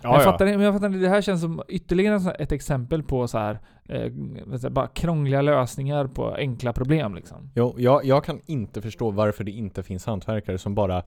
Ja, 0.07 0.13
jag, 0.13 0.27
ja. 0.27 0.31
fattar, 0.31 0.45
men 0.45 0.59
jag 0.61 0.73
fattar 0.73 0.87
inte, 0.87 0.99
det 0.99 1.09
här 1.09 1.21
känns 1.21 1.41
som 1.41 1.61
ytterligare 1.67 2.31
ett 2.31 2.51
exempel 2.51 3.03
på 3.03 3.27
så 3.27 3.37
här, 3.37 3.59
eh, 3.89 4.69
bara 4.69 4.87
krångliga 4.87 5.41
lösningar 5.41 6.07
på 6.07 6.33
enkla 6.35 6.73
problem 6.73 7.15
liksom. 7.15 7.51
Jo, 7.55 7.75
jag, 7.77 8.05
jag 8.05 8.23
kan 8.23 8.39
inte 8.45 8.81
förstå 8.81 9.11
varför 9.11 9.43
det 9.43 9.51
inte 9.51 9.83
finns 9.83 10.05
hantverkare 10.05 10.57
som 10.57 10.75
bara 10.75 11.03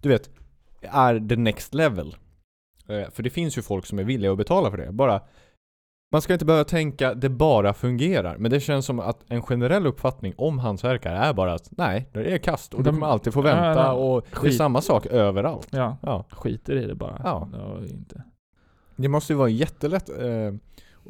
du 0.00 0.08
vet, 0.08 0.30
är 0.82 1.28
the 1.28 1.36
next 1.36 1.74
level. 1.74 2.16
Eh, 2.88 3.10
för 3.10 3.22
det 3.22 3.30
finns 3.30 3.58
ju 3.58 3.62
folk 3.62 3.86
som 3.86 3.98
är 3.98 4.04
villiga 4.04 4.32
att 4.32 4.38
betala 4.38 4.70
för 4.70 4.76
det. 4.78 4.92
Bara, 4.92 5.20
man 6.12 6.22
ska 6.22 6.32
inte 6.32 6.44
behöva 6.44 6.64
tänka 6.64 7.14
det 7.14 7.28
bara 7.28 7.74
fungerar. 7.74 8.36
Men 8.38 8.50
det 8.50 8.60
känns 8.60 8.86
som 8.86 9.00
att 9.00 9.24
en 9.28 9.42
generell 9.42 9.86
uppfattning 9.86 10.34
om 10.36 10.58
hantverkare 10.58 11.16
är 11.18 11.32
bara 11.32 11.54
att 11.54 11.68
nej, 11.70 12.08
det 12.12 12.32
är 12.34 12.38
kast 12.38 12.74
och 12.74 12.82
du 12.82 12.90
kommer 12.90 13.06
alltid 13.06 13.32
få 13.32 13.40
Ja, 13.40 13.42
vänta 13.42 13.80
ja, 13.80 13.92
och 13.92 14.22
det 14.30 14.36
är 14.36 14.40
skit. 14.40 14.56
samma 14.56 14.80
sak 14.80 15.06
överallt. 15.06 15.68
Ja, 15.70 15.96
Ja. 16.02 16.24
skiter 16.30 16.76
i 16.76 16.86
det 16.86 16.94
bara. 16.94 17.20
Ja. 17.24 17.48
Inte. 17.90 18.22
Det 18.96 19.08
måste 19.08 19.32
ju 19.32 19.36
vara 19.36 19.48
jättelätt 19.48 20.08
eh, 20.08 20.54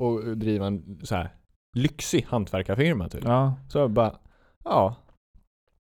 att 0.05 0.41
driva 0.41 0.67
en 0.67 1.01
så 1.03 1.15
här 1.15 1.31
lyxig 1.75 2.27
hantverkarfirma 2.29 3.09
typ. 3.09 3.25
Ja, 3.25 3.55
Så 3.69 3.89
bara, 3.89 4.15
ja. 4.65 4.97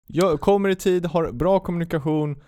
Jag 0.07 0.41
kommer 0.41 0.69
i 0.69 0.75
tid, 0.75 1.05
har 1.05 1.31
bra 1.31 1.59
kommunikation. 1.59 2.41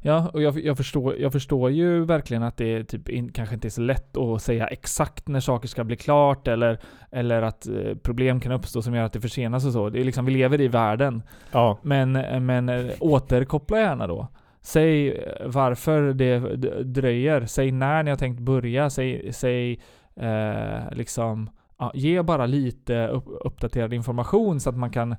Ja, 0.00 0.30
och 0.32 0.42
jag, 0.42 0.60
jag, 0.64 0.76
förstår, 0.76 1.16
jag 1.16 1.32
förstår 1.32 1.70
ju 1.70 2.04
verkligen 2.04 2.42
att 2.42 2.56
det 2.56 2.84
typ 2.84 3.08
in, 3.08 3.32
kanske 3.32 3.54
inte 3.54 3.68
är 3.68 3.70
så 3.70 3.80
lätt 3.80 4.16
att 4.16 4.42
säga 4.42 4.66
exakt 4.66 5.28
när 5.28 5.40
saker 5.40 5.68
ska 5.68 5.84
bli 5.84 5.96
klart 5.96 6.48
eller, 6.48 6.80
eller 7.10 7.42
att 7.42 7.66
eh, 7.66 7.94
problem 8.02 8.40
kan 8.40 8.52
uppstå 8.52 8.82
som 8.82 8.94
gör 8.94 9.04
att 9.04 9.12
det 9.12 9.20
försenas 9.20 9.64
och 9.64 9.72
så. 9.72 9.90
Det 9.90 10.00
är 10.00 10.04
liksom, 10.04 10.24
vi 10.24 10.32
lever 10.32 10.60
i 10.60 10.68
världen. 10.68 11.22
Ja. 11.52 11.78
Men, 11.82 12.12
men 12.46 12.68
eh, 12.68 12.86
återkoppla 13.00 13.78
gärna 13.78 14.06
då. 14.06 14.28
Säg 14.60 15.12
eh, 15.12 15.46
varför 15.46 16.02
det 16.02 16.38
dröjer. 16.82 17.46
Säg 17.46 17.72
när 17.72 18.02
ni 18.02 18.10
har 18.10 18.16
tänkt 18.16 18.40
börja. 18.40 18.90
Säg, 18.90 19.32
säg 19.32 19.80
eh, 20.16 20.92
liksom, 20.92 21.50
ja, 21.78 21.92
ge 21.94 22.22
bara 22.22 22.46
lite 22.46 23.08
upp, 23.08 23.24
uppdaterad 23.28 23.94
information 23.94 24.60
så 24.60 24.70
att 24.70 24.76
man 24.76 24.90
kan 24.90 25.16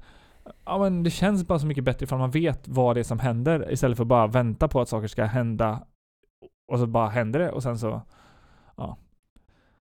Ja 0.66 0.78
men 0.78 1.04
det 1.04 1.10
känns 1.10 1.48
bara 1.48 1.60
så 1.60 1.66
mycket 1.66 1.84
bättre 1.84 2.04
ifall 2.04 2.20
man 2.20 2.32
vet 2.32 2.68
vad 2.68 2.96
det 2.96 3.00
är 3.00 3.04
som 3.04 3.20
händer 3.20 3.72
istället 3.72 3.98
för 3.98 4.04
att 4.04 4.08
bara 4.08 4.28
vänta 4.28 4.68
på 4.68 4.82
att 4.82 4.90
saker 4.90 5.08
ska 5.08 5.24
hända 5.24 5.84
och 6.72 6.80
så 6.80 6.88
bara 6.88 7.10
händer 7.10 7.40
det 7.40 7.52
och 7.52 7.64
sen 7.64 7.80
så 7.80 8.02
Ja 8.78 8.98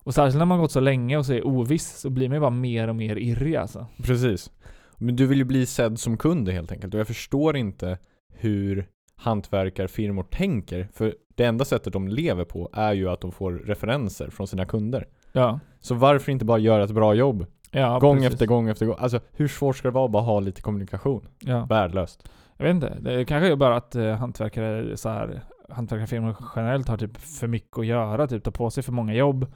Och 0.02 0.14
särskilt 0.14 0.38
när 0.38 0.44
man 0.44 0.60
gått 0.60 0.72
så 0.72 0.80
länge 0.80 1.16
och 1.16 1.26
så 1.26 1.32
är 1.32 1.46
oviss 1.46 1.98
så 1.98 2.10
blir 2.10 2.28
man 2.28 2.36
ju 2.36 2.40
bara 2.40 2.50
mer 2.50 2.88
och 2.88 2.96
mer 2.96 3.16
irrig 3.16 3.56
alltså. 3.56 3.86
Precis. 4.02 4.50
Men 4.96 5.16
du 5.16 5.26
vill 5.26 5.38
ju 5.38 5.44
bli 5.44 5.66
sedd 5.66 5.98
som 5.98 6.16
kund 6.16 6.48
helt 6.48 6.72
enkelt. 6.72 6.94
Och 6.94 7.00
jag 7.00 7.06
förstår 7.06 7.56
inte 7.56 7.98
hur 8.32 8.88
hantverkarfirmor 9.20 10.22
tänker. 10.22 10.88
För 10.92 11.14
det 11.35 11.44
enda 11.44 11.64
sättet 11.64 11.92
de 11.92 12.09
lever 12.09 12.44
på 12.44 12.70
är 12.72 12.92
ju 12.92 13.09
att 13.09 13.20
de 13.20 13.33
får 13.33 13.52
referenser 13.52 14.30
från 14.30 14.46
sina 14.46 14.64
kunder. 14.64 15.06
Ja. 15.33 15.61
Så 15.80 15.94
varför 15.94 16.33
inte 16.33 16.44
bara 16.44 16.59
göra 16.59 16.85
ett 16.85 16.90
bra 16.90 17.14
jobb? 17.14 17.46
Ja, 17.70 17.98
gång 17.98 18.16
precis. 18.16 18.33
efter 18.33 18.46
gång 18.46 18.68
efter 18.68 18.87
gång. 18.87 18.96
Alltså 18.98 19.20
hur 19.33 19.48
svårt 19.48 19.76
ska 19.76 19.88
det 19.88 19.94
vara 19.94 20.04
att 20.04 20.11
bara 20.11 20.22
ha 20.22 20.40
lite 20.40 20.62
kommunikation? 20.62 21.28
Ja. 21.40 21.66
Värdelöst. 21.68 22.28
Jag 22.56 22.64
vet 22.64 22.74
inte. 22.74 22.96
Det 23.00 23.24
kanske 23.24 23.52
är 23.52 23.56
bara 23.56 23.76
att 23.76 23.94
eh, 23.94 24.14
hantverkare 24.14 24.96
så 24.96 25.09
här, 25.09 25.40
hantverkarfirmor 25.68 26.37
generellt 26.56 26.88
har 26.88 26.96
typ 26.96 27.16
för 27.16 27.46
mycket 27.46 27.78
att 27.78 27.87
göra, 27.87 28.26
typ 28.26 28.44
tar 28.44 28.52
på 28.52 28.70
sig 28.70 28.83
för 28.83 28.92
många 28.92 29.14
jobb 29.14 29.46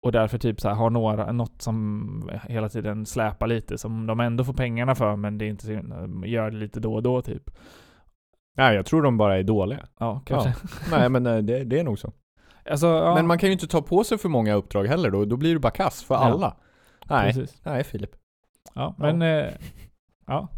och 0.00 0.12
därför 0.12 0.38
typ 0.38 0.60
så 0.60 0.68
här, 0.68 0.74
har 0.74 0.90
några, 0.90 1.32
något 1.32 1.62
som 1.62 2.30
hela 2.48 2.68
tiden 2.68 3.06
släpar 3.06 3.46
lite 3.46 3.78
som 3.78 4.06
de 4.06 4.20
ändå 4.20 4.44
får 4.44 4.52
pengarna 4.52 4.94
för 4.94 5.16
men 5.16 5.38
det 5.38 5.44
är 5.44 5.48
inte 5.48 5.66
så, 5.66 5.72
gör 6.26 6.50
det 6.50 6.56
lite 6.56 6.80
då 6.80 6.94
och 6.94 7.02
då 7.02 7.22
typ. 7.22 7.50
Nej, 8.56 8.74
jag 8.76 8.86
tror 8.86 9.02
de 9.02 9.16
bara 9.16 9.38
är 9.38 9.42
dåliga. 9.42 9.86
Ja, 9.98 10.22
kanske. 10.26 10.54
Nej 10.90 11.08
men 11.08 11.26
eh, 11.26 11.38
det, 11.38 11.64
det 11.64 11.78
är 11.80 11.84
nog 11.84 11.98
så. 11.98 12.12
Alltså, 12.70 12.86
ja, 12.86 13.14
Men 13.14 13.26
man 13.26 13.38
kan 13.38 13.48
ju 13.48 13.52
inte 13.52 13.66
ta 13.66 13.82
på 13.82 14.04
sig 14.04 14.18
för 14.18 14.28
många 14.28 14.54
uppdrag 14.54 14.84
heller 14.86 15.10
då. 15.10 15.24
Då 15.24 15.36
blir 15.36 15.52
du 15.52 15.58
bara 15.58 15.70
kass 15.72 16.02
för 16.04 16.14
Ja. 16.14 16.20
alla. 16.20 16.56
Nej, 17.10 17.32
Precis. 17.32 17.60
nej 17.64 17.84
Filip. 17.84 18.10
Ja, 18.74 18.94
men 18.98 19.22
eh, 19.22 19.46
ja. 20.26 20.48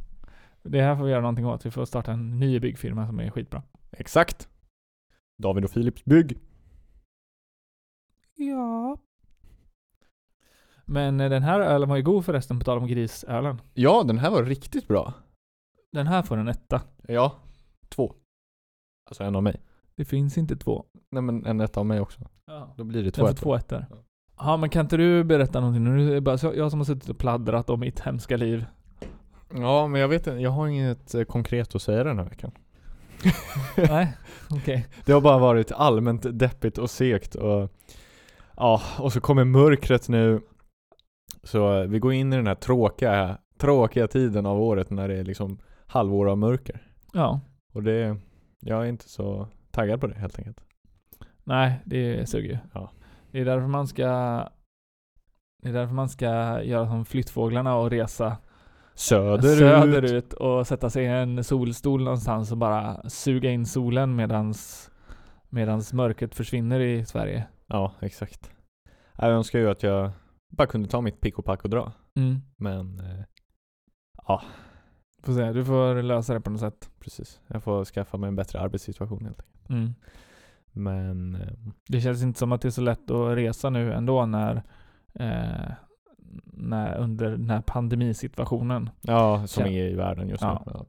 Det 0.63 0.83
här 0.83 0.97
får 0.97 1.05
vi 1.05 1.11
göra 1.11 1.21
någonting 1.21 1.47
åt. 1.47 1.67
Vi 1.67 1.71
får 1.71 1.85
starta 1.85 2.13
en 2.13 2.39
ny 2.39 2.61
byggfirma 2.61 3.07
som 3.07 3.21
är 3.21 3.31
skitbra. 3.31 3.63
Exakt. 3.93 4.49
David 5.43 5.65
och 5.65 5.71
Filips 5.71 6.05
bygg. 6.05 6.39
Ja. 8.35 8.97
Men 10.85 11.21
eh, 11.21 11.31
den 11.31 11.43
här 11.43 11.61
ölen 11.61 11.89
var 11.89 11.97
ju 11.97 12.03
god 12.03 12.25
förresten 12.25 12.59
på 12.59 12.65
tal 12.65 12.79
om 12.79 12.87
grisölen. 12.87 13.61
Ja, 13.75 14.03
den 14.07 14.19
här 14.19 14.31
var 14.31 14.43
riktigt 14.45 14.89
bra. 14.89 15.13
Den 15.93 16.07
här 16.07 16.23
får 16.23 16.37
en 16.37 16.49
etta. 16.49 16.83
Ja, 17.09 17.35
två. 17.89 18.15
Alltså 19.11 19.25
en 19.25 19.37
av 19.37 19.43
mig. 19.43 19.61
Det 19.97 20.05
finns 20.05 20.39
inte 20.39 20.57
två. 20.57 20.85
Nej 21.11 21.23
men 21.23 21.47
en 21.47 21.61
etta 21.61 21.81
av 21.81 21.87
mig 21.87 22.01
också. 22.01 22.21
Ja. 22.47 22.75
Då 22.77 22.85
blir 22.85 23.03
det 23.03 23.11
två 23.11 23.27
ettor. 23.27 23.37
två 23.37 23.55
ettor. 23.55 23.87
Ja. 23.91 23.97
Ja 24.39 24.57
men 24.57 24.71
kan 24.71 24.81
inte 24.87 24.97
du 24.97 25.25
berätta 25.25 25.61
någonting 25.61 25.85
nu? 25.85 26.11
Det 26.11 26.21
bara 26.21 26.55
jag 26.55 26.71
som 26.71 26.81
har 26.81 26.85
suttit 26.85 27.09
och 27.09 27.19
pladdrat 27.19 27.71
om 27.71 27.81
mitt 27.81 28.01
hemska 28.01 28.37
liv. 28.37 28.65
Ja, 29.55 29.87
men 29.87 30.01
jag 30.01 30.09
vet 30.09 30.27
inte. 30.27 30.41
Jag 30.41 30.51
har 30.51 30.67
inget 30.69 31.15
eh, 31.15 31.23
konkret 31.23 31.75
att 31.75 31.83
säga 31.83 32.05
den 32.05 32.19
här 32.19 32.25
veckan. 32.25 32.51
Nej, 33.77 34.17
okej. 34.51 34.87
Det 35.05 35.13
har 35.13 35.21
bara 35.21 35.39
varit 35.39 35.73
allmänt 35.73 36.39
deppigt 36.39 36.79
och 36.79 36.91
segt 36.91 37.35
och 37.35 37.73
ja, 38.57 38.83
och 38.99 39.13
så 39.13 39.21
kommer 39.21 39.45
mörkret 39.45 40.09
nu. 40.09 40.41
Så 41.43 41.75
eh, 41.75 41.89
vi 41.89 41.99
går 41.99 42.13
in 42.13 42.33
i 42.33 42.37
den 42.37 42.47
här 42.47 42.55
tråkiga, 42.55 43.39
tråkiga 43.59 44.09
tiden 44.09 44.47
av 44.47 44.61
året 44.61 44.91
när 44.91 45.09
det 45.09 45.17
är 45.17 45.25
liksom 45.25 45.59
halvår 45.87 46.29
av 46.29 46.39
mörker. 46.39 46.83
Ja. 47.13 47.41
Och 47.79 47.85
det, 47.85 48.17
jag 48.61 48.85
är 48.85 48.89
inte 48.89 49.09
så 49.09 49.49
taggad 49.71 50.01
på 50.01 50.07
det 50.07 50.15
helt 50.15 50.39
enkelt. 50.39 50.61
Nej, 51.45 51.81
det 51.85 52.29
suger 52.29 52.49
ju. 52.49 52.59
Ja. 52.75 52.91
Det 53.31 53.41
är 53.41 53.45
därför 53.45 53.67
man 53.67 53.87
ska 53.87 54.05
Det 55.63 55.69
är 55.69 55.73
därför 55.73 55.95
man 55.95 56.09
ska 56.09 56.63
göra 56.63 56.87
som 56.87 57.05
flyttfåglarna 57.05 57.77
och 57.77 57.91
resa 57.91 58.37
Söderut. 58.95 59.59
söderut 59.59 60.33
och 60.33 60.67
sätta 60.67 60.91
sig 60.91 61.05
i 61.05 61.07
en 61.07 61.45
solstol 61.45 62.05
någonstans 62.05 62.53
och 62.53 62.59
bara 62.59 63.09
suga 63.09 63.51
in 63.51 63.67
solen 63.67 64.17
medans 64.17 64.91
medans 65.49 65.93
mörkret 65.93 66.35
försvinner 66.35 66.81
i 66.81 67.05
Sverige. 67.05 67.47
Ja, 67.67 67.93
exakt. 68.01 68.51
Jag 69.19 69.31
önskar 69.31 69.59
ju 69.59 69.71
att 69.71 69.83
jag 69.83 70.11
bara 70.49 70.67
kunde 70.69 70.89
ta 70.89 71.01
mitt 71.01 71.21
pick 71.21 71.39
och 71.39 71.45
pack 71.45 71.65
och 71.65 71.71
dra. 71.71 71.93
Mm. 72.17 72.41
Men 72.57 72.99
eh, 73.01 73.25
ja, 74.27 74.43
Får 75.23 75.33
se, 75.33 75.53
du 75.53 75.65
får 75.65 76.03
lösa 76.03 76.35
det 76.35 76.41
på 76.41 76.51
något 76.51 76.61
sätt. 76.61 76.91
precis. 77.01 77.41
Jag 77.47 77.63
får 77.63 77.85
skaffa 77.85 78.17
mig 78.17 78.29
en 78.29 78.37
bättre 78.37 78.61
arbetssituation 78.61 79.25
helt 79.25 79.41
enkelt. 79.41 79.71
Mm. 79.71 79.95
Men 80.73 81.35
eh, 81.35 81.49
Det 81.89 82.01
känns 82.01 82.23
inte 82.23 82.39
som 82.39 82.53
att 82.53 82.61
det 82.61 82.69
är 82.69 82.71
så 82.71 82.81
lätt 82.81 83.11
att 83.11 83.37
resa 83.37 83.71
nu 83.71 83.93
ändå 83.93 84.27
när, 84.27 84.63
eh, 85.15 85.73
när 86.45 86.97
under 86.99 87.31
den 87.31 87.51
här 87.51 87.61
pandemisituationen. 87.61 88.91
Ja, 89.01 89.47
som 89.47 89.63
Ja. 89.65 89.71
är 89.71 89.89
i 89.89 89.95
världen 89.95 90.29
just 90.29 90.43
nu. 90.43 90.49
Ja. 90.49 90.63
Ja. 90.67 90.87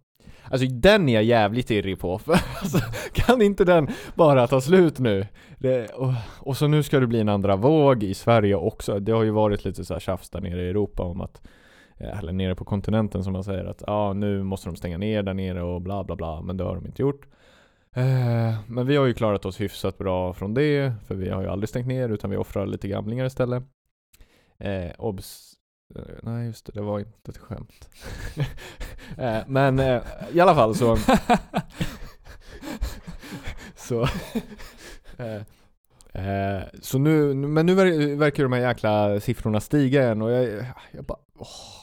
Alltså 0.52 0.68
den 0.68 1.10
är 1.10 1.14
jag 1.14 1.24
jävligt 1.24 1.72
irrig 1.72 2.00
på. 2.00 2.18
För, 2.20 2.32
alltså, 2.62 2.78
kan 3.14 3.42
inte 3.42 3.66
den 3.66 3.88
bara 4.16 4.48
ta 4.48 4.62
slut 4.62 5.00
nu? 5.00 5.26
Det, 5.58 5.88
och, 5.90 6.14
och 6.40 6.58
så 6.58 6.68
nu 6.68 6.84
ska 6.84 7.00
det 7.00 7.08
bli 7.08 7.20
en 7.20 7.30
andra 7.30 7.56
våg 7.56 8.04
i 8.04 8.14
Sverige 8.14 8.56
också. 8.56 9.00
Det 9.00 9.12
har 9.12 9.24
ju 9.24 9.32
varit 9.32 9.66
lite 9.66 9.86
så 9.86 9.94
här 9.94 10.00
tjafs 10.00 10.30
där 10.30 10.42
nere 10.42 10.62
i 10.66 10.70
Europa 10.70 11.04
om 11.04 11.22
att 11.22 11.42
Eh, 12.00 12.20
eller 12.20 12.34
nere 12.34 12.56
på 12.56 12.66
kontinenten 12.66 13.24
som 13.24 13.34
man 13.34 13.44
säger 13.44 13.66
att 13.66 13.84
ja 13.88 14.14
nu 14.14 14.44
måste 14.44 14.70
de 14.70 14.76
stänga 14.76 14.98
ner 14.98 15.24
där 15.24 15.34
nere 15.34 15.62
och 15.62 15.82
bla 15.82 16.04
bla 16.04 16.16
bla 16.16 16.42
men 16.42 16.58
det 16.58 16.64
har 16.64 16.76
de 16.76 16.86
inte 16.86 17.02
gjort. 17.02 17.28
Eh, 17.96 18.56
men 18.68 18.88
vi 18.88 18.96
har 18.96 19.06
ju 19.06 19.14
klarat 19.14 19.46
oss 19.46 19.62
hyfsat 19.62 19.98
bra 19.98 20.34
från 20.34 20.54
det 20.54 20.94
för 21.08 21.16
vi 21.16 21.30
har 21.30 21.42
ju 21.42 21.48
aldrig 21.48 21.70
stängt 21.70 21.88
ner 21.88 22.10
utan 22.10 22.30
vi 22.30 22.38
offrar 22.38 22.66
lite 22.66 22.88
gamlingar 22.88 23.26
istället. 23.26 23.64
Eh, 24.58 24.92
obs 24.98 25.54
eh, 25.96 26.02
Nej 26.24 26.46
just 26.46 26.66
det, 26.66 26.72
det 26.72 26.82
var 26.82 27.00
inte 27.00 27.32
ett 27.32 27.38
skämt. 27.38 27.90
eh, 29.18 29.40
men 29.48 29.80
eh, 29.80 30.02
i 30.34 30.40
alla 30.40 30.56
fall 30.56 30.76
så 30.76 30.98
Så 33.76 34.02
eh, 35.18 35.42
eh 36.14 36.64
Så 36.82 36.98
nu, 37.00 37.34
men 37.34 37.66
nu 37.66 37.76
verkar 38.16 38.44
de 38.44 38.54
här 38.54 38.60
jäkla 38.60 39.20
siffrorna 39.20 39.60
stiga 39.60 40.04
igen 40.04 40.22
och 40.22 40.32
jag, 40.32 40.66
jag 40.92 41.06
bara 41.06 41.20
åh, 41.40 41.79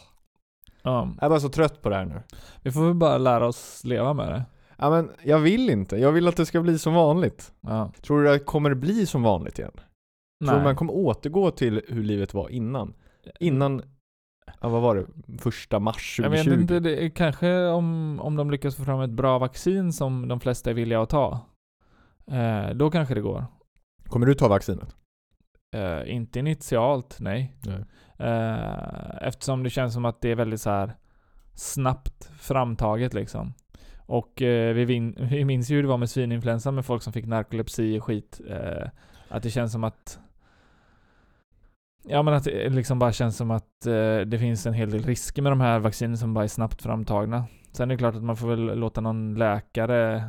Ja, 0.86 1.08
Jag 1.16 1.24
är 1.24 1.28
bara 1.28 1.40
så 1.40 1.48
trött 1.48 1.82
på 1.82 1.88
det 1.88 1.96
här 1.96 2.04
nu. 2.04 2.22
vi 2.62 2.72
får 2.72 2.84
väl 2.84 2.94
bara 2.94 3.18
lära 3.18 3.46
oss 3.46 3.84
leva 3.84 4.14
med 4.14 4.28
det. 4.28 4.44
Ja 4.78 4.90
men 4.90 5.10
jag 5.22 5.38
vill 5.38 5.70
inte, 5.70 5.96
jag 5.96 6.12
vill 6.12 6.28
att 6.28 6.36
det 6.36 6.46
ska 6.46 6.60
bli 6.60 6.78
som 6.78 6.94
vanligt. 6.94 7.52
Ja. 7.60 7.90
Tror 8.02 8.22
du 8.22 8.28
det 8.28 8.38
kommer 8.38 8.74
bli 8.74 9.06
som 9.06 9.22
vanligt 9.22 9.58
igen? 9.58 9.70
Tror 9.74 10.50
du 10.50 10.56
Nej. 10.56 10.64
man 10.64 10.76
kommer 10.76 10.92
återgå 10.92 11.50
till 11.50 11.82
hur 11.88 12.02
livet 12.02 12.34
var 12.34 12.48
innan? 12.48 12.94
Innan, 13.40 13.82
ja, 14.60 14.68
vad 14.68 14.82
var 14.82 14.96
det? 14.96 15.06
Första 15.38 15.78
mars 15.78 16.16
Jag 16.18 16.26
2020? 16.30 16.50
vet 16.50 16.60
inte, 16.60 16.80
det 16.80 17.04
är 17.04 17.08
kanske 17.10 17.66
om, 17.66 18.20
om 18.20 18.36
de 18.36 18.50
lyckas 18.50 18.76
få 18.76 18.84
fram 18.84 19.00
ett 19.00 19.10
bra 19.10 19.38
vaccin 19.38 19.92
som 19.92 20.28
de 20.28 20.40
flesta 20.40 20.70
är 20.70 20.74
villiga 20.74 21.00
att 21.02 21.10
ta. 21.10 21.40
Eh, 22.26 22.74
då 22.74 22.90
kanske 22.90 23.14
det 23.14 23.20
går. 23.20 23.44
Kommer 24.08 24.26
du 24.26 24.34
ta 24.34 24.48
vaccinet? 24.48 24.96
Eh, 25.76 26.14
inte 26.14 26.38
initialt, 26.38 27.16
nej. 27.20 27.56
Nej. 27.66 27.84
Eh, 28.28 29.16
eftersom 29.20 29.62
det 29.62 29.70
känns 29.70 29.94
som 29.94 30.04
att 30.04 30.20
det 30.20 30.30
är 30.30 30.36
väldigt 30.36 30.60
så 30.60 30.70
här 30.70 30.92
snabbt 31.54 32.30
framtaget 32.38 33.14
liksom. 33.14 33.52
Och 34.06 34.42
eh, 34.42 34.74
vi, 34.74 34.84
vin- 34.84 35.16
vi 35.30 35.44
minns 35.44 35.70
ju 35.70 35.74
hur 35.76 35.82
det 35.82 35.88
var 35.88 35.98
med 35.98 36.10
svininfluensan 36.10 36.74
med 36.74 36.84
folk 36.86 37.02
som 37.02 37.12
fick 37.12 37.26
narkolepsi 37.26 37.98
och 37.98 38.04
skit. 38.04 38.40
Att 39.28 39.42
det 39.42 39.50
känns 39.50 39.72
som 39.72 39.84
att 39.84 40.18
Ja 42.08 42.22
men 42.22 42.34
att 42.34 42.44
det 42.44 42.68
liksom 42.68 42.98
bara 42.98 43.12
känns 43.12 43.36
som 43.36 43.50
att 43.50 43.80
det 44.26 44.38
finns 44.38 44.66
en 44.66 44.74
hel 44.74 44.90
del 44.90 45.02
risker 45.02 45.42
med 45.42 45.52
de 45.52 45.60
här 45.60 45.78
vaccinen 45.78 46.18
som 46.18 46.34
bara 46.34 46.44
är 46.44 46.48
snabbt 46.48 46.82
framtagna. 46.82 47.44
Sen 47.72 47.90
är 47.90 47.94
det 47.94 47.98
klart 47.98 48.14
att 48.14 48.22
man 48.22 48.36
får 48.36 48.48
väl 48.48 48.78
låta 48.78 49.00
någon 49.00 49.34
läkare 49.34 50.24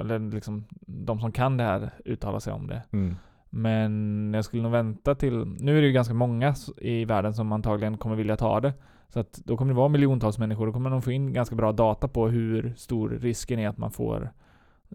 eller 0.00 0.18
liksom 0.34 0.64
de 0.86 1.20
som 1.20 1.32
kan 1.32 1.56
det 1.56 1.64
här 1.64 1.90
uttalar 2.04 2.38
sig 2.38 2.52
om 2.52 2.66
det. 2.66 2.82
Mm. 2.92 3.16
Men 3.54 4.32
jag 4.34 4.44
skulle 4.44 4.62
nog 4.62 4.72
vänta 4.72 5.14
till, 5.14 5.44
nu 5.44 5.76
är 5.78 5.80
det 5.80 5.86
ju 5.86 5.92
ganska 5.92 6.14
många 6.14 6.54
i 6.76 7.04
världen 7.04 7.34
som 7.34 7.52
antagligen 7.52 7.98
kommer 7.98 8.16
vilja 8.16 8.36
ta 8.36 8.60
det. 8.60 8.72
Så 9.08 9.20
att 9.20 9.40
då 9.44 9.56
kommer 9.56 9.72
det 9.72 9.76
vara 9.76 9.88
miljontals 9.88 10.38
människor, 10.38 10.66
då 10.66 10.72
kommer 10.72 10.90
de 10.90 11.02
få 11.02 11.12
in 11.12 11.32
ganska 11.32 11.56
bra 11.56 11.72
data 11.72 12.08
på 12.08 12.28
hur 12.28 12.74
stor 12.76 13.08
risken 13.08 13.58
är 13.58 13.68
att 13.68 13.78
man 13.78 13.90
får 13.90 14.32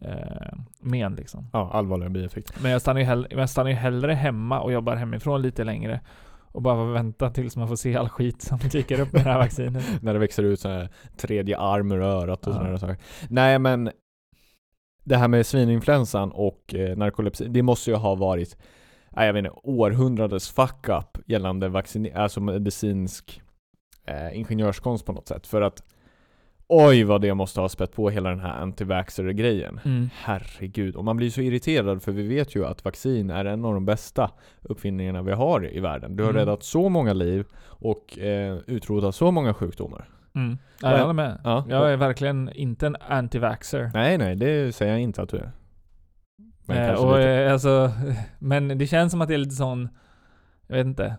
eh, 0.01 0.57
men 0.81 1.15
liksom. 1.15 1.47
Ja, 1.53 1.69
allvarliga 1.73 2.09
bieffekter. 2.09 2.55
Men 2.63 2.71
jag 2.71 2.81
stannar, 2.81 2.99
ju 2.99 3.05
hell- 3.05 3.27
men 3.29 3.39
jag 3.39 3.49
stannar 3.49 3.69
ju 3.69 3.75
hellre 3.75 4.13
hemma 4.13 4.59
och 4.59 4.71
jobbar 4.71 4.95
hemifrån 4.95 5.41
lite 5.41 5.63
längre. 5.63 6.01
Och 6.51 6.61
bara 6.61 6.91
vänta 6.91 7.29
tills 7.29 7.57
man 7.57 7.67
får 7.67 7.75
se 7.75 7.95
all 7.95 8.09
skit 8.09 8.41
som 8.41 8.57
dyker 8.71 8.99
upp 8.99 9.13
med 9.13 9.25
det 9.25 9.29
här 9.31 9.37
vaccinet. 9.37 9.83
När 10.01 10.13
det 10.13 10.19
växer 10.19 10.43
ut 10.43 10.59
så 10.59 10.69
här 10.69 10.89
tredje 11.17 11.57
arm 11.59 11.91
ur 11.91 12.01
örat 12.01 12.47
och 12.47 12.53
Ja. 12.53 12.57
sådana 12.57 12.77
saker. 12.77 12.97
Nej 13.29 13.59
men 13.59 13.89
det 15.07 15.17
här 15.17 15.27
med 15.27 15.45
svininfluensan 15.45 16.31
och 16.31 16.75
eh, 16.75 16.97
narkolepsi, 16.97 17.47
det 17.47 17.61
måste 17.61 17.91
ju 17.91 17.95
ha 17.97 18.15
varit, 18.15 18.57
jag 19.15 19.33
vet 19.33 19.45
inte, 19.45 19.59
århundradets 19.63 20.49
fuck 20.49 20.89
up 20.89 21.17
gällande 21.25 21.69
vaccin, 21.69 22.11
alltså 22.15 22.41
medicinsk 22.41 23.41
eh, 24.05 24.37
ingenjörskonst 24.37 25.05
på 25.05 25.11
något 25.13 25.27
sätt. 25.27 25.47
För 25.47 25.61
att 25.61 25.83
oj 26.67 27.03
vad 27.03 27.21
det 27.21 27.33
måste 27.33 27.61
ha 27.61 27.69
spett 27.69 27.93
på 27.95 28.09
hela 28.09 28.29
den 28.29 28.39
här 28.39 28.61
anti-vaxxer-grejen. 28.65 29.79
Mm. 29.85 30.09
Herregud, 30.15 30.95
och 30.95 31.03
man 31.05 31.17
blir 31.17 31.29
så 31.29 31.41
irriterad 31.41 32.03
för 32.03 32.11
vi 32.11 32.27
vet 32.27 32.55
ju 32.55 32.65
att 32.65 32.85
vaccin 32.85 33.29
är 33.29 33.45
en 33.45 33.65
av 33.65 33.73
de 33.73 33.85
bästa 33.85 34.31
uppfinningarna 34.61 35.21
vi 35.21 35.31
har 35.31 35.75
i 35.75 35.79
världen. 35.79 36.15
Du 36.15 36.23
har 36.23 36.29
Mm. 36.29 36.39
räddat 36.39 36.63
så 36.63 36.89
många 36.89 37.13
liv 37.13 37.45
och 37.65 38.19
eh, 38.19 38.57
utrotat 38.67 39.15
så 39.15 39.31
många 39.31 39.53
sjukdomar. 39.53 40.09
Mm. 40.37 40.57
Ja, 40.81 40.91
jag 40.91 40.99
håller 40.99 41.13
med. 41.13 41.41
Ja. 41.43 41.65
Jag 41.69 41.93
är 41.93 41.97
verkligen 41.97 42.49
inte 42.53 42.87
en 42.87 42.95
anti-vaxxer. 42.95 43.91
Nej, 43.93 44.17
nej, 44.17 44.35
det 44.35 44.75
säger 44.75 44.91
jag 44.91 45.01
inte 45.01 45.21
att 45.21 45.29
du 45.29 45.37
är. 45.37 45.51
Men 46.65 46.77
Eh, 46.77 47.05
och, 47.05 47.19
eh, 47.19 47.53
alltså, 47.53 47.91
men 48.39 48.77
det 48.77 48.87
känns 48.87 49.11
som 49.11 49.21
att 49.21 49.27
det 49.27 49.33
är 49.33 49.37
lite 49.37 49.55
sån, 49.55 49.89
jag 50.67 50.77
vet 50.77 50.85
inte. 50.85 51.17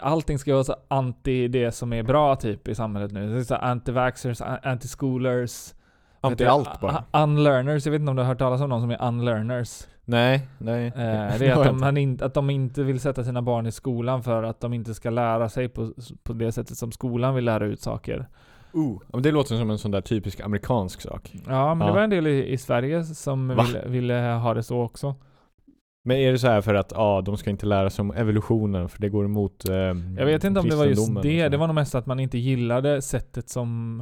Allting 0.00 0.38
ska 0.38 0.52
vara 0.52 0.64
så 0.64 0.76
anti 0.88 1.48
det 1.48 1.72
som 1.72 1.92
är 1.92 2.02
bra 2.02 2.36
typ 2.36 2.68
i 2.68 2.74
samhället 2.74 3.12
nu. 3.12 3.40
Anti-vaxxers, 3.40 4.60
anti-schoolers. 4.62 5.74
Anti 6.24 6.44
heter 6.44 6.54
allt 6.54 6.80
bara. 6.80 7.04
Unlearners, 7.12 7.86
jag 7.86 7.92
vet 7.92 8.00
inte 8.00 8.10
om 8.10 8.16
du 8.16 8.22
har 8.22 8.28
hört 8.28 8.38
talas 8.38 8.60
om 8.60 8.68
någon 8.68 8.80
som 8.80 8.90
är 8.90 9.02
unlearners. 9.02 9.86
Nej, 10.04 10.48
nej. 10.58 10.86
Eh, 10.86 10.92
det 11.38 11.46
är 11.46 11.56
att 11.56 11.66
de, 11.66 11.80
man 11.80 11.96
in, 11.96 12.18
att 12.22 12.34
de 12.34 12.50
inte 12.50 12.82
vill 12.82 13.00
sätta 13.00 13.24
sina 13.24 13.42
barn 13.42 13.66
i 13.66 13.72
skolan 13.72 14.22
för 14.22 14.42
att 14.42 14.60
de 14.60 14.72
inte 14.72 14.94
ska 14.94 15.10
lära 15.10 15.48
sig 15.48 15.68
på, 15.68 15.92
på 16.22 16.32
det 16.32 16.52
sättet 16.52 16.76
som 16.78 16.92
skolan 16.92 17.34
vill 17.34 17.44
lära 17.44 17.64
ut 17.64 17.80
saker. 17.80 18.28
Uh. 18.74 18.98
Men 19.12 19.22
det 19.22 19.30
låter 19.30 19.56
som 19.56 19.70
en 19.70 19.78
sån 19.78 19.90
där 19.90 20.00
typisk 20.00 20.40
amerikansk 20.40 21.00
sak. 21.00 21.34
Ja, 21.46 21.74
men 21.74 21.86
Ja. 21.86 21.92
det 21.92 21.98
var 21.98 22.04
en 22.04 22.10
del 22.10 22.26
i, 22.26 22.52
i 22.52 22.58
Sverige 22.58 23.04
som 23.04 23.48
ville, 23.48 23.82
ville 23.86 24.14
ha 24.14 24.54
det 24.54 24.62
så 24.62 24.82
också. 24.82 25.14
Men 26.04 26.16
är 26.16 26.32
det 26.32 26.38
så 26.38 26.48
här 26.48 26.60
för 26.60 26.74
att 26.74 26.92
ja, 26.96 27.20
de 27.24 27.36
ska 27.36 27.50
inte 27.50 27.66
lära 27.66 27.90
sig 27.90 28.02
om 28.02 28.10
evolutionen 28.10 28.88
för 28.88 29.00
det 29.00 29.08
går 29.08 29.24
emot 29.24 29.68
eh, 29.68 29.74
Jag 30.18 30.26
vet 30.26 30.44
inte 30.44 30.60
om 30.60 30.68
det 30.68 30.76
var 30.76 30.84
just 30.84 31.22
det. 31.22 31.48
Det 31.48 31.56
var 31.56 31.66
nog 31.66 31.74
mest 31.74 31.94
att 31.94 32.06
man 32.06 32.20
inte 32.20 32.38
gillade 32.38 33.02
sättet 33.02 33.48
som 33.48 33.98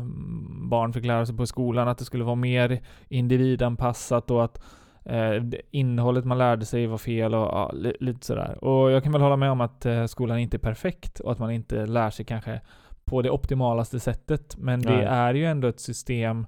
barn 0.70 0.92
fick 0.92 1.04
lära 1.04 1.26
sig 1.26 1.36
på 1.36 1.46
skolan. 1.46 1.88
Att 1.88 1.98
det 1.98 2.04
skulle 2.04 2.24
vara 2.24 2.34
mer 2.34 2.80
individanpassat 3.08 4.30
och 4.30 4.44
att 4.44 4.62
eh, 5.04 5.30
det- 5.32 5.60
innehållet 5.70 6.24
man 6.24 6.38
lärde 6.38 6.64
sig 6.66 6.86
var 6.86 6.98
fel 6.98 7.34
och 7.34 7.40
ja, 7.40 7.70
li, 7.74 7.96
lite 8.00 8.26
sådär. 8.26 8.64
Och 8.64 8.90
jag 8.90 9.02
kan 9.02 9.12
väl 9.12 9.22
hålla 9.22 9.36
med 9.36 9.50
om 9.50 9.60
att 9.60 9.86
eh, 9.86 10.04
skolan 10.06 10.38
inte 10.38 10.56
är 10.56 10.58
perfekt 10.58 11.20
och 11.20 11.32
att 11.32 11.38
man 11.38 11.50
inte 11.50 11.86
lär 11.86 12.10
sig 12.10 12.24
kanske 12.24 12.60
på 13.04 13.22
det 13.22 13.30
optimalaste 13.30 14.00
sättet. 14.00 14.56
Men 14.58 14.80
det 14.80 14.96
Nej. 14.96 15.04
är 15.04 15.34
ju 15.34 15.44
ändå 15.46 15.68
ett 15.68 15.80
system 15.80 16.46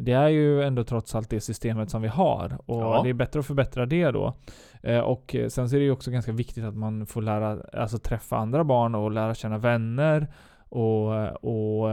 det 0.00 0.12
är 0.12 0.28
ju 0.28 0.62
ändå 0.62 0.84
trots 0.84 1.14
allt 1.14 1.30
det 1.30 1.40
systemet 1.40 1.90
som 1.90 2.02
vi 2.02 2.08
har 2.08 2.58
och 2.66 2.80
Ja. 2.82 3.00
det 3.02 3.10
är 3.10 3.14
bättre 3.14 3.40
att 3.40 3.46
förbättra 3.46 3.86
det 3.86 4.10
då. 4.10 4.34
Eh, 4.82 4.98
Och 5.00 5.34
eh, 5.34 5.48
sen 5.48 5.68
så 5.68 5.76
är 5.76 5.80
det 5.80 5.84
ju 5.84 5.92
också 5.92 6.10
ganska 6.10 6.32
viktigt 6.32 6.64
att 6.64 6.76
man 6.76 7.06
får 7.06 7.22
lära, 7.22 7.58
alltså 7.72 7.98
träffa 7.98 8.36
andra 8.36 8.64
barn 8.64 8.94
och 8.94 9.10
lära 9.10 9.34
känna 9.34 9.58
vänner 9.58 10.26
och, 10.68 11.08
och 11.44 11.90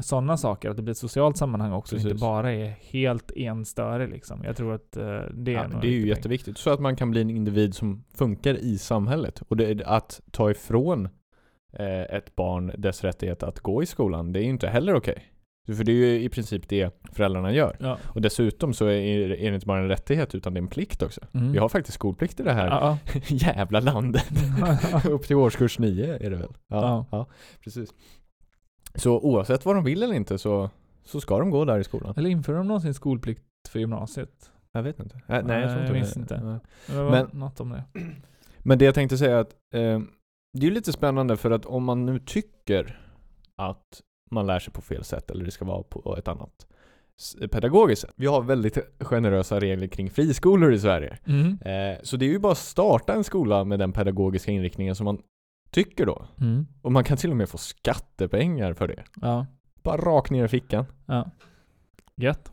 sådana 0.00 0.36
saker. 0.36 0.70
Att 0.70 0.76
det 0.76 0.82
blir 0.82 0.92
ett 0.92 0.98
socialt 0.98 1.36
sammanhang 1.36 1.72
också, 1.72 1.96
Precis. 1.96 2.10
inte 2.12 2.20
bara 2.20 2.52
är 2.52 2.66
helt 2.80 3.30
enstörig 3.36 4.08
liksom. 4.08 4.44
Jag 4.44 4.56
tror 4.56 4.74
att 4.74 4.96
eh, 4.96 5.04
det 5.34 5.54
är 5.54 5.68
Ja, 5.72 5.78
det 5.82 5.88
är 5.88 5.92
ju 5.92 6.08
jätteviktigt. 6.08 6.58
Så 6.58 6.70
att 6.70 6.80
man 6.80 6.96
kan 6.96 7.10
bli 7.10 7.20
en 7.20 7.30
individ 7.30 7.74
som 7.74 8.04
funkar 8.14 8.54
i 8.54 8.78
samhället. 8.78 9.42
Och 9.48 9.56
det, 9.56 9.82
att 9.86 10.20
ta 10.30 10.50
ifrån 10.50 11.08
eh, 11.72 12.00
ett 12.16 12.34
barn 12.36 12.72
dess 12.78 13.04
rättighet 13.04 13.42
att 13.42 13.60
gå 13.60 13.82
i 13.82 13.86
skolan, 13.86 14.32
det 14.32 14.40
är 14.40 14.42
ju 14.44 14.50
inte 14.50 14.68
heller 14.68 14.94
okej. 14.94 15.24
För 15.76 15.84
det 15.84 15.92
är 15.92 15.96
ju 15.96 16.22
i 16.22 16.28
princip 16.28 16.68
det 16.68 16.94
föräldrarna 17.12 17.52
gör. 17.52 17.76
Ja. 17.80 17.98
Och 18.04 18.20
dessutom 18.20 18.74
så 18.74 18.86
är 18.86 19.28
det 19.28 19.36
inte 19.54 19.66
bara 19.66 19.78
en 19.80 19.88
rättighet 19.88 20.34
utan 20.34 20.54
det 20.54 20.58
är 20.58 20.62
en 20.62 20.68
plikt 20.68 21.02
också. 21.02 21.20
Mm. 21.34 21.52
Vi 21.52 21.58
har 21.58 21.68
faktiskt 21.68 21.94
skolplikt 21.94 22.40
i 22.40 22.42
det 22.42 22.52
här 22.52 22.66
Ja, 22.66 22.98
jävla 23.28 23.80
landet. 23.80 24.26
ja. 24.92 25.00
Upp 25.10 25.22
till 25.26 25.36
årskurs 25.36 25.78
nio 25.78 26.16
är 26.26 26.30
det 26.30 26.36
väl? 26.36 26.52
Ja, 26.68 26.82
Ja. 26.82 27.06
ja. 27.10 27.26
precis. 27.64 27.90
Så 28.94 29.20
oavsett 29.20 29.64
vad 29.64 29.74
de 29.74 29.84
vill 29.84 30.02
eller 30.02 30.14
inte 30.14 30.38
så, 30.38 30.70
så 31.04 31.20
ska 31.20 31.38
de 31.38 31.50
gå 31.50 31.64
där 31.64 31.78
i 31.78 31.84
skolan. 31.84 32.14
Eller 32.16 32.30
inför 32.30 32.54
de 32.54 32.66
någonsin 32.68 32.94
skolplikt 32.94 33.42
för 33.68 33.78
gymnasiet? 33.78 34.50
Jag 34.72 34.82
vet 34.82 35.00
inte. 35.00 35.16
Äh, 35.16 35.20
nej, 35.26 35.36
jag 35.38 35.44
tror 35.44 35.56
Nej, 35.56 35.64
inte 35.72 35.86
jag 35.86 35.92
minns 35.92 36.16
inte. 36.16 36.40
Nej. 36.44 36.58
Det 36.86 37.02
var 37.02 37.10
Men- 37.10 37.28
något 37.32 37.60
om 37.60 37.68
det. 37.70 37.84
Men 38.58 38.78
det 38.78 38.84
jag 38.84 38.94
tänkte 38.94 39.18
säga 39.18 39.36
är 39.36 39.40
att 39.40 39.52
eh, 39.74 40.00
det 40.52 40.66
är 40.66 40.70
lite 40.70 40.92
spännande 40.92 41.36
för 41.36 41.50
att 41.50 41.66
om 41.66 41.84
man 41.84 42.06
nu 42.06 42.18
tycker 42.18 43.00
att 43.56 44.02
man 44.30 44.46
lär 44.46 44.58
sig 44.58 44.72
på 44.72 44.82
fel 44.82 45.04
sätt 45.04 45.30
eller 45.30 45.44
det 45.44 45.50
ska 45.50 45.64
vara 45.64 45.82
på 45.82 46.16
ett 46.16 46.28
annat 46.28 46.66
pedagogiskt 47.50 48.02
sätt. 48.02 48.12
Vi 48.16 48.26
har 48.26 48.42
väldigt 48.42 48.78
generösa 49.00 49.60
regler 49.60 49.86
kring 49.86 50.10
friskolor 50.10 50.72
i 50.72 50.78
Sverige. 50.78 51.18
Mm. 51.24 51.58
Eh, 51.60 51.98
så 52.02 52.16
det 52.16 52.24
är 52.24 52.28
ju 52.28 52.38
bara 52.38 52.52
att 52.52 52.58
starta 52.58 53.14
en 53.14 53.24
skola 53.24 53.64
med 53.64 53.78
den 53.78 53.92
pedagogiska 53.92 54.52
inriktningen 54.52 54.94
som 54.94 55.04
man 55.04 55.18
tycker 55.70 56.06
då. 56.06 56.26
Mm. 56.40 56.66
Och 56.82 56.92
man 56.92 57.04
kan 57.04 57.16
till 57.16 57.30
och 57.30 57.36
med 57.36 57.48
få 57.48 57.58
skattepengar 57.58 58.74
för 58.74 58.88
det. 58.88 59.04
Ja. 59.20 59.46
Bara 59.82 59.96
rakt 59.96 60.30
ner 60.30 60.44
i 60.44 60.48
fickan. 60.48 60.84
Ja. 61.06 61.30
Gött. 62.16 62.52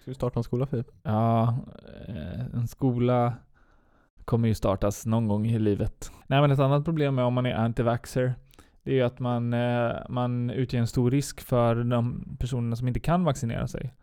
Ska 0.00 0.10
du 0.10 0.14
starta 0.14 0.40
en 0.40 0.44
skola 0.44 0.66
Filip? 0.66 0.86
Ja, 1.02 1.58
eh, 2.08 2.54
en 2.54 2.68
skola 2.68 3.34
kommer 4.24 4.48
ju 4.48 4.54
startas 4.54 5.06
någon 5.06 5.28
gång 5.28 5.46
i 5.46 5.58
livet. 5.58 6.12
Nej 6.26 6.40
men 6.40 6.50
ett 6.50 6.58
annat 6.58 6.84
problem 6.84 7.14
med 7.14 7.24
om 7.24 7.34
man 7.34 7.46
är 7.46 7.54
anti-vaxxer 7.54 8.34
det 8.82 8.90
är 8.90 8.94
ju 8.94 9.02
att 9.02 9.18
man, 9.18 9.52
eh, 9.52 9.90
man 10.08 10.50
utgör 10.50 10.80
en 10.80 10.86
stor 10.86 11.10
risk 11.10 11.40
för 11.40 11.74
de 11.84 12.36
personerna 12.40 12.76
som 12.76 12.88
inte 12.88 13.00
kan 13.00 13.24
vaccinera 13.24 13.66
sig. 13.68 13.94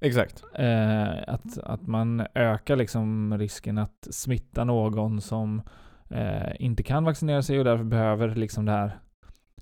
Exakt. 0.00 0.44
Eh, 0.54 1.08
att, 1.26 1.58
att 1.58 1.86
man 1.86 2.26
ökar 2.34 2.76
liksom 2.76 3.38
risken 3.38 3.78
att 3.78 4.08
smitta 4.10 4.64
någon 4.64 5.20
som 5.20 5.62
eh, 6.10 6.52
inte 6.58 6.82
kan 6.82 7.04
vaccinera 7.04 7.42
sig 7.42 7.58
och 7.58 7.64
därför 7.64 7.84
behöver 7.84 8.34
liksom 8.34 8.64
det 8.64 8.72
här 8.72 8.98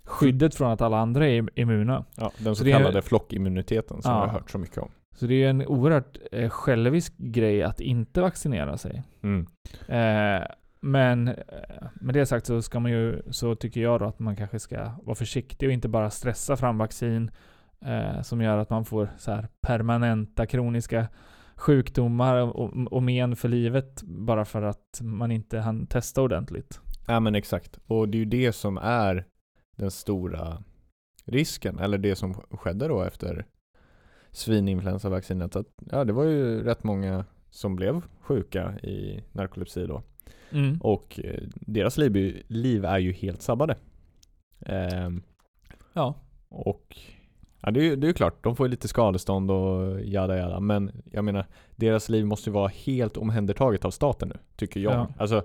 skyddet 0.05 0.55
från 0.55 0.71
att 0.73 0.81
alla 0.81 0.99
andra 0.99 1.29
är 1.29 1.59
immuna. 1.61 2.05
Ja, 2.17 2.31
den 2.39 2.45
så, 2.45 2.55
Så 2.55 2.65
det 2.65 2.73
är- 2.73 2.79
kallade 2.79 3.03
flockimmuniteten 3.03 4.03
som 4.03 4.13
Ja. 4.13 4.21
vi 4.23 4.27
har 4.27 4.33
hört 4.39 4.51
så 4.51 4.59
mycket 4.59 4.79
om. 4.79 4.91
Så 5.15 5.27
det 5.27 5.35
är 5.45 5.51
en 5.51 5.67
oerhört 5.67 6.17
eh, 6.33 6.49
självisk 6.51 7.15
grej 7.17 7.63
att 7.63 7.81
inte 7.81 8.21
vaccinera 8.21 8.77
sig. 8.77 9.03
Mm. 9.23 9.47
Eh, 9.89 10.47
men 10.85 11.29
eh, 11.29 11.35
med 11.95 12.15
det 12.15 12.27
sagt 12.27 12.47
så 12.47 12.63
ska 12.63 12.81
man 12.81 12.91
ju, 12.91 13.23
så 13.31 13.55
tycker 13.55 13.81
jag 13.81 14.01
då 14.01 14.07
att 14.07 14.19
man 14.19 14.37
kanske 14.37 14.59
ska 14.59 14.91
vara 15.03 15.15
försiktig 15.15 15.69
och 15.69 15.73
inte 15.73 15.89
bara 15.89 16.11
stressa 16.11 16.57
fram 16.57 16.79
vaccin 16.79 17.31
eh, 17.81 18.23
som 18.23 18.41
gör 18.41 18.59
att 18.59 18.71
man 18.71 18.85
får 18.85 19.09
så 19.19 19.31
här 19.33 19.49
permanenta 19.61 20.47
kroniska 20.47 21.09
sjukdomar 21.57 22.37
och, 22.37 22.93
och 22.93 23.03
men 23.03 23.37
för 23.37 23.49
livet 23.49 24.03
bara 24.03 24.45
för 24.45 24.63
att 24.63 25.01
man 25.03 25.31
inte 25.31 25.59
hann 25.59 25.87
testa 25.87 26.23
ordentligt. 26.23 26.81
Ja 27.07 27.21
men 27.21 27.35
exakt. 27.35 27.79
Och 27.87 28.09
det 28.09 28.17
är 28.17 28.21
ju 28.21 28.25
det 28.25 28.53
som 28.53 28.79
är 28.79 29.27
den 29.77 29.91
stora 29.91 30.63
risken, 31.25 31.79
eller 31.79 31.99
det 31.99 32.17
som 32.17 32.35
skedde 32.35 32.89
då 32.89 33.03
efter 33.03 33.47
svininfluensavaccinet. 34.31 35.57
Att, 35.57 35.67
ja, 35.91 36.05
det 36.05 36.13
var 36.13 36.25
ju 36.25 36.65
rätt 36.65 36.85
många 36.85 37.25
som 37.51 37.77
blev 37.77 38.03
sjuka 38.21 38.79
i 38.79 39.25
narkolepsi 39.33 39.87
då. 39.87 40.03
Mm. 40.53 40.79
Och 40.81 41.21
eh, 41.25 41.41
deras 41.55 41.97
liv, 41.99 42.17
är 42.17 42.21
ju- 42.21 42.43
liv 42.49 42.85
är 42.85 42.99
ju 42.99 43.13
helt 43.13 43.43
sabbade. 43.43 43.77
Ehm, 44.67 45.23
Ja. 45.93 46.15
och 46.49 46.97
ja, 47.61 47.71
det 47.71 47.81
är 47.81 47.85
ju 47.85 47.97
det 47.97 48.09
är 48.09 48.13
klart, 48.13 48.45
de 48.45 48.57
får 48.57 48.67
ju 48.67 48.71
lite 48.71 48.89
skadestånd 48.89 49.51
och 49.51 50.01
jada 50.05 50.37
jada. 50.39 50.61
Men 50.61 51.03
jag 51.13 51.25
menar, 51.25 51.47
deras 51.77 52.09
liv 52.09 52.27
måste 52.27 52.51
ju 52.51 52.55
vara 52.55 52.69
helt 52.69 53.17
omhändertaget 53.17 53.85
av 53.85 53.91
staten 53.91 54.29
nu, 54.29 54.37
tycker 54.57 54.81
jag. 54.81 54.93
Ja. 54.93 55.09
Alltså, 55.19 55.45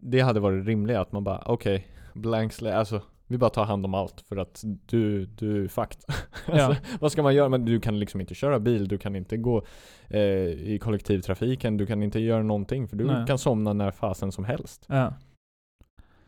det 0.00 0.20
hade 0.20 0.40
varit 0.40 0.66
rimligt 0.66 0.96
att 0.96 1.12
man 1.12 1.24
bara, 1.24 1.42
okej, 1.46 1.86
blank 2.14 2.52
slate, 2.52 2.76
alltså 2.76 3.02
vi 3.30 3.38
bara 3.38 3.50
tar 3.50 3.64
hand 3.64 3.84
om 3.84 3.94
allt 3.94 4.20
för 4.20 4.36
att 4.36 4.64
du, 4.86 5.26
du 5.26 5.64
är 5.64 5.68
fucked. 5.68 5.98
Ja. 6.46 6.62
alltså, 6.64 6.82
vad 7.00 7.12
ska 7.12 7.22
man 7.22 7.34
göra? 7.34 7.48
Men 7.48 7.64
du 7.64 7.80
kan 7.80 7.98
liksom 7.98 8.20
inte 8.20 8.34
köra 8.34 8.58
bil, 8.58 8.88
du 8.88 8.98
kan 8.98 9.16
inte 9.16 9.36
gå 9.36 9.62
eh, 10.08 10.20
i 10.20 10.78
kollektivtrafiken, 10.82 11.76
du 11.76 11.86
kan 11.86 12.02
inte 12.02 12.20
göra 12.20 12.42
någonting 12.42 12.88
för 12.88 12.96
du 12.96 13.04
Nej. 13.04 13.26
kan 13.26 13.38
somna 13.38 13.72
när 13.72 13.90
fasen 13.90 14.32
som 14.32 14.44
helst. 14.44 14.84
ja. 14.88 15.14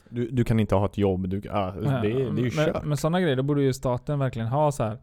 Du, 0.09 0.29
du 0.31 0.45
kan 0.45 0.61
inte 0.61 0.75
ha 0.75 0.87
ett 0.87 0.99
jobb, 0.99 1.29
du, 1.29 1.43
ah, 1.51 1.71
det, 1.71 1.81
det 1.81 2.13
är 2.13 2.19
ju 2.19 2.33
men, 2.33 2.51
kört. 2.51 2.85
men 2.85 2.97
sådana 2.97 3.21
grejer, 3.21 3.37
då 3.37 3.43
borde 3.43 3.63
ju 3.63 3.73
staten 3.73 4.19
verkligen 4.19 4.49
ha 4.49 4.73
så 4.73 4.83
här 4.83 4.99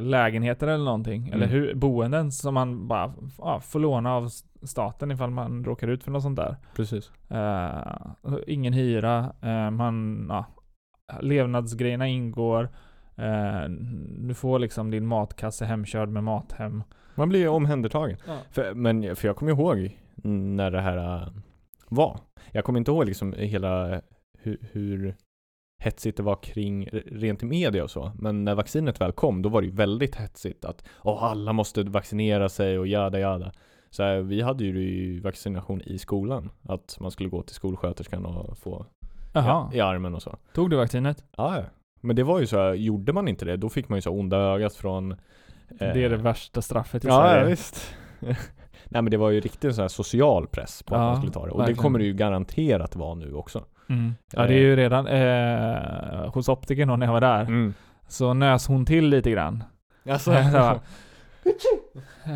lägenheter 0.00 0.66
eller 0.66 0.84
någonting, 0.84 1.28
eller 1.28 1.46
Mm. 1.46 1.56
hu- 1.58 1.74
boenden 1.74 2.32
som 2.32 2.54
man 2.54 2.88
bara 2.88 3.14
ja, 3.38 3.60
får 3.60 3.80
låna 3.80 4.14
av 4.14 4.28
staten 4.62 5.10
ifall 5.10 5.30
man 5.30 5.64
råkar 5.64 5.88
ut 5.88 6.04
för 6.04 6.10
något 6.10 6.22
sånt 6.22 6.36
där. 6.36 6.56
Precis. 6.76 7.10
Eh, 7.30 7.98
ingen 8.46 8.72
hyra, 8.72 9.32
eh, 9.42 9.70
man, 9.70 10.26
ja, 10.28 10.44
levnadsgrejerna 11.20 12.06
ingår. 12.08 12.68
Eh, 13.16 13.68
du 14.18 14.34
får 14.34 14.58
liksom 14.58 14.90
din 14.90 15.06
matkasse 15.06 15.64
hemkörd 15.64 16.08
med 16.08 16.24
mat 16.24 16.52
hem. 16.52 16.82
Man 17.14 17.28
blir 17.28 17.40
ju 17.40 17.48
omhändertagen. 17.48 18.16
Ja. 18.26 18.36
För, 18.50 18.74
men, 18.74 19.16
för 19.16 19.28
jag 19.28 19.36
kommer 19.36 19.52
ihåg 19.52 19.98
när 20.24 20.70
det 20.70 20.80
här 20.80 21.28
var. 21.88 22.20
Jag 22.52 22.64
kommer 22.64 22.78
inte 22.78 22.90
ihåg 22.90 23.04
liksom 23.06 23.32
hela 23.32 24.00
hur, 24.38 24.58
hur 24.72 25.14
hetsigt 25.78 26.16
det 26.16 26.22
var 26.22 26.36
kring 26.42 26.88
rent 27.06 27.42
i 27.42 27.46
media 27.46 27.84
och 27.84 27.90
så. 27.90 28.12
Men 28.18 28.44
när 28.44 28.54
vaccinet 28.54 29.00
väl 29.00 29.12
kom, 29.12 29.42
då 29.42 29.48
var 29.48 29.60
det 29.60 29.66
ju 29.66 29.72
väldigt 29.74 30.16
hetsigt 30.16 30.64
att 30.64 30.84
Åh, 31.02 31.24
alla 31.24 31.52
måste 31.52 31.82
vaccinera 31.82 32.48
sig 32.48 32.78
och 32.78 32.86
jada 32.86 33.18
jada. 33.18 33.52
Så 33.90 34.02
här, 34.02 34.18
vi 34.20 34.40
hade 34.42 34.64
ju 34.64 35.20
vaccination 35.20 35.80
i 35.84 35.98
skolan. 35.98 36.50
Att 36.62 36.96
man 37.00 37.10
skulle 37.10 37.28
gå 37.28 37.42
till 37.42 37.54
skolsköterskan 37.54 38.26
och 38.26 38.58
få 38.58 38.86
Jaha, 39.32 39.70
i, 39.72 39.76
i 39.76 39.80
armen 39.80 40.14
och 40.14 40.22
så. 40.22 40.36
tog 40.54 40.70
du 40.70 40.76
vaccinet? 40.76 41.24
Ja, 41.36 41.56
ja. 41.56 41.62
Men 42.00 42.16
det 42.16 42.22
var 42.24 42.40
ju 42.40 42.46
så 42.46 42.56
här, 42.56 42.74
gjorde 42.74 43.12
man 43.12 43.28
inte 43.28 43.44
det, 43.44 43.56
då 43.56 43.68
fick 43.68 43.88
man 43.88 43.96
ju 43.98 44.02
så 44.02 44.10
onda 44.10 44.36
ögat 44.36 44.74
från 44.74 45.12
eh, 45.12 45.16
Det 45.78 46.04
är 46.04 46.10
det 46.10 46.16
värsta 46.16 46.62
straffet 46.62 47.04
i 47.04 47.08
Ja, 47.08 47.14
ja 47.14 47.30
Sverige. 47.32 47.50
visst. 47.50 47.94
Nej 48.88 49.02
men 49.02 49.10
det 49.10 49.16
var 49.16 49.30
ju 49.30 49.40
riktigt 49.40 49.74
så 49.74 49.80
här 49.80 49.88
social 49.88 50.46
press 50.46 50.82
på 50.82 50.94
att 50.94 51.00
Ja, 51.00 51.06
man 51.06 51.16
skulle 51.16 51.32
ta 51.32 51.46
det. 51.46 51.50
Och 51.52 51.58
verkligen. 51.60 51.76
det 51.76 51.82
kommer 51.82 51.98
det 51.98 52.04
ju 52.04 52.12
garanterat 52.14 52.96
vara 52.96 53.14
nu 53.14 53.32
också. 53.34 53.64
Mm. 53.88 54.14
Ja 54.32 54.46
det 54.46 54.54
är 54.54 54.58
ju 54.58 54.76
redan, 54.76 55.06
eh, 55.06 56.30
hos 56.34 56.48
optikern 56.48 56.88
då 56.88 56.96
när 56.96 57.06
jag 57.06 57.12
var 57.12 57.20
där, 57.20 57.40
Mm. 57.42 57.74
så 58.08 58.34
nös 58.34 58.66
hon 58.68 58.84
till 58.86 59.08
lite 59.08 59.30
grann. 59.30 59.64
Alltså, 60.10 60.30
Så- 60.52 60.80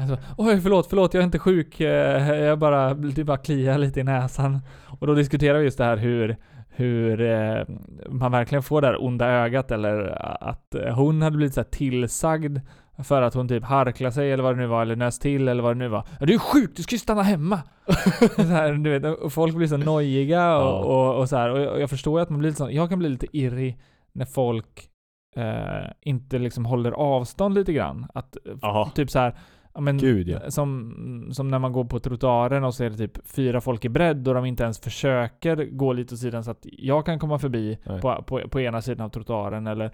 Alltså, 0.00 0.18
Oj 0.38 0.60
förlåt, 0.60 0.86
förlåt 0.86 1.14
jag 1.14 1.20
är 1.20 1.24
inte 1.24 1.38
sjuk. 1.38 1.80
eh, 1.80 2.34
Jag 2.34 2.58
bara, 2.58 2.94
det 2.94 3.24
bara 3.24 3.36
kliar 3.36 3.78
lite 3.78 4.00
i 4.00 4.04
näsan. 4.04 4.58
Och 5.00 5.06
då 5.06 5.14
diskuterar 5.14 5.58
vi 5.58 5.64
just 5.64 5.78
det 5.78 5.84
här 5.84 5.96
hur, 5.96 6.36
hur 6.68 7.20
eh, 7.20 7.62
man 8.08 8.32
verkligen 8.32 8.62
får 8.62 8.80
det 8.80 8.86
här 8.86 9.04
onda 9.04 9.26
ögat 9.26 9.70
eller 9.70 10.22
att 10.44 10.74
eh, 10.74 10.94
hon 10.94 11.22
hade 11.22 11.36
blivit 11.36 11.54
så 11.54 11.60
här 11.60 11.68
tillsagd 11.70 12.58
för 13.04 13.22
att 13.22 13.34
hon 13.34 13.48
typ 13.48 13.64
harklade 13.64 14.12
sig 14.12 14.32
eller 14.32 14.42
vad 14.42 14.56
det 14.56 14.60
nu 14.60 14.66
var, 14.66 14.82
eller 14.82 14.96
nös 14.96 15.18
till 15.18 15.48
eller 15.48 15.62
vad 15.62 15.76
det 15.76 15.78
nu 15.78 15.88
var. 15.88 16.04
Ja, 16.20 16.26
du 16.26 16.34
är 16.34 16.38
sjuk, 16.38 16.70
du 16.76 16.82
ska 16.82 16.94
ju 16.94 16.98
stanna 16.98 17.22
hemma! 17.22 17.62
så 18.36 18.42
här, 18.42 18.72
du 18.72 18.98
vet, 18.98 19.18
och 19.18 19.32
folk 19.32 19.54
blir 19.54 19.66
så 19.66 19.76
nojiga 19.76 20.56
och, 20.56 20.62
Ja. 20.62 20.78
och, 20.78 21.20
och 21.20 21.28
så 21.28 21.36
här. 21.36 21.50
Och 21.50 21.80
jag, 21.80 21.90
förstår 21.90 22.18
ju 22.18 22.22
att 22.22 22.30
man 22.30 22.38
blir 22.38 22.48
lite 22.48 22.58
sån, 22.58 22.74
jag 22.74 22.88
kan 22.88 22.98
bli 22.98 23.08
lite 23.08 23.36
irrig 23.36 23.78
när 24.12 24.24
folk 24.24 24.88
eh, 25.36 25.90
inte 26.00 26.38
liksom 26.38 26.66
håller 26.66 26.92
avstånd 26.92 27.54
lite 27.54 27.72
grann. 27.72 28.06
Att 28.14 28.36
eh, 28.62 28.92
typ 28.94 29.10
så 29.10 29.18
här, 29.18 29.38
men, 29.78 29.98
Gud, 29.98 30.28
ja. 30.28 30.50
som, 30.50 31.28
som 31.32 31.48
när 31.48 31.58
man 31.58 31.72
går 31.72 31.84
på 31.84 32.00
trottoaren 32.00 32.64
och 32.64 32.74
det 32.78 32.96
typ 32.96 33.28
fyra 33.28 33.60
folk 33.60 33.84
i 33.84 33.88
bredd 33.88 34.28
och 34.28 34.34
de 34.34 34.44
inte 34.44 34.62
ens 34.62 34.80
försöker 34.80 35.56
gå 35.56 35.92
lite 35.92 36.14
åt 36.14 36.20
sidan 36.20 36.44
så 36.44 36.50
att 36.50 36.60
jag 36.62 37.06
kan 37.06 37.18
komma 37.18 37.38
förbi 37.38 37.78
på, 38.00 38.22
på, 38.26 38.48
på 38.48 38.60
ena 38.60 38.82
sidan 38.82 39.06
av 39.06 39.10
trottoaren 39.10 39.66
eller 39.66 39.90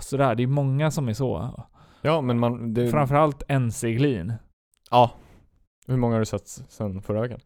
sådär. 0.00 0.34
Det 0.34 0.42
är 0.42 0.46
många 0.46 0.90
som 0.90 1.08
är 1.08 1.12
så. 1.12 1.60
Ja 2.06 2.20
men 2.20 2.38
man, 2.38 2.74
det, 2.74 2.88
Framförallt 2.88 3.42
NC-glin. 3.48 4.32
ja. 4.90 5.10
Hur 5.86 5.96
många 5.96 6.14
har 6.14 6.20
du 6.20 6.26
sett 6.26 6.48
sen 6.48 7.02
förra 7.02 7.20
veckan? 7.20 7.40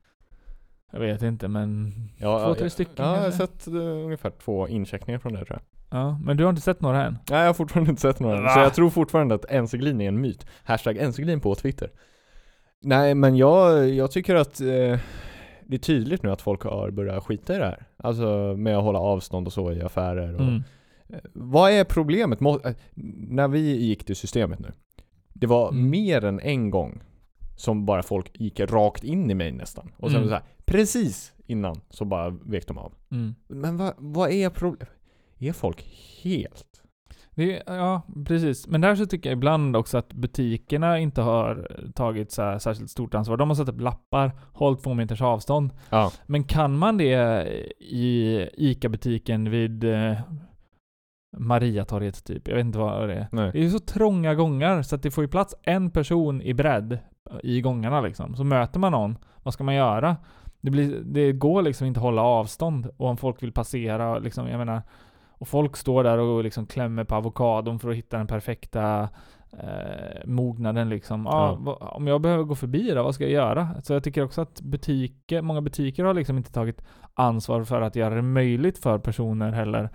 Jag 0.93 1.01
vet 1.01 1.23
inte 1.23 1.49
men 1.49 1.93
Ja, 2.17 2.45
två, 2.47 2.55
tre 2.55 2.65
ja, 2.65 2.71
stycken 2.71 2.95
Ja, 3.07 3.17
jag 3.17 3.23
har 3.23 3.31
sett 3.31 3.67
eh, 3.67 3.75
ungefär 3.75 4.31
två 4.31 4.69
incheckningar 4.69 5.19
från 5.19 5.33
det 5.33 5.45
tror 5.45 5.59
jag. 5.91 6.01
Ja, 6.01 6.19
men 6.25 6.37
du 6.37 6.45
har 6.45 6.51
inte 6.51 6.63
sett 6.63 6.81
några 6.81 7.05
än? 7.07 7.19
Nej 7.31 7.41
jag 7.41 7.47
har 7.47 7.55
fortfarande 7.55 7.91
inte 7.91 8.03
sett 8.03 8.21
några. 8.21 8.41
Va? 8.41 8.49
Så 8.49 8.59
jag 8.61 8.75
tror 8.75 8.91
fortfarande 8.91 9.35
att 9.35 9.45
enceglin 9.45 10.01
är 10.01 10.09
en 10.09 10.21
myt. 10.21 10.47
Hashtag 10.65 10.97
enceglin 10.97 11.41
på 11.41 11.55
Twitter. 11.55 11.91
Nej 12.83 13.15
men 13.15 13.37
jag, 13.37 13.89
jag 13.89 14.11
tycker 14.11 14.35
att 14.35 14.61
eh, 14.61 14.99
det 15.67 15.77
är 15.77 15.79
tydligt 15.79 16.23
nu 16.23 16.31
att 16.31 16.43
folk 16.43 16.63
har 16.63 16.91
börjat 16.91 17.25
skita 17.25 17.55
i 17.55 17.59
det 17.59 17.65
här. 17.65 17.87
Alltså 17.97 18.55
med 18.57 18.77
att 18.77 18.85
hålla 18.85 18.99
avstånd 18.99 19.47
och 19.47 19.53
så 19.53 19.73
i 19.73 19.83
affärer 19.83 20.35
och 20.35 20.41
Mm. 20.41 20.63
Vad 21.35 21.71
är 21.73 21.85
problemet? 21.85 22.41
Må- 22.41 22.61
eh, 22.65 22.75
när 23.29 23.49
vi 23.49 23.77
gick 23.77 24.05
till 24.05 24.17
systemet 24.17 24.59
nu. 24.59 24.73
Det 25.33 25.47
var 25.47 25.69
Mm. 25.69 25.91
mer 25.91 26.25
än 26.25 26.41
en 26.41 26.71
gång 26.71 27.01
som 27.57 27.87
bara 27.87 28.03
folk 28.03 28.41
gick 28.41 28.61
rakt 28.61 29.05
in 29.05 29.31
i 29.31 29.35
mig 29.35 29.53
nästan. 29.53 29.93
Och 29.97 30.11
sen 30.11 30.17
Mm. 30.19 30.29
så 30.29 30.35
här, 30.35 30.45
precis 30.65 31.33
innan 31.47 31.81
så 31.91 32.05
bara 32.05 32.31
vek 32.31 32.67
de 32.67 32.79
av. 32.79 32.93
Mm. 33.11 33.35
Men 33.49 33.77
vad, 33.77 33.95
vad 33.99 34.31
är 34.31 34.51
problemet? 34.51 34.89
Är 35.39 35.53
folk 35.53 35.85
helt... 36.23 36.67
Det 37.35 37.63
ja, 37.67 38.03
precis. 38.27 38.67
Men 38.67 38.81
där 38.81 38.95
så 38.97 39.07
tycker 39.07 39.31
jag 39.31 39.37
ibland 39.37 39.77
också 39.77 39.99
att 39.99 40.13
butikerna 40.13 40.99
inte 40.99 41.23
har 41.23 41.69
tagit 41.95 42.33
så 42.33 42.59
särskilt 42.61 42.91
stort 42.91 43.15
ansvar. 43.15 43.37
De 43.37 43.49
har 43.51 43.55
satt 43.55 43.69
upp 43.69 43.81
lappar, 43.81 44.33
håll 44.53 44.77
två 44.77 44.95
meters 44.95 45.23
avstånd. 45.23 45.71
Ja. 45.91 46.13
Men 46.27 46.45
kan 46.45 46.79
man 46.79 46.97
det 46.99 47.45
i 47.79 48.49
ICA-butiken 48.57 49.51
vid 49.51 49.85
eh, 49.85 50.21
Mariatorget 51.37 52.25
typ? 52.25 52.49
Jag 52.49 52.55
vet 52.57 52.65
inte 52.65 52.79
vad 52.79 53.09
det 53.09 53.15
är. 53.15 53.27
Nej. 53.33 53.51
Det 53.53 53.59
är 53.59 53.63
ju 53.63 53.71
så 53.71 53.79
trånga 53.79 54.35
gångar 54.35 54.83
så 54.83 54.95
att 54.97 55.03
det 55.03 55.11
får 55.11 55.25
ju 55.25 55.29
plats 55.29 55.55
en 55.63 55.91
person 55.91 56.43
i 56.43 56.55
bredd 56.55 56.99
i 57.43 57.61
gångarna 57.61 58.01
liksom. 58.01 58.35
Så 58.37 58.45
möter 58.45 58.81
man 58.81 58.93
någon, 58.93 59.19
vad 59.43 59.55
ska 59.55 59.65
man 59.65 59.75
göra? 59.75 60.17
Det, 60.61 60.71
blir, 60.71 61.01
det 61.05 61.33
går 61.33 61.63
liksom 61.63 61.87
inte 61.87 62.01
att 62.01 62.05
hålla 62.05 62.23
avstånd 62.23 62.89
och 62.97 63.09
om 63.09 63.17
folk 63.17 63.43
vill 63.43 63.53
passera 63.53 64.19
liksom, 64.19 64.49
jag 64.49 64.59
menar 64.59 64.83
och 65.29 65.49
folk 65.49 65.77
står 65.77 66.05
där 66.05 66.19
och 66.19 66.45
liksom 66.45 66.67
klämmer 66.67 67.05
på 67.05 67.15
avokadon 67.15 67.79
för 67.79 67.91
att 67.91 67.97
hitta 67.97 68.17
den 68.19 68.27
perfekta 68.27 69.09
eh, 69.53 70.25
mognaden 70.27 70.89
liksom. 70.89 71.27
Ja, 71.27 71.59
Ja. 71.67 71.75
om 71.75 72.07
jag 72.07 72.21
behöver 72.21 72.45
gå 72.45 72.55
förbi 72.55 72.91
då, 72.95 73.03
vad 73.03 73.15
ska 73.15 73.25
jag 73.25 73.33
göra? 73.33 73.69
Så 73.83 73.93
jag 73.93 74.05
tycker 74.05 74.25
också 74.25 74.41
att 74.41 74.61
butiker, 74.61 75.43
många 75.43 75.61
butiker 75.61 76.05
har 76.05 76.15
liksom 76.15 76.37
inte 76.37 76.53
tagit 76.53 76.83
ansvar 77.15 77.65
för 77.65 77.81
att 77.81 77.97
göra 77.97 78.15
det 78.15 78.23
möjligt 78.23 78.79
för 78.79 78.99
personer 78.99 79.53
heller 79.53 79.91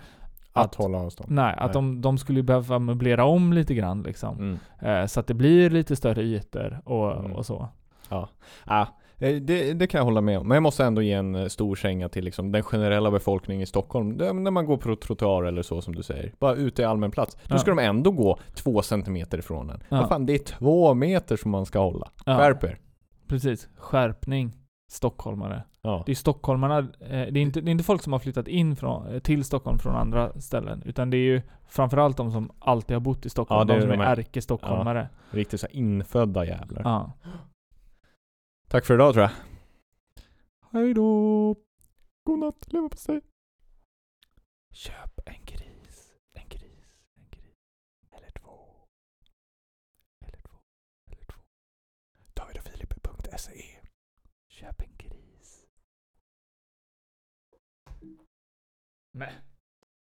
Att, 0.56 0.64
Att- 0.64 0.74
hålla 0.74 0.98
avstånd. 0.98 1.30
Nej, 1.30 1.54
att 1.58 1.64
Nej. 1.64 1.72
De, 1.72 2.00
de 2.00 2.18
skulle 2.18 2.42
behöva 2.42 2.78
möblera 2.78 3.24
om 3.24 3.52
lite 3.52 3.74
grann 3.74 4.02
liksom. 4.02 4.38
Mm. 4.38 4.58
Eh, 5.02 5.06
så 5.06 5.20
att 5.20 5.26
det 5.26 5.34
blir 5.34 5.70
lite 5.70 5.96
större 5.96 6.22
ytor 6.22 6.80
och, 6.84 7.18
Mm. 7.18 7.32
och 7.32 7.46
så. 7.46 7.68
Ah, 8.08 8.86
eh, 9.18 9.36
det, 9.36 9.72
det 9.72 9.86
kan 9.86 9.98
jag 9.98 10.04
hålla 10.04 10.20
med 10.20 10.38
om. 10.38 10.48
Men 10.48 10.54
jag 10.56 10.62
måste 10.62 10.84
ändå 10.84 11.02
ge 11.02 11.12
en 11.12 11.34
eh, 11.34 11.46
stor 11.46 11.76
känga 11.76 12.08
till 12.08 12.24
liksom 12.24 12.52
den 12.52 12.62
generella 12.62 13.10
befolkningen 13.10 13.62
i 13.62 13.66
Stockholm. 13.66 14.16
Det- 14.18 14.32
När 14.32 14.50
man 14.50 14.66
går 14.66 14.76
på 14.76 14.96
trottoar 14.96 15.42
eller 15.44 15.62
så 15.62 15.82
som 15.82 15.94
du 15.94 16.02
säger. 16.02 16.32
Bara 16.38 16.54
ute 16.54 16.82
i 16.82 16.84
allmän 16.84 17.10
plats. 17.10 17.34
Då 17.34 17.54
Ja. 17.54 17.58
ska 17.58 17.70
de 17.70 17.78
ändå 17.78 18.10
gå 18.10 18.38
två 18.54 18.82
centimeter 18.82 19.38
ifrån 19.38 19.70
en. 19.70 19.80
Ja. 19.88 19.96
Vad 20.00 20.08
fan, 20.08 20.26
det 20.26 20.34
är 20.34 20.38
två 20.38 20.94
meter 20.94 21.36
som 21.36 21.50
man 21.50 21.66
ska 21.66 21.78
hålla. 21.78 22.08
Ja, 22.26 22.36
Skärp 22.38 22.64
er. 22.64 22.78
Precis. 23.28 23.68
Skärpning. 23.76 24.52
Stockholmare. 24.88 25.62
Ja. 25.82 26.02
Det 26.06 26.12
är 26.12 26.16
stockholmarna, 26.16 26.78
eh, 26.78 27.08
det, 27.08 27.16
är 27.16 27.36
inte, 27.38 27.60
det 27.60 27.70
är 27.70 27.72
inte 27.72 27.84
folk 27.84 28.02
som 28.02 28.12
har 28.12 28.20
flyttat 28.20 28.48
in 28.48 28.76
från, 28.76 29.06
eh, 29.06 29.18
till 29.18 29.44
Stockholm 29.44 29.78
från 29.78 29.94
andra 29.96 30.40
ställen. 30.40 30.82
Utan 30.84 31.10
det 31.10 31.16
är 31.16 31.26
ju 31.34 31.42
framförallt 31.68 32.16
de 32.16 32.32
som 32.32 32.52
alltid 32.58 32.94
har 32.94 33.00
bott 33.00 33.26
i 33.26 33.30
Stockholm. 33.30 33.68
Ja, 33.68 33.74
de 33.74 33.80
som 33.82 33.90
är 33.90 34.04
ärke-stockholmare. 34.16 35.08
Riktigt 35.30 35.60
så 35.60 35.66
infödda 35.66 36.44
jävlar. 36.44 36.82
Ja. 36.84 37.12
Tack 38.68 38.84
för 38.84 38.94
idag 38.94 39.14
tror 39.14 39.22
jag. 39.22 39.32
Hej 40.72 40.94
då! 40.94 41.54
Godnatt, 42.24 42.72
leverpastej. 42.72 43.20
Köp 44.72 45.20
en 45.26 45.44
gris. 45.44 46.14
En 46.32 46.48
gris. 46.48 47.00
En 47.16 47.28
gris. 47.30 47.54
Eller 48.16 48.30
två. 48.30 48.58
Eller 50.26 50.38
två. 50.38 50.56
Eller 51.12 51.24
två. 51.24 51.40
Davidofilip.se 52.34 53.75
Köp 59.16 59.22
en 59.22 59.28
gris. 59.28 59.42
Nej. 59.42 59.45